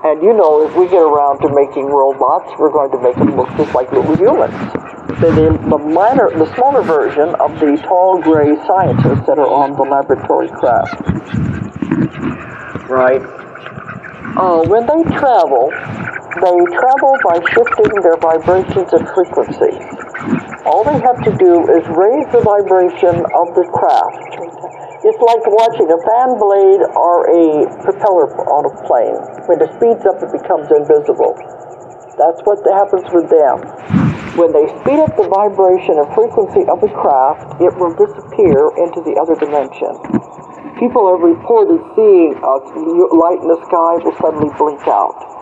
And 0.00 0.24
you 0.24 0.32
know, 0.32 0.64
if 0.64 0.72
we 0.74 0.88
get 0.88 1.04
around 1.04 1.44
to 1.44 1.52
making 1.52 1.92
robots, 1.92 2.48
we're 2.56 2.72
going 2.72 2.88
to 2.96 3.00
make 3.04 3.16
them 3.20 3.36
look 3.36 3.52
just 3.60 3.74
like 3.76 3.92
little 3.92 4.16
humans. 4.16 4.56
They're 5.20 5.52
the, 5.52 5.60
the 5.68 5.76
minor, 5.76 6.32
the 6.32 6.48
smaller 6.56 6.80
version 6.80 7.36
of 7.36 7.52
the 7.60 7.76
tall 7.84 8.16
gray 8.24 8.56
scientists 8.64 9.28
that 9.28 9.36
are 9.36 9.44
on 9.44 9.76
the 9.76 9.84
laboratory 9.84 10.48
craft. 10.48 10.96
Right. 12.88 13.20
Uh, 14.40 14.64
when 14.72 14.88
they 14.88 15.04
travel, 15.20 15.68
they 15.68 16.56
travel 16.80 17.12
by 17.20 17.36
shifting 17.52 17.92
their 18.00 18.16
vibrations 18.16 18.88
and 18.96 19.04
frequencies. 19.12 20.09
All 20.68 20.84
they 20.84 21.00
have 21.00 21.16
to 21.24 21.32
do 21.40 21.64
is 21.72 21.80
raise 21.96 22.28
the 22.28 22.44
vibration 22.44 23.24
of 23.32 23.46
the 23.56 23.64
craft. 23.72 24.60
It's 25.00 25.16
like 25.16 25.40
watching 25.48 25.88
a 25.88 25.96
fan 26.04 26.36
blade 26.36 26.84
or 26.92 27.24
a 27.24 27.64
propeller 27.80 28.28
on 28.52 28.68
a 28.68 28.72
plane. 28.84 29.16
When 29.48 29.56
it 29.64 29.72
speeds 29.80 30.04
up, 30.04 30.20
it 30.20 30.28
becomes 30.28 30.68
invisible. 30.68 31.40
That's 32.20 32.36
what 32.44 32.60
happens 32.68 33.08
with 33.16 33.32
them. 33.32 33.64
When 34.36 34.52
they 34.52 34.68
speed 34.84 35.00
up 35.00 35.16
the 35.16 35.24
vibration 35.24 35.96
and 35.96 36.08
frequency 36.12 36.68
of 36.68 36.84
the 36.84 36.92
craft, 36.92 37.56
it 37.64 37.72
will 37.80 37.96
disappear 37.96 38.68
into 38.76 39.00
the 39.00 39.16
other 39.16 39.40
dimension. 39.40 39.96
People 40.76 41.08
have 41.08 41.24
reported 41.24 41.80
seeing 41.96 42.36
a 42.36 42.54
light 43.16 43.40
in 43.40 43.48
the 43.48 43.60
sky 43.72 43.96
will 44.04 44.16
suddenly 44.20 44.52
blink 44.60 44.84
out. 44.84 45.39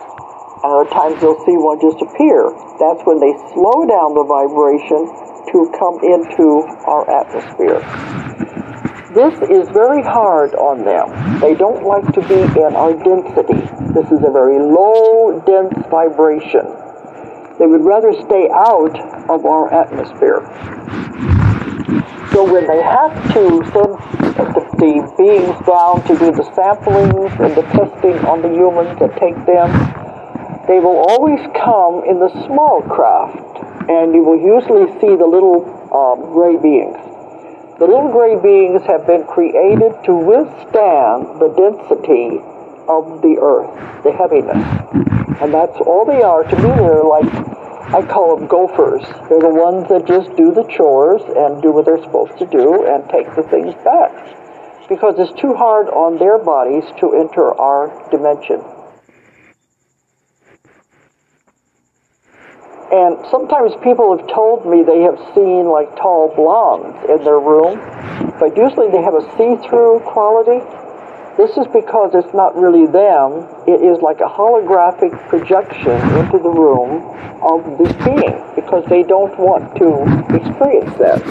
Uh, 0.59 0.79
and 0.79 0.87
other 0.87 0.89
times 0.89 1.21
they'll 1.21 1.39
see 1.45 1.55
one 1.55 1.79
just 1.79 2.01
appear. 2.01 2.51
That's 2.79 2.99
when 3.07 3.19
they 3.19 3.31
slow 3.55 3.87
down 3.87 4.11
the 4.15 4.27
vibration 4.27 5.07
to 5.55 5.57
come 5.79 6.03
into 6.03 6.67
our 6.83 7.07
atmosphere. 7.07 7.79
This 9.15 9.33
is 9.49 9.67
very 9.69 10.03
hard 10.03 10.53
on 10.55 10.83
them. 10.85 11.39
They 11.39 11.55
don't 11.55 11.83
like 11.83 12.05
to 12.13 12.21
be 12.27 12.43
in 12.59 12.75
our 12.75 12.93
density. 12.93 13.63
This 13.95 14.05
is 14.11 14.21
a 14.21 14.31
very 14.31 14.59
low, 14.59 15.41
dense 15.47 15.73
vibration. 15.89 16.67
They 17.57 17.65
would 17.65 17.81
rather 17.81 18.13
stay 18.13 18.49
out 18.51 18.95
of 19.29 19.45
our 19.45 19.73
atmosphere. 19.73 20.43
So 22.31 22.45
when 22.45 22.67
they 22.67 22.83
have 22.83 23.15
to 23.33 23.43
send 23.73 23.97
the, 24.37 24.45
the 24.77 25.13
beings 25.17 25.57
down 25.65 26.03
to 26.05 26.13
do 26.19 26.31
the 26.31 26.45
samplings 26.53 27.33
and 27.39 27.55
the 27.55 27.63
testing 27.73 28.19
on 28.27 28.41
the 28.43 28.49
humans 28.53 29.01
and 29.01 29.11
take 29.17 29.35
them, 29.47 30.08
they 30.69 30.79
will 30.79 31.01
always 31.09 31.41
come 31.57 32.05
in 32.05 32.21
the 32.21 32.29
small 32.45 32.85
craft, 32.85 33.57
and 33.89 34.13
you 34.13 34.21
will 34.21 34.37
usually 34.37 34.85
see 35.01 35.17
the 35.17 35.25
little 35.25 35.65
um, 35.89 36.29
gray 36.29 36.61
beings. 36.61 36.93
The 37.81 37.89
little 37.89 38.13
gray 38.13 38.37
beings 38.37 38.85
have 38.85 39.07
been 39.07 39.25
created 39.25 39.97
to 40.05 40.13
withstand 40.13 41.41
the 41.41 41.49
density 41.57 42.37
of 42.85 43.25
the 43.25 43.41
earth, 43.41 43.73
the 44.05 44.13
heaviness. 44.13 44.61
And 45.41 45.49
that's 45.51 45.73
all 45.89 46.05
they 46.05 46.21
are. 46.21 46.43
To 46.43 46.55
me, 46.55 46.69
they're 46.77 47.01
like, 47.01 47.33
I 47.89 48.05
call 48.05 48.37
them 48.37 48.45
gophers. 48.45 49.01
They're 49.25 49.41
the 49.41 49.49
ones 49.49 49.89
that 49.89 50.05
just 50.05 50.37
do 50.37 50.53
the 50.53 50.69
chores 50.69 51.25
and 51.33 51.63
do 51.63 51.71
what 51.71 51.85
they're 51.85 52.03
supposed 52.03 52.37
to 52.37 52.45
do 52.45 52.85
and 52.85 53.09
take 53.09 53.25
the 53.33 53.41
things 53.41 53.73
back. 53.81 54.13
Because 54.87 55.17
it's 55.17 55.33
too 55.41 55.55
hard 55.55 55.89
on 55.89 56.19
their 56.19 56.37
bodies 56.37 56.85
to 56.99 57.17
enter 57.17 57.57
our 57.57 57.89
dimension. 58.11 58.61
And 62.91 63.21
sometimes 63.29 63.73
people 63.83 64.17
have 64.17 64.25
told 64.33 64.65
me 64.65 64.81
they 64.81 65.01
have 65.05 65.17
seen 65.35 65.69
like 65.69 65.93
tall 65.95 66.33
blondes 66.33 66.97
in 67.05 67.23
their 67.23 67.39
room, 67.39 67.77
but 68.39 68.57
usually 68.57 68.89
they 68.89 69.01
have 69.01 69.13
a 69.13 69.21
see-through 69.37 70.01
quality. 70.09 70.65
This 71.37 71.55
is 71.55 71.67
because 71.71 72.17
it's 72.17 72.33
not 72.33 72.57
really 72.57 72.89
them. 72.89 73.45
It 73.69 73.85
is 73.85 74.01
like 74.01 74.19
a 74.19 74.27
holographic 74.27 75.13
projection 75.29 76.01
into 76.17 76.41
the 76.41 76.49
room 76.49 77.05
of 77.45 77.77
this 77.77 77.93
being 78.01 78.41
because 78.57 78.83
they 78.89 79.03
don't 79.03 79.37
want 79.37 79.69
to 79.77 80.03
experience 80.33 80.97
that. 80.97 81.21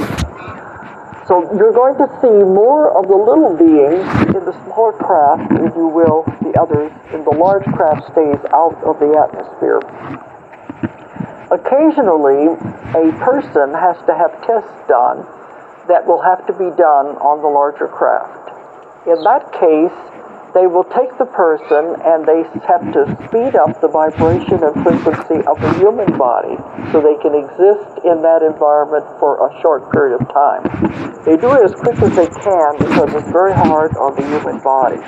So 1.26 1.42
you're 1.58 1.74
going 1.74 1.98
to 1.98 2.08
see 2.22 2.38
more 2.40 2.96
of 2.96 3.08
the 3.08 3.18
little 3.18 3.52
beings 3.52 4.06
in 4.32 4.46
the 4.46 4.54
smaller 4.64 4.92
craft 4.92 5.50
than 5.50 5.74
you 5.76 5.88
will 5.88 6.22
the 6.40 6.54
others 6.58 6.92
and 7.12 7.26
the 7.26 7.36
large 7.36 7.64
craft 7.74 8.10
stays 8.12 8.40
out 8.54 8.78
of 8.86 8.98
the 8.98 9.12
atmosphere. 9.12 9.82
Occasionally, 11.50 12.52
a 12.92 13.12
person 13.24 13.72
has 13.72 13.96
to 14.04 14.14
have 14.14 14.32
tests 14.44 14.88
done 14.88 15.24
that 15.88 16.06
will 16.06 16.20
have 16.20 16.46
to 16.46 16.52
be 16.52 16.68
done 16.76 17.16
on 17.24 17.40
the 17.40 17.48
larger 17.48 17.88
craft. 17.88 18.52
In 19.08 19.22
that 19.24 19.50
case, 19.52 19.96
they 20.54 20.66
will 20.66 20.84
take 20.96 21.12
the 21.18 21.28
person 21.28 21.96
and 22.04 22.24
they 22.24 22.44
have 22.64 22.84
to 22.96 23.02
speed 23.28 23.56
up 23.56 23.80
the 23.80 23.88
vibration 23.88 24.60
and 24.64 24.74
frequency 24.80 25.44
of 25.44 25.56
the 25.60 25.72
human 25.78 26.08
body 26.16 26.56
so 26.92 27.00
they 27.00 27.16
can 27.20 27.36
exist 27.36 28.04
in 28.04 28.22
that 28.22 28.40
environment 28.42 29.04
for 29.20 29.40
a 29.44 29.50
short 29.60 29.90
period 29.92 30.20
of 30.20 30.24
time. 30.32 30.64
They 31.24 31.36
do 31.36 31.52
it 31.52 31.62
as 31.64 31.74
quick 31.76 32.00
as 32.00 32.12
they 32.16 32.28
can 32.28 32.70
because 32.80 33.12
it's 33.12 33.30
very 33.32 33.52
hard 33.52 33.92
on 33.96 34.16
the 34.16 34.24
human 34.24 34.58
body. 34.64 35.00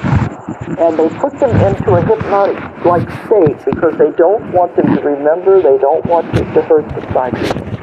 And 0.80 0.97
they 0.97 1.09
put 1.18 1.34
them 1.41 1.53
into 1.66 1.97
a 1.97 2.03
hypnotic-like 2.05 3.09
state 3.26 3.59
because 3.64 3.97
they 3.99 4.12
don't 4.16 4.53
want 4.53 4.76
them 4.76 4.86
to 4.97 5.01
remember, 5.03 5.61
they 5.61 5.78
don't 5.78 6.05
want 6.07 6.28
it 6.36 6.47
to 6.55 6.62
hurt 6.62 6.86
the 6.95 7.03
psyche. 7.12 7.80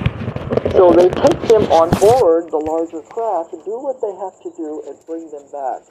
So 0.72 0.92
they 0.94 1.10
take 1.10 1.42
them 1.50 1.66
on 1.74 1.90
board 2.00 2.52
the 2.52 2.58
larger 2.58 3.02
craft 3.02 3.58
do 3.68 3.80
what 3.84 4.00
they 4.00 4.16
have 4.16 4.40
to 4.40 4.50
do 4.56 4.82
and 4.88 4.96
bring 5.06 5.30
them 5.30 5.44
back. 5.52 5.84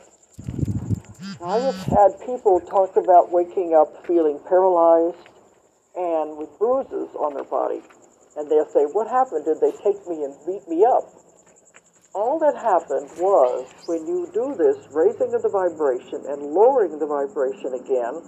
I 1.43 1.59
have 1.59 1.77
had 1.77 2.21
people 2.25 2.61
talk 2.61 2.97
about 2.97 3.31
waking 3.31 3.75
up 3.77 4.07
feeling 4.07 4.41
paralyzed 4.49 5.21
and 5.95 6.37
with 6.39 6.49
bruises 6.59 7.13
on 7.17 7.35
their 7.35 7.45
body. 7.45 7.83
And 8.37 8.51
they'll 8.51 8.69
say, 8.73 8.89
What 8.89 9.09
happened? 9.09 9.45
Did 9.45 9.61
they 9.61 9.73
take 9.85 10.01
me 10.09 10.25
and 10.25 10.33
beat 10.47 10.67
me 10.69 10.85
up? 10.85 11.05
All 12.17 12.39
that 12.41 12.57
happened 12.57 13.13
was 13.21 13.69
when 13.85 14.07
you 14.09 14.25
do 14.33 14.57
this 14.57 14.81
raising 14.93 15.35
of 15.37 15.43
the 15.45 15.53
vibration 15.53 16.25
and 16.25 16.57
lowering 16.57 16.99
the 16.99 17.05
vibration 17.05 17.77
again, 17.77 18.25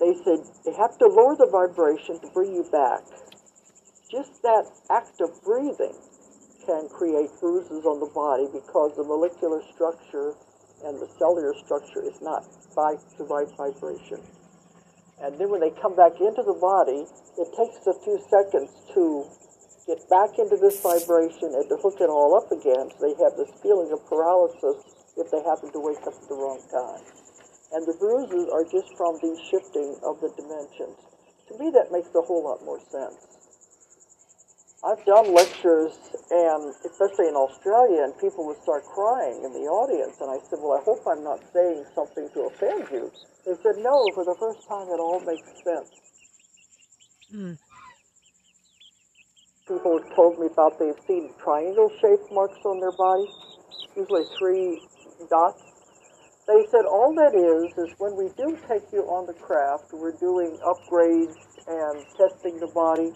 they 0.00 0.16
said 0.24 0.40
they 0.64 0.72
have 0.72 0.96
to 0.98 1.06
lower 1.08 1.36
the 1.36 1.48
vibration 1.52 2.20
to 2.20 2.28
bring 2.32 2.56
you 2.56 2.64
back. 2.72 3.04
Just 4.10 4.40
that 4.40 4.64
act 4.88 5.20
of 5.20 5.28
breathing 5.44 5.96
can 6.64 6.88
create 6.88 7.28
bruises 7.40 7.84
on 7.84 8.00
the 8.00 8.08
body 8.16 8.48
because 8.52 8.96
the 8.96 9.04
molecular 9.04 9.60
structure 9.74 10.32
and 10.86 11.02
the 11.02 11.10
cellular 11.18 11.52
structure 11.66 12.06
is 12.06 12.14
not 12.22 12.46
by 12.78 12.94
the 13.18 13.26
right 13.26 13.50
vibration. 13.58 14.22
And 15.18 15.34
then 15.34 15.50
when 15.50 15.60
they 15.60 15.74
come 15.82 15.96
back 15.98 16.14
into 16.22 16.46
the 16.46 16.54
body, 16.54 17.02
it 17.36 17.48
takes 17.58 17.82
a 17.90 17.96
few 18.06 18.16
seconds 18.30 18.70
to 18.94 19.26
get 19.90 20.02
back 20.10 20.38
into 20.38 20.56
this 20.56 20.78
vibration 20.82 21.54
and 21.56 21.66
to 21.70 21.76
hook 21.82 21.98
it 21.98 22.10
all 22.10 22.36
up 22.38 22.50
again 22.52 22.90
so 22.94 22.98
they 23.02 23.16
have 23.18 23.34
this 23.34 23.50
feeling 23.62 23.90
of 23.90 24.02
paralysis 24.06 24.82
if 25.16 25.26
they 25.32 25.40
happen 25.42 25.72
to 25.72 25.80
wake 25.80 26.02
up 26.06 26.14
at 26.14 26.26
the 26.28 26.36
wrong 26.36 26.60
time. 26.68 27.02
And 27.72 27.82
the 27.86 27.96
bruises 27.98 28.46
are 28.52 28.64
just 28.68 28.92
from 28.94 29.18
the 29.18 29.32
shifting 29.50 29.96
of 30.06 30.20
the 30.20 30.30
dimensions. 30.38 31.00
To 31.48 31.52
me, 31.58 31.70
that 31.74 31.90
makes 31.90 32.12
a 32.14 32.22
whole 32.22 32.44
lot 32.44 32.62
more 32.62 32.78
sense. 32.92 33.35
I've 34.86 35.04
done 35.04 35.34
lectures, 35.34 35.98
and 36.30 36.70
especially 36.86 37.26
in 37.26 37.34
Australia, 37.34 38.06
and 38.06 38.14
people 38.22 38.46
would 38.46 38.62
start 38.62 38.84
crying 38.86 39.42
in 39.42 39.50
the 39.50 39.66
audience, 39.66 40.14
and 40.22 40.30
I 40.30 40.38
said, 40.46 40.62
well, 40.62 40.78
I 40.78 40.82
hope 40.86 41.02
I'm 41.10 41.24
not 41.24 41.42
saying 41.50 41.82
something 41.92 42.30
to 42.34 42.46
offend 42.46 42.86
you. 42.94 43.10
They 43.44 43.58
said, 43.66 43.82
no, 43.82 44.06
for 44.14 44.22
the 44.22 44.36
first 44.38 44.62
time 44.68 44.86
it 44.86 45.02
all 45.02 45.18
makes 45.26 45.42
sense. 45.66 45.90
Mm. 47.34 47.58
People 49.66 49.98
have 49.98 50.14
told 50.14 50.38
me 50.38 50.46
about 50.46 50.78
they've 50.78 51.02
seen 51.08 51.34
triangle-shaped 51.42 52.30
marks 52.30 52.62
on 52.62 52.78
their 52.78 52.94
body, 52.94 53.26
usually 53.96 54.22
three 54.38 54.78
dots. 55.28 55.62
They 56.46 56.62
said 56.70 56.86
all 56.86 57.10
that 57.18 57.34
is, 57.34 57.74
is 57.74 57.90
when 57.98 58.14
we 58.14 58.30
do 58.38 58.54
take 58.70 58.86
you 58.92 59.02
on 59.10 59.26
the 59.26 59.34
craft, 59.34 59.90
we're 59.92 60.14
doing 60.14 60.56
upgrades 60.62 61.34
and 61.66 62.06
testing 62.14 62.60
the 62.60 62.70
body. 62.70 63.10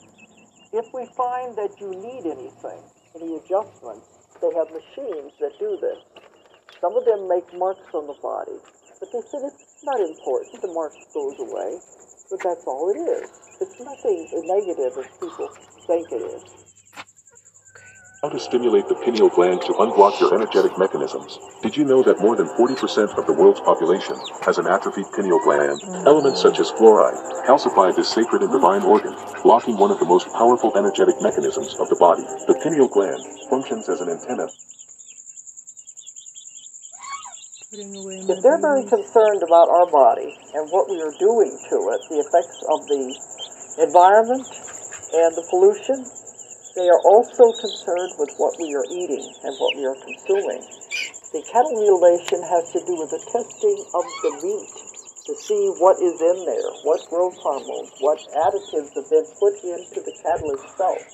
If 0.73 0.87
we 0.95 1.03
find 1.17 1.57
that 1.57 1.75
you 1.81 1.91
need 1.91 2.31
anything, 2.31 2.83
any 3.19 3.37
adjustments, 3.43 4.07
they 4.39 4.55
have 4.55 4.71
machines 4.71 5.35
that 5.41 5.51
do 5.59 5.79
this. 5.83 5.99
Some 6.81 6.95
of 6.97 7.05
them 7.05 7.27
make 7.27 7.43
marks 7.59 7.91
on 7.93 8.07
the 8.07 8.15
body, 8.23 8.55
but 9.01 9.11
they 9.11 9.19
said 9.33 9.43
it's 9.51 9.83
not 9.83 9.99
important. 9.99 10.63
The 10.63 10.71
mark 10.73 10.95
goes 11.13 11.39
away, 11.43 11.75
but 12.31 12.39
that's 12.45 12.63
all 12.71 12.87
it 12.95 13.03
is. 13.03 13.31
It's 13.61 13.81
nothing 13.83 14.29
negative 14.47 14.95
as 14.95 15.11
people 15.19 15.49
think 15.89 16.07
it 16.13 16.23
is. 16.39 16.45
How 18.21 18.29
to 18.29 18.39
stimulate 18.39 18.85
the 18.87 19.01
pineal 19.01 19.31
gland 19.31 19.63
to 19.63 19.73
unblock 19.81 20.21
your 20.21 20.35
energetic 20.35 20.77
mechanisms. 20.77 21.41
Did 21.63 21.75
you 21.75 21.89
know 21.89 22.03
that 22.03 22.21
more 22.21 22.37
than 22.37 22.53
40% 22.53 23.17
of 23.17 23.25
the 23.25 23.33
world's 23.33 23.65
population 23.65 24.13
has 24.45 24.59
an 24.59 24.69
atrophied 24.69 25.09
pineal 25.17 25.41
gland? 25.41 25.81
Mm. 25.81 26.05
Elements 26.05 26.37
such 26.37 26.61
as 26.61 26.69
fluoride 26.77 27.17
calcify 27.49 27.97
this 27.97 28.13
sacred 28.13 28.43
and 28.43 28.53
divine 28.53 28.83
organ, 28.83 29.17
blocking 29.41 29.79
one 29.79 29.91
of 29.91 29.99
the 30.01 30.05
most 30.05 30.29
powerful 30.37 30.77
energetic 30.77 31.17
mechanisms 31.25 31.81
of 31.81 31.89
the 31.89 31.97
body. 31.97 32.21
The 32.45 32.61
pineal 32.61 32.89
gland 32.93 33.25
functions 33.49 33.89
as 33.89 34.05
an 34.05 34.13
antenna. 34.13 34.53
If 37.73 38.43
they're 38.45 38.61
very 38.61 38.85
concerned 38.85 39.41
about 39.49 39.73
our 39.73 39.89
body 39.89 40.37
and 40.53 40.69
what 40.69 40.93
we 40.93 41.01
are 41.01 41.17
doing 41.17 41.57
to 41.73 41.77
it, 41.97 42.01
the 42.13 42.21
effects 42.21 42.61
of 42.69 42.85
the 42.85 43.17
environment 43.81 44.45
and 44.45 45.33
the 45.33 45.47
pollution, 45.49 46.05
they 46.81 46.89
are 46.89 47.05
also 47.05 47.53
concerned 47.61 48.17
with 48.17 48.33
what 48.41 48.57
we 48.57 48.73
are 48.73 48.89
eating 48.89 49.21
and 49.45 49.53
what 49.61 49.77
we 49.77 49.85
are 49.85 50.01
consuming. 50.01 50.65
The 51.29 51.45
cattle 51.45 51.77
mutilation 51.77 52.41
has 52.41 52.73
to 52.73 52.81
do 52.89 52.97
with 52.97 53.13
the 53.13 53.21
testing 53.21 53.79
of 53.93 54.05
the 54.25 54.33
meat 54.41 54.73
to 55.29 55.33
see 55.37 55.69
what 55.77 56.01
is 56.01 56.17
in 56.17 56.39
there, 56.49 56.73
what 56.89 57.05
growth 57.13 57.37
hormones, 57.45 57.93
what 58.01 58.17
additives 58.33 58.97
have 58.97 59.09
been 59.13 59.29
put 59.37 59.61
into 59.61 60.01
the 60.01 60.17
cattle 60.25 60.57
itself, 60.57 61.05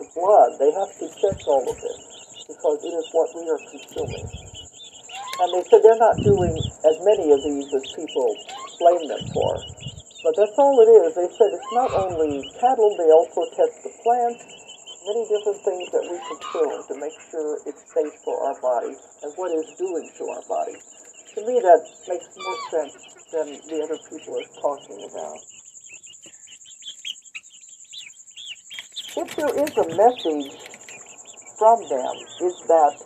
the 0.00 0.08
blood. 0.16 0.56
They 0.56 0.72
have 0.72 0.96
to 0.96 1.06
check 1.20 1.36
all 1.52 1.68
of 1.68 1.76
this 1.76 2.00
because 2.48 2.80
it 2.80 2.96
is 2.96 3.06
what 3.12 3.28
we 3.36 3.44
are 3.44 3.60
consuming. 3.76 4.24
And 4.24 5.48
they 5.52 5.68
said 5.68 5.84
they're 5.84 6.00
not 6.00 6.16
doing 6.24 6.56
as 6.88 6.96
many 7.04 7.28
of 7.28 7.44
these 7.44 7.68
as 7.76 7.84
people 7.92 8.32
blame 8.80 9.04
them 9.04 9.20
for. 9.36 9.52
But 10.24 10.32
that's 10.40 10.56
all 10.56 10.80
it 10.80 10.88
is. 10.88 11.12
They 11.12 11.28
said 11.28 11.52
it's 11.52 11.72
not 11.76 11.92
only 11.92 12.40
cattle, 12.56 12.96
they 12.96 13.12
also 13.12 13.44
test 13.52 13.84
the 13.84 13.92
plants, 14.00 14.64
many 15.04 15.28
different 15.28 15.60
things 15.60 15.86
that 15.92 16.04
we 16.08 16.16
consume 16.16 16.80
to 16.88 16.94
make 16.96 17.16
sure 17.28 17.60
it's 17.68 17.84
safe 17.92 18.16
for 18.24 18.36
our 18.48 18.56
bodies 18.60 18.96
and 19.20 19.32
what 19.36 19.52
it's 19.52 19.76
doing 19.76 20.08
to 20.16 20.24
our 20.32 20.44
bodies. 20.48 20.80
To 21.36 21.44
me, 21.44 21.60
that 21.60 21.82
makes 22.08 22.28
more 22.40 22.60
sense 22.72 22.96
than 23.28 23.46
the 23.68 23.78
other 23.84 24.00
people 24.08 24.32
are 24.32 24.50
talking 24.64 25.00
about. 25.04 25.40
If 29.14 29.28
there 29.36 29.54
is 29.60 29.72
a 29.76 29.86
message 29.92 30.50
from 31.58 31.78
them, 31.84 32.14
is 32.40 32.56
that 32.66 32.96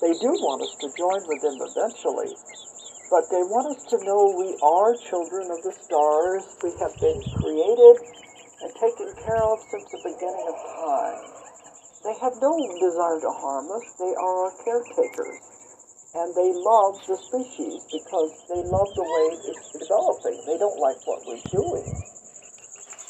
they 0.00 0.12
do 0.24 0.30
want 0.40 0.62
us 0.64 0.74
to 0.80 0.88
join 0.96 1.20
with 1.28 1.40
them 1.44 1.58
eventually, 1.60 2.32
but 3.12 3.28
they 3.28 3.44
want 3.44 3.76
us 3.76 3.84
to 3.92 3.96
know 4.02 4.32
we 4.40 4.56
are 4.58 4.96
children 5.04 5.52
of 5.52 5.60
the 5.62 5.74
stars. 5.84 6.42
We 6.64 6.72
have 6.80 6.96
been 6.96 7.20
created 7.36 7.96
and 8.62 8.70
taken 8.74 9.12
care 9.20 9.42
of 9.42 9.58
since 9.70 9.86
the 9.92 10.00
beginning 10.02 10.46
of 10.48 10.56
time. 10.80 11.41
They 12.02 12.14
have 12.18 12.34
no 12.42 12.50
desire 12.82 13.20
to 13.22 13.32
harm 13.38 13.70
us. 13.70 13.86
They 13.98 14.14
are 14.14 14.34
our 14.46 14.52
caretakers. 14.66 15.38
And 16.14 16.34
they 16.34 16.50
love 16.52 16.98
the 17.06 17.16
species 17.16 17.80
because 17.88 18.32
they 18.50 18.62
love 18.66 18.90
the 18.98 19.06
way 19.06 19.24
it's 19.48 19.70
developing. 19.72 20.36
They 20.44 20.58
don't 20.58 20.78
like 20.82 21.00
what 21.06 21.22
we're 21.24 21.46
doing. 21.48 21.86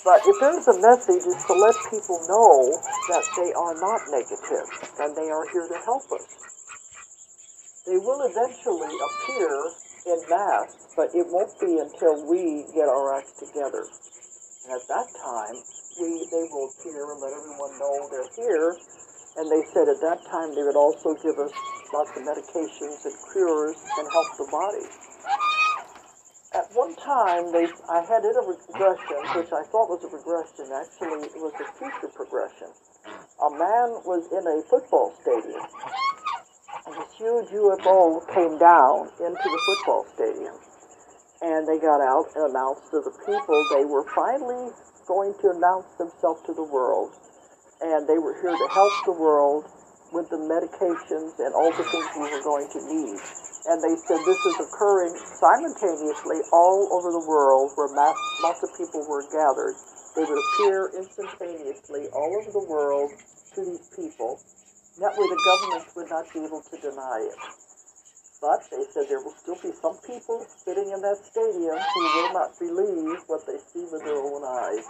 But 0.04 0.20
if 0.26 0.36
there's 0.40 0.68
a 0.68 0.78
message, 0.82 1.22
it's 1.24 1.46
to 1.46 1.54
let 1.54 1.74
people 1.90 2.18
know 2.28 2.74
that 3.10 3.24
they 3.38 3.50
are 3.54 3.74
not 3.80 4.00
negative 4.10 4.68
and 4.98 5.16
they 5.16 5.30
are 5.30 5.46
here 5.50 5.66
to 5.66 5.78
help 5.84 6.04
us. 6.12 6.26
They 7.86 7.98
will 7.98 8.22
eventually 8.26 8.94
appear 8.94 9.54
in 10.06 10.18
mass, 10.28 10.74
but 10.96 11.14
it 11.14 11.26
won't 11.30 11.54
be 11.58 11.78
until 11.78 12.26
we 12.26 12.66
get 12.74 12.88
our 12.88 13.14
act 13.18 13.38
together. 13.38 13.86
And 14.66 14.74
at 14.74 14.86
that 14.88 15.08
time, 15.22 15.56
we 16.00 16.28
they 16.30 16.44
will 16.48 16.70
appear 16.72 17.00
and 17.12 17.20
let 17.20 17.32
everyone 17.32 17.72
know 17.78 17.94
they're 18.08 18.32
here. 18.36 18.76
And 19.36 19.48
they 19.48 19.64
said 19.72 19.88
at 19.88 20.00
that 20.04 20.20
time 20.28 20.54
they 20.54 20.62
would 20.62 20.76
also 20.76 21.16
give 21.20 21.36
us 21.40 21.52
lots 21.92 22.12
of 22.16 22.22
medications 22.24 23.04
and 23.04 23.16
cures 23.32 23.78
and 23.98 24.04
help 24.12 24.28
the 24.36 24.48
body. 24.52 24.86
At 26.52 26.68
one 26.76 26.92
time, 27.00 27.48
they 27.52 27.64
I 27.88 28.04
had 28.04 28.24
a 28.28 28.32
regression, 28.44 29.20
which 29.36 29.52
I 29.52 29.64
thought 29.72 29.88
was 29.88 30.04
a 30.04 30.12
regression. 30.12 30.68
Actually, 30.68 31.32
it 31.32 31.40
was 31.40 31.56
a 31.56 31.68
future 31.80 32.12
progression. 32.12 32.68
A 33.40 33.50
man 33.56 34.04
was 34.04 34.28
in 34.28 34.44
a 34.44 34.60
football 34.68 35.16
stadium 35.24 35.64
and 36.86 36.94
this 36.96 37.12
huge 37.16 37.48
UFO 37.54 38.20
came 38.34 38.58
down 38.58 39.08
into 39.22 39.46
the 39.46 39.60
football 39.66 40.04
stadium. 40.14 40.56
And 41.42 41.66
they 41.66 41.78
got 41.78 42.00
out 42.02 42.26
and 42.34 42.50
announced 42.50 42.90
to 42.90 43.00
the 43.02 43.14
people 43.26 43.56
they 43.74 43.84
were 43.84 44.06
finally 44.14 44.70
going 45.06 45.34
to 45.42 45.46
announce 45.52 45.88
themselves 45.98 46.42
to 46.46 46.54
the 46.54 46.64
world. 46.64 47.12
And 47.82 48.06
they 48.08 48.18
were 48.18 48.38
here 48.40 48.54
to 48.54 48.68
help 48.72 48.92
the 49.06 49.16
world 49.16 49.66
with 50.12 50.28
the 50.30 50.38
medications 50.38 51.38
and 51.40 51.52
all 51.54 51.72
the 51.72 51.86
things 51.88 52.06
we 52.16 52.28
were 52.30 52.44
going 52.44 52.68
to 52.70 52.80
need. 52.86 53.18
And 53.66 53.78
they 53.82 53.94
said 54.06 54.22
this 54.26 54.42
is 54.42 54.56
occurring 54.58 55.14
simultaneously 55.40 56.42
all 56.52 56.90
over 56.92 57.10
the 57.10 57.24
world 57.26 57.72
where 57.76 57.90
mass, 57.94 58.18
lots 58.42 58.62
of 58.62 58.70
people 58.76 59.02
were 59.08 59.24
gathered. 59.30 59.74
They 60.14 60.24
would 60.26 60.42
appear 60.42 60.92
instantaneously 60.98 62.08
all 62.12 62.30
over 62.42 62.50
the 62.52 62.66
world 62.68 63.10
to 63.54 63.60
these 63.64 63.86
people 63.96 64.38
that 65.00 65.16
way 65.16 65.24
the 65.24 65.40
government 65.40 65.88
would 65.96 66.10
not 66.10 66.28
be 66.34 66.44
able 66.44 66.60
to 66.60 66.76
deny 66.76 67.24
it. 67.24 67.38
But 68.42 68.66
they 68.74 68.82
said 68.90 69.06
there 69.06 69.22
will 69.22 69.38
still 69.38 69.58
be 69.62 69.70
some 69.70 69.94
people 70.02 70.42
sitting 70.66 70.90
in 70.90 71.00
that 71.06 71.22
stadium 71.30 71.78
who 71.78 72.02
will 72.02 72.32
not 72.34 72.58
believe 72.58 73.22
what 73.30 73.46
they 73.46 73.62
see 73.70 73.86
with 73.86 74.02
their 74.02 74.18
own 74.18 74.42
eyes. 74.42 74.82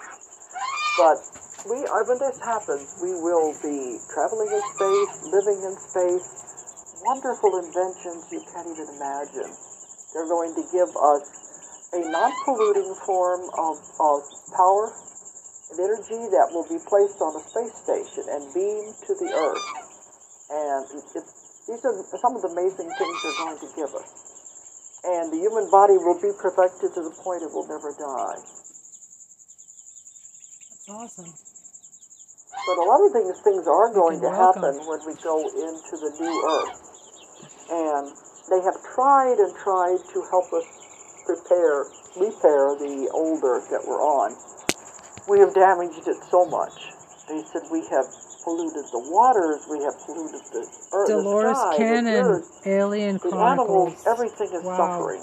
But 0.97 1.21
we, 1.69 1.85
uh, 1.85 2.05
when 2.09 2.17
this 2.17 2.41
happens, 2.41 2.97
we 3.05 3.13
will 3.13 3.53
be 3.61 4.01
traveling 4.09 4.49
in 4.57 4.63
space, 4.73 5.13
living 5.29 5.61
in 5.69 5.77
space, 5.77 6.27
wonderful 7.05 7.61
inventions 7.61 8.25
you 8.33 8.41
can't 8.49 8.73
even 8.73 8.89
imagine. 8.97 9.53
They're 10.17 10.29
going 10.33 10.57
to 10.57 10.65
give 10.73 10.89
us 10.97 11.25
a 11.93 12.01
non-polluting 12.09 12.97
form 13.05 13.53
of, 13.53 13.77
of 14.01 14.21
power 14.57 14.93
and 15.71 15.81
energy 15.81 16.25
that 16.33 16.49
will 16.57 16.69
be 16.69 16.81
placed 16.89 17.21
on 17.21 17.37
a 17.37 17.43
space 17.45 17.77
station 17.85 18.25
and 18.33 18.49
beamed 18.57 18.97
to 19.09 19.13
the 19.21 19.29
Earth. 19.29 19.69
And 20.49 20.85
it, 21.17 21.25
these 21.69 21.83
are 21.85 21.95
some 22.19 22.35
of 22.37 22.43
the 22.43 22.51
amazing 22.51 22.91
things 22.91 23.17
they're 23.23 23.41
going 23.43 23.59
to 23.59 23.71
give 23.77 23.93
us. 23.95 24.11
And 25.05 25.33
the 25.33 25.39
human 25.39 25.71
body 25.71 25.99
will 25.99 26.19
be 26.23 26.31
perfected 26.39 26.95
to 26.95 27.01
the 27.03 27.15
point 27.23 27.43
it 27.43 27.51
will 27.51 27.67
never 27.67 27.91
die. 27.95 28.39
That's 30.71 30.89
awesome. 30.91 31.33
But 32.63 32.79
a 32.79 32.87
lot 32.87 33.03
of 33.03 33.11
things 33.11 33.35
things 33.43 33.67
are 33.67 33.91
going 33.91 34.21
to 34.23 34.31
happen 34.31 34.79
when 34.87 35.01
we 35.03 35.15
go 35.19 35.43
into 35.43 35.95
the 35.99 36.11
new 36.23 36.37
earth. 36.47 36.79
And 37.71 38.07
they 38.51 38.61
have 38.63 38.79
tried 38.95 39.39
and 39.39 39.51
tried 39.57 39.99
to 40.15 40.19
help 40.31 40.53
us 40.53 40.67
prepare, 41.27 41.87
repair 42.19 42.75
the 42.79 43.11
old 43.15 43.43
Earth 43.43 43.71
that 43.71 43.83
we're 43.87 44.03
on. 44.03 44.35
We 45.29 45.39
have 45.41 45.55
damaged 45.55 46.07
it 46.07 46.19
so 46.31 46.45
much. 46.47 46.75
They 47.29 47.43
said 47.51 47.63
we 47.71 47.87
have 47.91 48.07
polluted 48.45 48.87
the 48.93 49.03
waters, 49.11 49.63
we 49.71 49.79
have 49.87 49.97
polluted 50.07 50.43
the 50.53 50.65
earth, 50.93 51.09
Dolores 51.09 51.57
the 51.59 51.73
sky, 51.73 51.77
Cannon, 51.79 52.05
the 52.05 52.21
earth, 52.43 52.67
Alien 52.67 53.17
the 53.19 53.31
Chronicles. 53.31 53.95
animals, 53.95 54.07
everything 54.07 54.51
is 54.53 54.63
Wow. 54.67 54.77
suffering. 54.77 55.23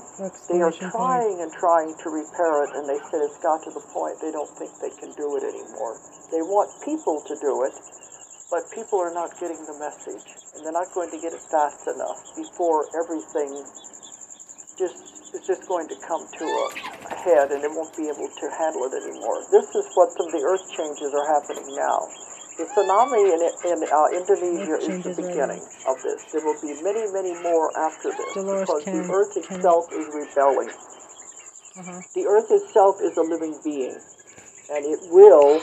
They 0.49 0.59
are 0.63 0.71
Exclamation 0.73 0.89
point. 0.91 0.97
trying 0.97 1.37
and 1.43 1.51
trying 1.53 1.93
to 1.95 2.07
repair 2.09 2.53
it, 2.65 2.71
and 2.75 2.83
they 2.89 2.99
said 3.11 3.21
it's 3.21 3.37
got 3.43 3.61
to 3.63 3.71
the 3.71 3.85
point 3.93 4.17
they 4.19 4.31
don't 4.31 4.49
think 4.57 4.71
they 4.81 4.91
can 4.97 5.11
do 5.13 5.35
it 5.37 5.43
anymore. 5.45 5.99
They 6.31 6.41
want 6.41 6.69
people 6.81 7.21
to 7.27 7.35
do 7.39 7.53
it, 7.69 7.75
but 8.49 8.65
people 8.71 8.97
are 8.99 9.13
not 9.13 9.37
getting 9.39 9.61
the 9.69 9.77
message, 9.77 10.25
and 10.55 10.65
they're 10.65 10.73
not 10.75 10.89
going 10.95 11.11
to 11.11 11.19
get 11.21 11.33
it 11.33 11.43
fast 11.51 11.85
enough 11.85 12.17
before 12.35 12.89
everything 12.97 13.51
just 14.79 14.97
is 15.35 15.45
just 15.45 15.61
going 15.69 15.85
to 15.85 15.97
come 16.07 16.25
to 16.25 16.45
a, 16.45 16.65
a 17.05 17.15
head, 17.21 17.51
and 17.53 17.61
it 17.61 17.69
won't 17.69 17.93
be 17.93 18.09
able 18.09 18.25
to 18.25 18.45
handle 18.57 18.81
it 18.89 18.93
anymore. 19.05 19.45
This 19.53 19.67
is 19.77 19.85
what 19.93 20.09
some 20.17 20.25
of 20.25 20.33
the 20.33 20.41
earth 20.41 20.65
changes 20.73 21.13
are 21.13 21.27
happening 21.29 21.69
now. 21.77 21.99
The 22.59 22.65
tsunami 22.75 23.23
in, 23.23 23.41
in 23.71 23.79
uh, 23.87 24.11
Indonesia 24.19 24.75
is 24.83 24.99
the 25.07 25.15
beginning 25.15 25.63
of 25.87 25.95
this. 26.03 26.19
There 26.35 26.43
will 26.43 26.59
be 26.59 26.75
many, 26.83 27.07
many 27.15 27.31
more 27.41 27.71
after 27.79 28.11
this 28.11 28.33
Dolores 28.35 28.67
because 28.67 28.83
Cannon- 28.83 29.07
the 29.07 29.13
earth 29.15 29.37
itself 29.37 29.85
is 29.95 30.05
rebelling. 30.11 30.69
Uh-huh. 31.79 32.01
The 32.13 32.25
earth 32.27 32.51
itself 32.51 32.99
is 33.01 33.15
a 33.15 33.21
living 33.23 33.55
being, 33.63 33.95
and 34.75 34.81
it 34.83 34.99
will 35.09 35.61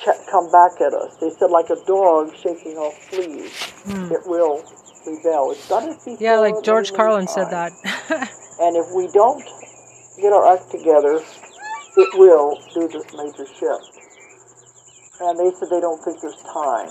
ch- 0.00 0.16
come 0.30 0.48
back 0.50 0.80
at 0.80 0.94
us. 0.94 1.12
They 1.20 1.28
said 1.28 1.50
like 1.50 1.68
a 1.68 1.76
dog 1.84 2.32
shaking 2.40 2.78
off 2.80 2.96
fleas, 3.12 3.52
Hmm. 3.84 4.08
it 4.12 4.24
will 4.26 4.64
rebel. 5.04 5.50
It's 5.52 5.68
done 5.68 5.90
it 5.90 5.98
before. 6.00 6.16
Yeah, 6.20 6.38
like 6.38 6.62
George 6.62 6.94
Carlin 6.94 7.28
said 7.28 7.50
that. 7.50 7.72
And 8.62 8.76
if 8.76 8.86
we 8.94 9.08
don't 9.12 9.42
get 10.20 10.32
our 10.32 10.54
act 10.54 10.70
together, 10.70 11.18
it 11.96 12.10
will 12.14 12.56
do 12.72 12.86
this 12.86 13.04
major 13.12 13.44
shift. 13.44 13.90
And 15.22 15.38
they 15.38 15.54
said 15.54 15.70
they 15.70 15.80
don't 15.80 16.02
think 16.02 16.20
there's 16.20 16.42
time. 16.42 16.90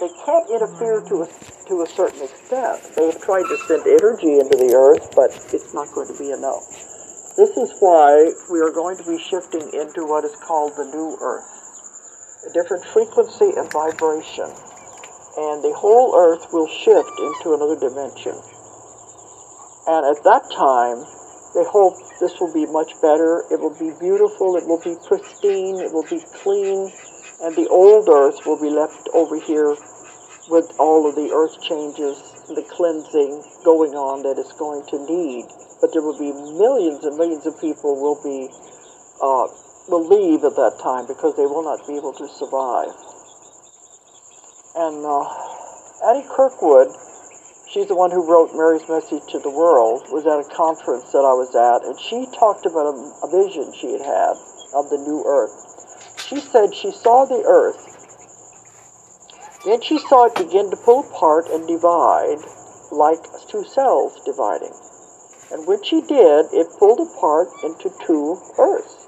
They 0.00 0.08
can't 0.24 0.48
interfere 0.48 1.00
to 1.12 1.24
a, 1.24 1.28
to 1.68 1.82
a 1.84 1.88
certain 1.88 2.22
extent. 2.24 2.80
They've 2.96 3.20
tried 3.20 3.44
to 3.48 3.56
send 3.68 3.84
energy 3.84 4.40
into 4.40 4.56
the 4.56 4.72
earth, 4.72 5.12
but 5.16 5.32
it's 5.52 5.72
not 5.72 5.92
going 5.92 6.08
to 6.08 6.16
be 6.16 6.32
enough. 6.32 6.64
This 7.36 7.52
is 7.56 7.76
why 7.80 8.32
we 8.48 8.60
are 8.64 8.72
going 8.72 8.96
to 8.96 9.04
be 9.04 9.20
shifting 9.20 9.60
into 9.76 10.08
what 10.08 10.24
is 10.24 10.36
called 10.40 10.72
the 10.76 10.88
new 10.88 11.16
earth. 11.20 11.44
A 12.48 12.52
different 12.56 12.84
frequency 12.96 13.52
and 13.56 13.68
vibration. 13.72 14.48
And 15.36 15.60
the 15.60 15.76
whole 15.76 16.16
earth 16.16 16.48
will 16.52 16.68
shift 16.68 17.12
into 17.20 17.52
another 17.52 17.76
dimension. 17.76 18.40
And 19.86 20.16
at 20.16 20.24
that 20.24 20.48
time, 20.48 21.04
they 21.52 21.64
hope 21.68 21.96
this 22.20 22.40
will 22.40 22.52
be 22.52 22.64
much 22.64 22.96
better. 23.00 23.44
It 23.52 23.60
will 23.60 23.76
be 23.76 23.92
beautiful. 24.00 24.56
It 24.56 24.64
will 24.66 24.80
be 24.80 24.96
pristine. 25.04 25.76
It 25.80 25.92
will 25.92 26.08
be 26.08 26.24
clean. 26.40 26.92
And 27.42 27.54
the 27.54 27.68
old 27.68 28.08
earth 28.08 28.46
will 28.46 28.60
be 28.60 28.70
left 28.70 29.08
over 29.12 29.38
here 29.38 29.76
with 30.48 30.70
all 30.78 31.08
of 31.08 31.14
the 31.14 31.32
earth 31.34 31.60
changes, 31.60 32.16
the 32.48 32.64
cleansing 32.64 33.42
going 33.64 33.92
on 33.92 34.22
that 34.22 34.38
it's 34.38 34.54
going 34.54 34.86
to 34.88 34.98
need. 35.04 35.44
But 35.80 35.92
there 35.92 36.02
will 36.02 36.18
be 36.18 36.32
millions 36.32 37.04
and 37.04 37.16
millions 37.16 37.44
of 37.46 37.60
people 37.60 38.00
will 38.00 38.20
be 38.22 38.48
uh, 39.20 39.46
will 39.88 40.06
leave 40.06 40.44
at 40.44 40.56
that 40.56 40.80
time 40.82 41.06
because 41.06 41.36
they 41.36 41.46
will 41.46 41.62
not 41.62 41.86
be 41.86 41.96
able 41.96 42.12
to 42.14 42.26
survive. 42.28 42.92
And 44.74 45.04
uh, 45.04 45.24
Annie 46.08 46.26
Kirkwood 46.28 46.90
she's 47.76 47.88
the 47.88 47.94
one 47.94 48.10
who 48.10 48.24
wrote 48.24 48.54
Mary's 48.54 48.88
Message 48.88 49.20
to 49.32 49.38
the 49.38 49.50
World, 49.50 50.06
was 50.08 50.24
at 50.24 50.40
a 50.40 50.48
conference 50.56 51.12
that 51.12 51.26
I 51.26 51.36
was 51.36 51.52
at, 51.52 51.84
and 51.84 51.98
she 52.00 52.24
talked 52.32 52.64
about 52.64 52.88
a, 52.88 52.96
a 53.20 53.28
vision 53.28 53.68
she 53.76 53.92
had 53.92 54.00
had 54.00 54.34
of 54.72 54.88
the 54.88 54.96
new 54.96 55.20
earth. 55.26 55.65
She 56.28 56.40
said 56.40 56.74
she 56.74 56.90
saw 56.90 57.24
the 57.24 57.44
earth, 57.46 57.96
then 59.64 59.80
she 59.80 59.98
saw 59.98 60.26
it 60.26 60.34
begin 60.34 60.70
to 60.70 60.76
pull 60.76 61.00
apart 61.00 61.48
and 61.48 61.66
divide 61.66 62.38
like 62.92 63.22
two 63.48 63.64
cells 63.64 64.20
dividing. 64.24 64.74
And 65.50 65.66
when 65.66 65.82
she 65.82 66.00
did, 66.02 66.46
it 66.52 66.68
pulled 66.78 67.00
apart 67.00 67.48
into 67.62 67.90
two 68.06 68.40
earths. 68.58 69.06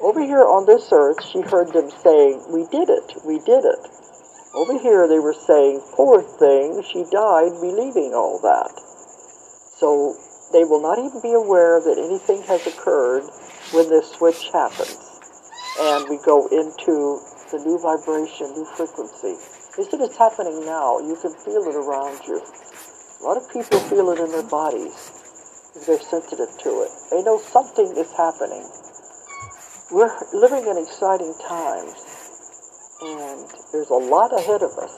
Over 0.00 0.20
here 0.20 0.44
on 0.44 0.66
this 0.66 0.90
earth, 0.92 1.24
she 1.24 1.40
heard 1.40 1.72
them 1.72 1.90
saying, 1.90 2.42
We 2.48 2.66
did 2.66 2.90
it, 2.90 3.14
we 3.24 3.38
did 3.38 3.64
it. 3.64 3.90
Over 4.54 4.78
here 4.78 5.08
they 5.08 5.18
were 5.18 5.34
saying, 5.34 5.82
poor 5.94 6.22
thing, 6.22 6.80
she 6.84 7.02
died 7.10 7.60
believing 7.60 8.14
all 8.14 8.38
that. 8.38 8.70
So 9.76 10.16
they 10.52 10.62
will 10.62 10.80
not 10.80 11.00
even 11.00 11.20
be 11.20 11.32
aware 11.32 11.80
that 11.80 11.98
anything 11.98 12.42
has 12.42 12.64
occurred 12.64 13.24
when 13.72 13.88
this 13.88 14.12
switch 14.12 14.50
happens. 14.52 15.03
And 15.80 16.08
we 16.08 16.18
go 16.24 16.46
into 16.48 17.18
the 17.50 17.58
new 17.64 17.78
vibration, 17.82 18.54
new 18.54 18.66
frequency. 18.76 19.34
They 19.76 19.84
said 19.84 20.00
it's 20.00 20.16
happening 20.16 20.64
now. 20.64 21.00
You 21.00 21.16
can 21.20 21.34
feel 21.34 21.66
it 21.66 21.74
around 21.74 22.20
you. 22.26 22.38
A 22.38 23.22
lot 23.24 23.36
of 23.36 23.50
people 23.50 23.80
feel 23.90 24.10
it 24.10 24.20
in 24.20 24.30
their 24.30 24.46
bodies 24.46 25.14
they're 25.86 26.00
sensitive 26.00 26.54
to 26.62 26.86
it. 26.86 26.90
They 27.10 27.22
know 27.22 27.38
something 27.38 27.96
is 27.96 28.10
happening. 28.16 28.62
We're 29.90 30.14
living 30.32 30.66
in 30.66 30.78
exciting 30.78 31.34
times 31.46 31.98
and 33.02 33.44
there's 33.72 33.90
a 33.90 33.98
lot 33.98 34.30
ahead 34.32 34.62
of 34.62 34.70
us. 34.78 34.94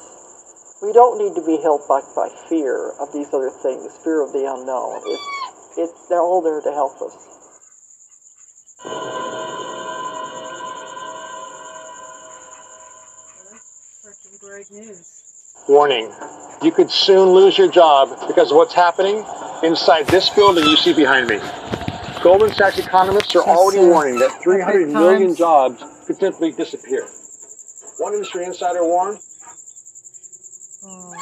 We 0.83 0.93
don't 0.93 1.19
need 1.19 1.35
to 1.35 1.45
be 1.45 1.57
held 1.63 1.81
back 1.89 2.05
by 2.15 2.29
fear 2.49 2.93
of 3.01 3.13
these 3.13 3.33
other 3.33 3.51
things, 3.51 3.97
fear 4.05 4.23
of 4.23 4.33
the 4.33 4.45
unknown. 4.45 5.01
It's, 5.07 5.79
it's, 5.79 6.09
they're 6.09 6.21
all 6.21 6.43
there 6.43 6.61
to 6.61 6.73
help 6.73 7.01
us. 7.01 7.17
News. 14.71 15.23
Warning. 15.69 16.11
You 16.63 16.73
could 16.73 16.91
soon 16.91 17.31
lose 17.31 17.59
your 17.59 17.71
job 17.71 18.09
because 18.27 18.51
of 18.51 18.57
what's 18.57 18.73
happening 18.73 19.25
inside 19.63 20.07
this 20.07 20.31
building 20.31 20.65
you 20.65 20.77
see 20.77 20.95
behind 20.95 21.29
me. 21.29 21.39
Goldman 22.23 22.53
Sachs 22.55 22.79
economists 22.79 23.37
are 23.37 23.43
already 23.43 23.85
warning 23.85 24.19
that 24.19 24.43
300 24.43 24.89
million 24.89 25.35
jobs 25.35 25.83
could 26.07 26.17
simply 26.17 26.53
disappear. 26.53 27.07
One 27.99 28.15
industry 28.15 28.45
insider 28.45 28.85
warned 28.85 29.19
Oh, 30.85 31.13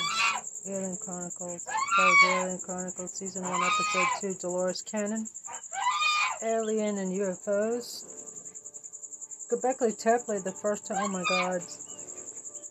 Alien 0.68 0.96
Chronicles. 1.02 1.64
That 1.64 1.74
was 1.98 2.24
Alien 2.28 2.58
Chronicles 2.64 3.12
Season 3.18 3.42
1, 3.42 3.62
Episode 3.62 4.06
2, 4.20 4.34
Dolores 4.40 4.82
Cannon. 4.82 5.26
Alien 6.42 6.98
and 6.98 7.12
UFOs. 7.12 8.10
Göbekli 9.50 9.96
Tepe, 10.00 10.42
the 10.44 10.52
first 10.52 10.86
time. 10.86 10.98
Oh 11.00 11.08
my 11.08 11.24
god. 11.28 11.60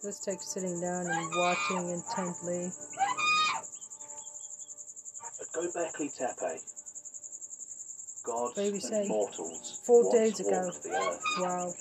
This 0.03 0.19
takes 0.19 0.47
sitting 0.49 0.81
down 0.81 1.07
and 1.07 1.31
watching 1.37 1.89
intently. 1.89 2.65
At 5.39 5.47
Göbekli 5.55 6.13
Tepe, 6.13 6.59
gods 8.25 8.53
Baby 8.53 8.73
and 8.73 8.83
say, 8.83 9.07
mortals 9.07 9.79
Four 9.85 10.03
once 10.03 10.13
days 10.13 10.39
ago. 10.41 10.49
the 10.83 10.89
earth. 10.91 11.23
Wow. 11.39 11.73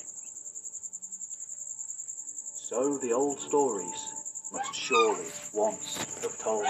So 2.71 2.99
the 2.99 3.13
old 3.13 3.41
stories 3.41 4.15
must 4.53 4.73
surely 4.73 5.27
once 5.53 5.97
have 6.23 6.39
told. 6.39 6.65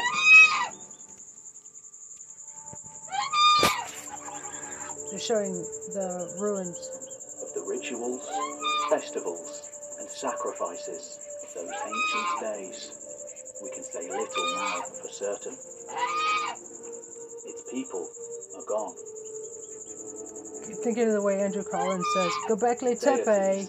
They're 5.11 5.21
showing 5.21 5.53
the 5.93 6.35
ruins. 6.41 6.79
of 7.43 7.53
the 7.53 7.61
rituals, 7.69 8.27
festivals, 8.89 9.69
and 10.01 10.09
sacrifices 10.09 11.22
those 11.63 11.79
ancient 11.87 12.41
days, 12.41 12.81
we 13.63 13.71
can 13.71 13.85
say 13.85 14.09
little 14.09 14.55
now 14.57 14.83
for 15.01 15.09
certain. 15.09 15.53
Its 17.45 17.71
people 17.71 18.09
are 18.57 18.65
gone. 18.67 18.95
Keep 20.67 20.77
thinking 20.83 21.07
of 21.09 21.13
the 21.15 21.23
way 21.23 21.41
Andrew 21.41 21.63
Collins 21.63 22.05
says, 22.15 22.33
Göbekli 22.49 22.99
Tepe. 22.99 23.69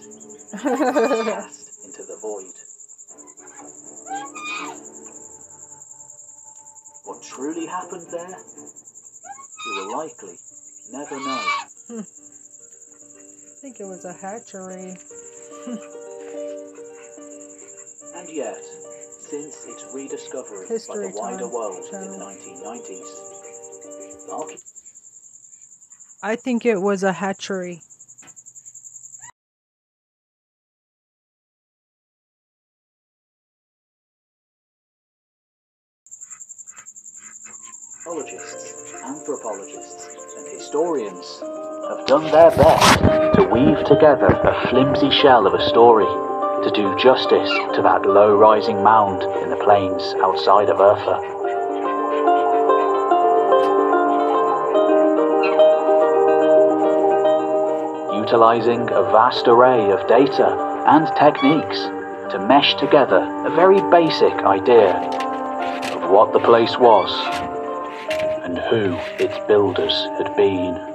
cast 1.26 1.86
into 1.86 2.04
the 2.04 2.18
void. 2.22 2.54
What 7.06 7.22
truly 7.22 7.66
happened 7.66 8.08
there, 8.12 8.38
we 9.66 9.72
will 9.78 9.98
likely 9.98 10.38
never 10.92 11.20
know. 11.20 11.44
I 12.00 12.04
think 13.62 13.80
it 13.80 13.86
was 13.86 14.06
a 14.06 14.14
hatchery. 14.14 14.98
Yet, 18.34 18.64
since 19.30 19.64
its 19.64 19.86
rediscovery 19.94 20.66
History 20.68 21.06
by 21.06 21.12
the 21.12 21.18
wider 21.20 21.48
world 21.48 21.86
in 21.94 22.10
the 22.10 22.18
1990s, 22.18 23.06
archae- 24.28 24.64
I 26.24 26.36
think 26.36 26.66
it 26.66 26.82
was 26.82 27.04
a 27.04 27.14
hatchery. 27.14 27.84
anthropologists, 39.06 40.10
and 40.38 40.48
historians 40.48 41.40
have 41.88 42.08
done 42.08 42.24
their 42.32 42.50
best 42.50 43.00
to 43.36 43.44
weave 43.52 43.86
together 43.86 44.26
a 44.26 44.70
flimsy 44.70 45.12
shell 45.12 45.46
of 45.46 45.54
a 45.54 45.70
story 45.70 46.33
to 46.64 46.72
do 46.72 46.96
justice 46.96 47.50
to 47.76 47.82
that 47.82 48.06
low 48.06 48.38
rising 48.38 48.82
mound 48.82 49.22
in 49.44 49.50
the 49.50 49.58
plains 49.58 50.16
outside 50.24 50.70
of 50.70 50.78
Urfa. 50.78 51.20
Utilizing 58.16 58.82
a 58.92 59.04
vast 59.12 59.48
array 59.48 59.92
of 59.92 60.08
data 60.08 60.56
and 60.88 61.08
techniques 61.18 61.80
to 62.32 62.46
mesh 62.48 62.76
together 62.76 63.20
a 63.46 63.54
very 63.56 63.82
basic 63.92 64.34
idea 64.46 64.96
of 65.96 66.10
what 66.10 66.32
the 66.32 66.40
place 66.40 66.78
was 66.78 67.12
and 68.44 68.58
who 68.58 68.98
its 69.24 69.38
builders 69.48 70.08
had 70.18 70.34
been. 70.38 70.93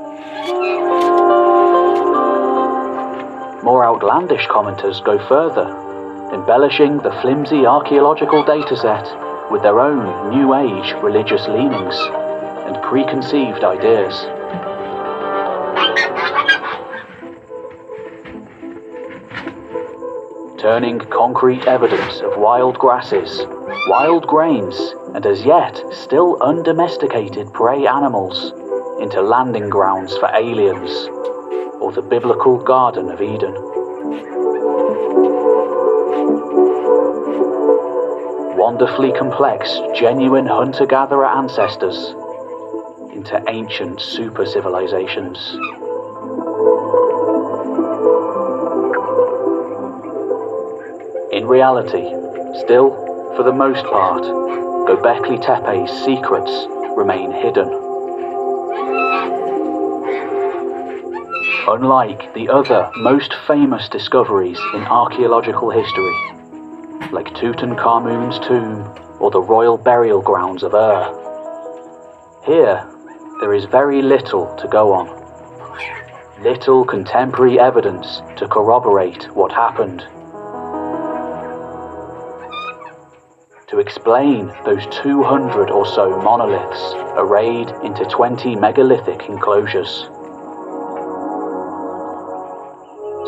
More 3.69 3.85
outlandish 3.85 4.47
commenters 4.47 5.05
go 5.05 5.19
further, 5.29 5.69
embellishing 6.33 6.97
the 6.97 7.13
flimsy 7.21 7.67
archaeological 7.67 8.43
dataset 8.43 9.51
with 9.51 9.61
their 9.61 9.79
own 9.79 10.31
New 10.31 10.55
Age 10.55 10.95
religious 11.03 11.47
leanings 11.49 11.95
and 12.65 12.83
preconceived 12.83 13.65
ideas. 13.65 14.15
Turning 20.59 20.99
concrete 21.01 21.67
evidence 21.67 22.21
of 22.21 22.39
wild 22.39 22.79
grasses, 22.79 23.45
wild 23.89 24.27
grains, 24.27 24.95
and 25.13 25.27
as 25.27 25.45
yet 25.45 25.79
still 25.93 26.43
undomesticated 26.43 27.53
prey 27.53 27.87
animals 27.87 28.51
into 29.03 29.21
landing 29.21 29.69
grounds 29.69 30.17
for 30.17 30.31
aliens, 30.35 31.11
or 31.89 31.93
the 31.93 32.03
biblical 32.03 32.59
Garden 32.59 33.09
of 33.09 33.23
Eden. 33.23 33.55
Wonderfully 38.59 39.11
complex, 39.13 39.73
genuine 39.99 40.45
hunter 40.45 40.85
gatherer 40.85 41.25
ancestors 41.25 41.97
into 43.15 43.43
ancient 43.49 44.03
super 44.03 44.45
civilizations. 44.45 45.39
In 51.33 51.47
reality, 51.47 52.05
still, 52.61 52.91
for 53.35 53.45
the 53.45 53.55
most 53.55 53.83
part, 53.85 54.25
Göbekli 54.25 55.41
Tepe's 55.41 56.05
secrets 56.05 56.67
remain 56.99 57.33
hidden. 57.33 57.88
Unlike 61.71 62.33
the 62.33 62.49
other 62.49 62.91
most 62.97 63.35
famous 63.47 63.91
discoveries 63.91 64.59
in 64.73 64.81
archaeological 64.85 65.69
history, 65.69 66.17
like 67.13 67.27
Tutankhamun's 67.35 68.39
tomb 68.39 68.81
or 69.21 69.31
the 69.31 69.43
royal 69.43 69.77
burial 69.77 70.23
grounds 70.23 70.63
of 70.63 70.73
Ur, 70.73 71.13
here 72.47 72.89
there 73.41 73.53
is 73.53 73.67
very 73.67 74.01
little 74.01 74.57
to 74.57 74.67
go 74.69 74.95
on. 74.95 75.09
Little 76.43 76.87
contemporary 76.87 77.61
evidence 77.61 78.23
to 78.39 78.49
corroborate 78.49 79.25
what 79.37 79.53
happened. 79.53 80.07
to 83.69 83.79
explain 83.81 84.47
those 84.65 84.87
200 85.03 85.71
or 85.71 85.85
so 85.85 86.23
monoliths 86.23 86.95
arrayed 87.19 87.69
into 87.85 88.07
20 88.07 88.57
megalithic 88.57 89.29
enclosures. 89.29 90.09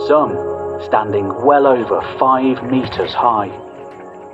Some 0.06 0.30
standing 0.84 1.28
well 1.44 1.66
over 1.66 2.00
5 2.18 2.64
meters 2.64 3.12
high, 3.14 3.48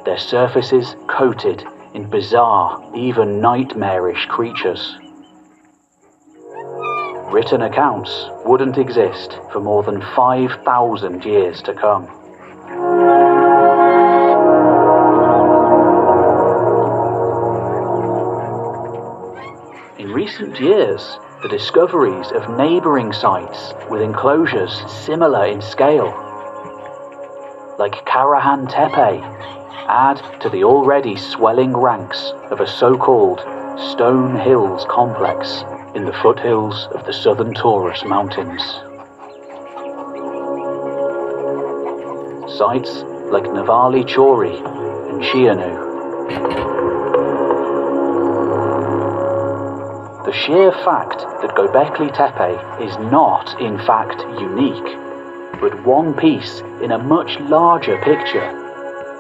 their 0.04 0.18
surfaces 0.18 0.96
coated 1.08 1.64
in 1.92 2.08
bizarre, 2.08 2.82
even 2.94 3.40
nightmarish 3.40 4.26
creatures. 4.26 4.96
Written 7.32 7.62
accounts 7.62 8.30
wouldn't 8.44 8.78
exist 8.78 9.38
for 9.52 9.60
more 9.60 9.82
than 9.82 10.00
5,000 10.14 11.24
years 11.24 11.60
to 11.62 11.74
come. 11.74 12.04
In 19.98 20.12
recent 20.12 20.60
years, 20.60 21.18
the 21.43 21.49
discoveries 21.49 22.32
of 22.32 22.57
neighbouring 22.57 23.12
sites 23.12 23.74
with 23.91 24.01
enclosures 24.01 24.72
similar 24.91 25.45
in 25.45 25.61
scale, 25.61 26.07
like 27.78 28.07
Karahan 28.07 28.66
Tepe, 28.70 29.20
add 29.87 30.16
to 30.41 30.49
the 30.49 30.64
already 30.64 31.14
swelling 31.14 31.76
ranks 31.76 32.32
of 32.51 32.61
a 32.61 32.66
so 32.66 32.97
called 32.97 33.41
Stone 33.93 34.37
Hills 34.37 34.87
complex 34.89 35.62
in 35.95 36.07
the 36.07 36.12
foothills 36.22 36.89
of 36.93 37.05
the 37.05 37.12
southern 37.12 37.53
Taurus 37.53 38.03
Mountains. 38.07 38.62
Sites 42.57 43.03
like 43.30 43.45
Nevalı 43.45 44.07
Çori 44.07 44.57
and 45.11 45.22
Çayönü 45.22 46.55
the 50.27 50.33
sheer 50.33 50.72
fact 50.72 51.20
that 51.41 51.55
Göbekli 51.55 52.12
Tepe 52.12 52.83
is 52.85 52.99
not, 53.12 53.61
in 53.61 53.79
fact, 53.79 54.22
unique, 54.41 54.99
but 55.61 55.87
one 55.87 56.14
piece 56.14 56.62
in 56.83 56.91
a 56.91 56.99
much 56.99 57.39
larger 57.39 57.97
picture, 58.03 58.51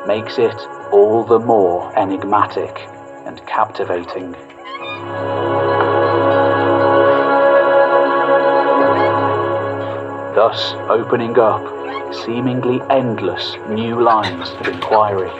makes 0.08 0.36
it 0.36 0.56
all 0.90 1.22
the 1.22 1.38
more 1.38 1.96
enigmatic 1.96 2.76
and 3.24 3.40
captivating. 3.46 4.32
Thus 10.34 10.72
opening 10.90 11.38
up 11.38 11.62
seemingly 12.24 12.80
endless 12.90 13.54
new 13.68 14.02
lines 14.02 14.50
of 14.58 14.66
inquiry. 14.66 15.30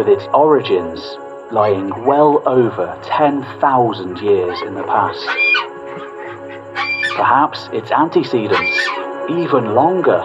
With 0.00 0.08
its 0.08 0.24
origins 0.32 1.18
lying 1.52 1.90
well 2.06 2.42
over 2.48 2.98
10,000 3.04 4.18
years 4.18 4.58
in 4.62 4.72
the 4.72 4.82
past. 4.84 5.26
Perhaps 7.16 7.68
its 7.74 7.90
antecedents 7.90 8.88
even 9.28 9.74
longer. 9.74 10.22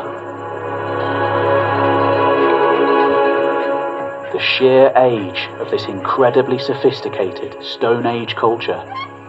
The 4.32 4.40
sheer 4.40 4.94
age 4.96 5.50
of 5.60 5.70
this 5.70 5.84
incredibly 5.88 6.58
sophisticated 6.58 7.62
Stone 7.62 8.06
Age 8.06 8.34
culture 8.38 8.80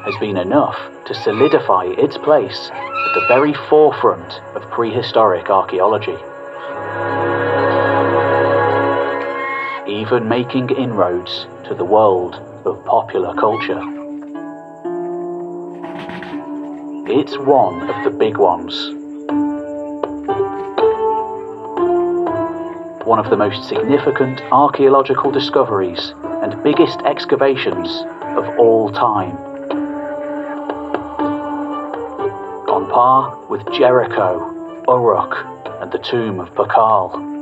has 0.04 0.14
been 0.20 0.36
enough 0.36 0.78
to 1.06 1.14
solidify 1.14 1.86
its 1.98 2.16
place 2.18 2.70
at 2.70 3.14
the 3.16 3.24
very 3.26 3.52
forefront 3.68 4.40
of 4.54 4.62
prehistoric 4.70 5.50
archaeology. 5.50 6.16
Even 9.96 10.28
making 10.28 10.68
inroads 10.70 11.46
to 11.66 11.74
the 11.74 11.84
world 11.84 12.34
of 12.66 12.84
popular 12.84 13.34
culture. 13.34 13.80
It's 17.08 17.38
one 17.38 17.88
of 17.88 18.04
the 18.04 18.10
big 18.10 18.36
ones. 18.36 18.74
One 23.06 23.18
of 23.18 23.30
the 23.30 23.36
most 23.38 23.66
significant 23.68 24.42
archaeological 24.52 25.30
discoveries 25.30 26.12
and 26.42 26.62
biggest 26.62 27.00
excavations 27.06 27.88
of 28.36 28.58
all 28.58 28.92
time. 28.92 29.36
On 32.68 32.90
par 32.90 33.46
with 33.48 33.64
Jericho, 33.72 34.82
Uruk, 34.88 35.36
and 35.80 35.90
the 35.90 35.98
tomb 35.98 36.38
of 36.40 36.52
Pakal. 36.54 37.35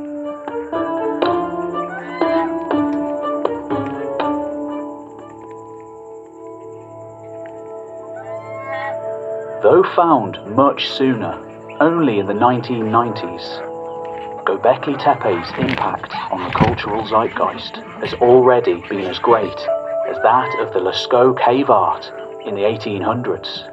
Though 9.65 9.81
found 9.95 10.37
much 10.55 10.91
sooner, 10.91 11.33
only 11.81 12.19
in 12.19 12.27
the 12.27 12.33
1990s, 12.33 14.45
Göbekli 14.45 14.95
Tepe's 14.99 15.49
impact 15.57 16.13
on 16.31 16.43
the 16.43 16.51
cultural 16.51 17.03
zeitgeist 17.07 17.77
has 17.99 18.13
already 18.21 18.75
been 18.87 19.05
as 19.05 19.17
great 19.17 19.59
as 20.07 20.21
that 20.21 20.55
of 20.59 20.71
the 20.71 20.79
Lascaux 20.79 21.33
cave 21.43 21.71
art 21.71 22.05
in 22.45 22.53
the 22.53 22.61
1800s. 22.61 23.63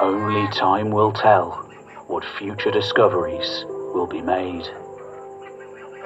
Only 0.00 0.50
time 0.50 0.90
will 0.90 1.12
tell 1.12 1.52
what 2.08 2.24
future 2.36 2.72
discoveries 2.72 3.64
will 3.94 4.08
be 4.08 4.20
made, 4.20 4.66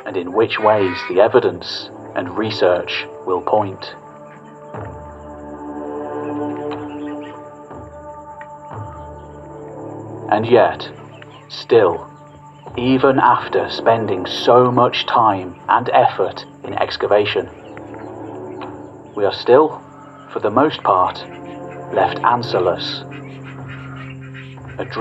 and 0.05 0.19
in 0.19 0.35
which 0.35 0.61
ways 0.61 0.99
the 1.09 1.23
evidence 1.23 1.89
and 2.15 2.37
research 2.37 3.07
will 3.25 3.41
point. 3.41 3.95
And 10.31 10.47
yet, 10.47 10.91
still, 11.49 12.11
even 12.77 13.19
after 13.19 13.71
spending 13.71 14.27
so 14.27 14.71
much 14.71 15.07
time 15.07 15.59
and 15.69 15.89
effort 15.91 16.45
in 16.65 16.75
excavation, 16.75 17.49
we 19.15 19.25
are 19.25 19.33
still, 19.33 19.81
for 20.33 20.41
the 20.41 20.51
most 20.51 20.83
part, 20.83 21.17
left 21.95 22.19
answerless, 22.19 23.03
adrift 24.79 24.97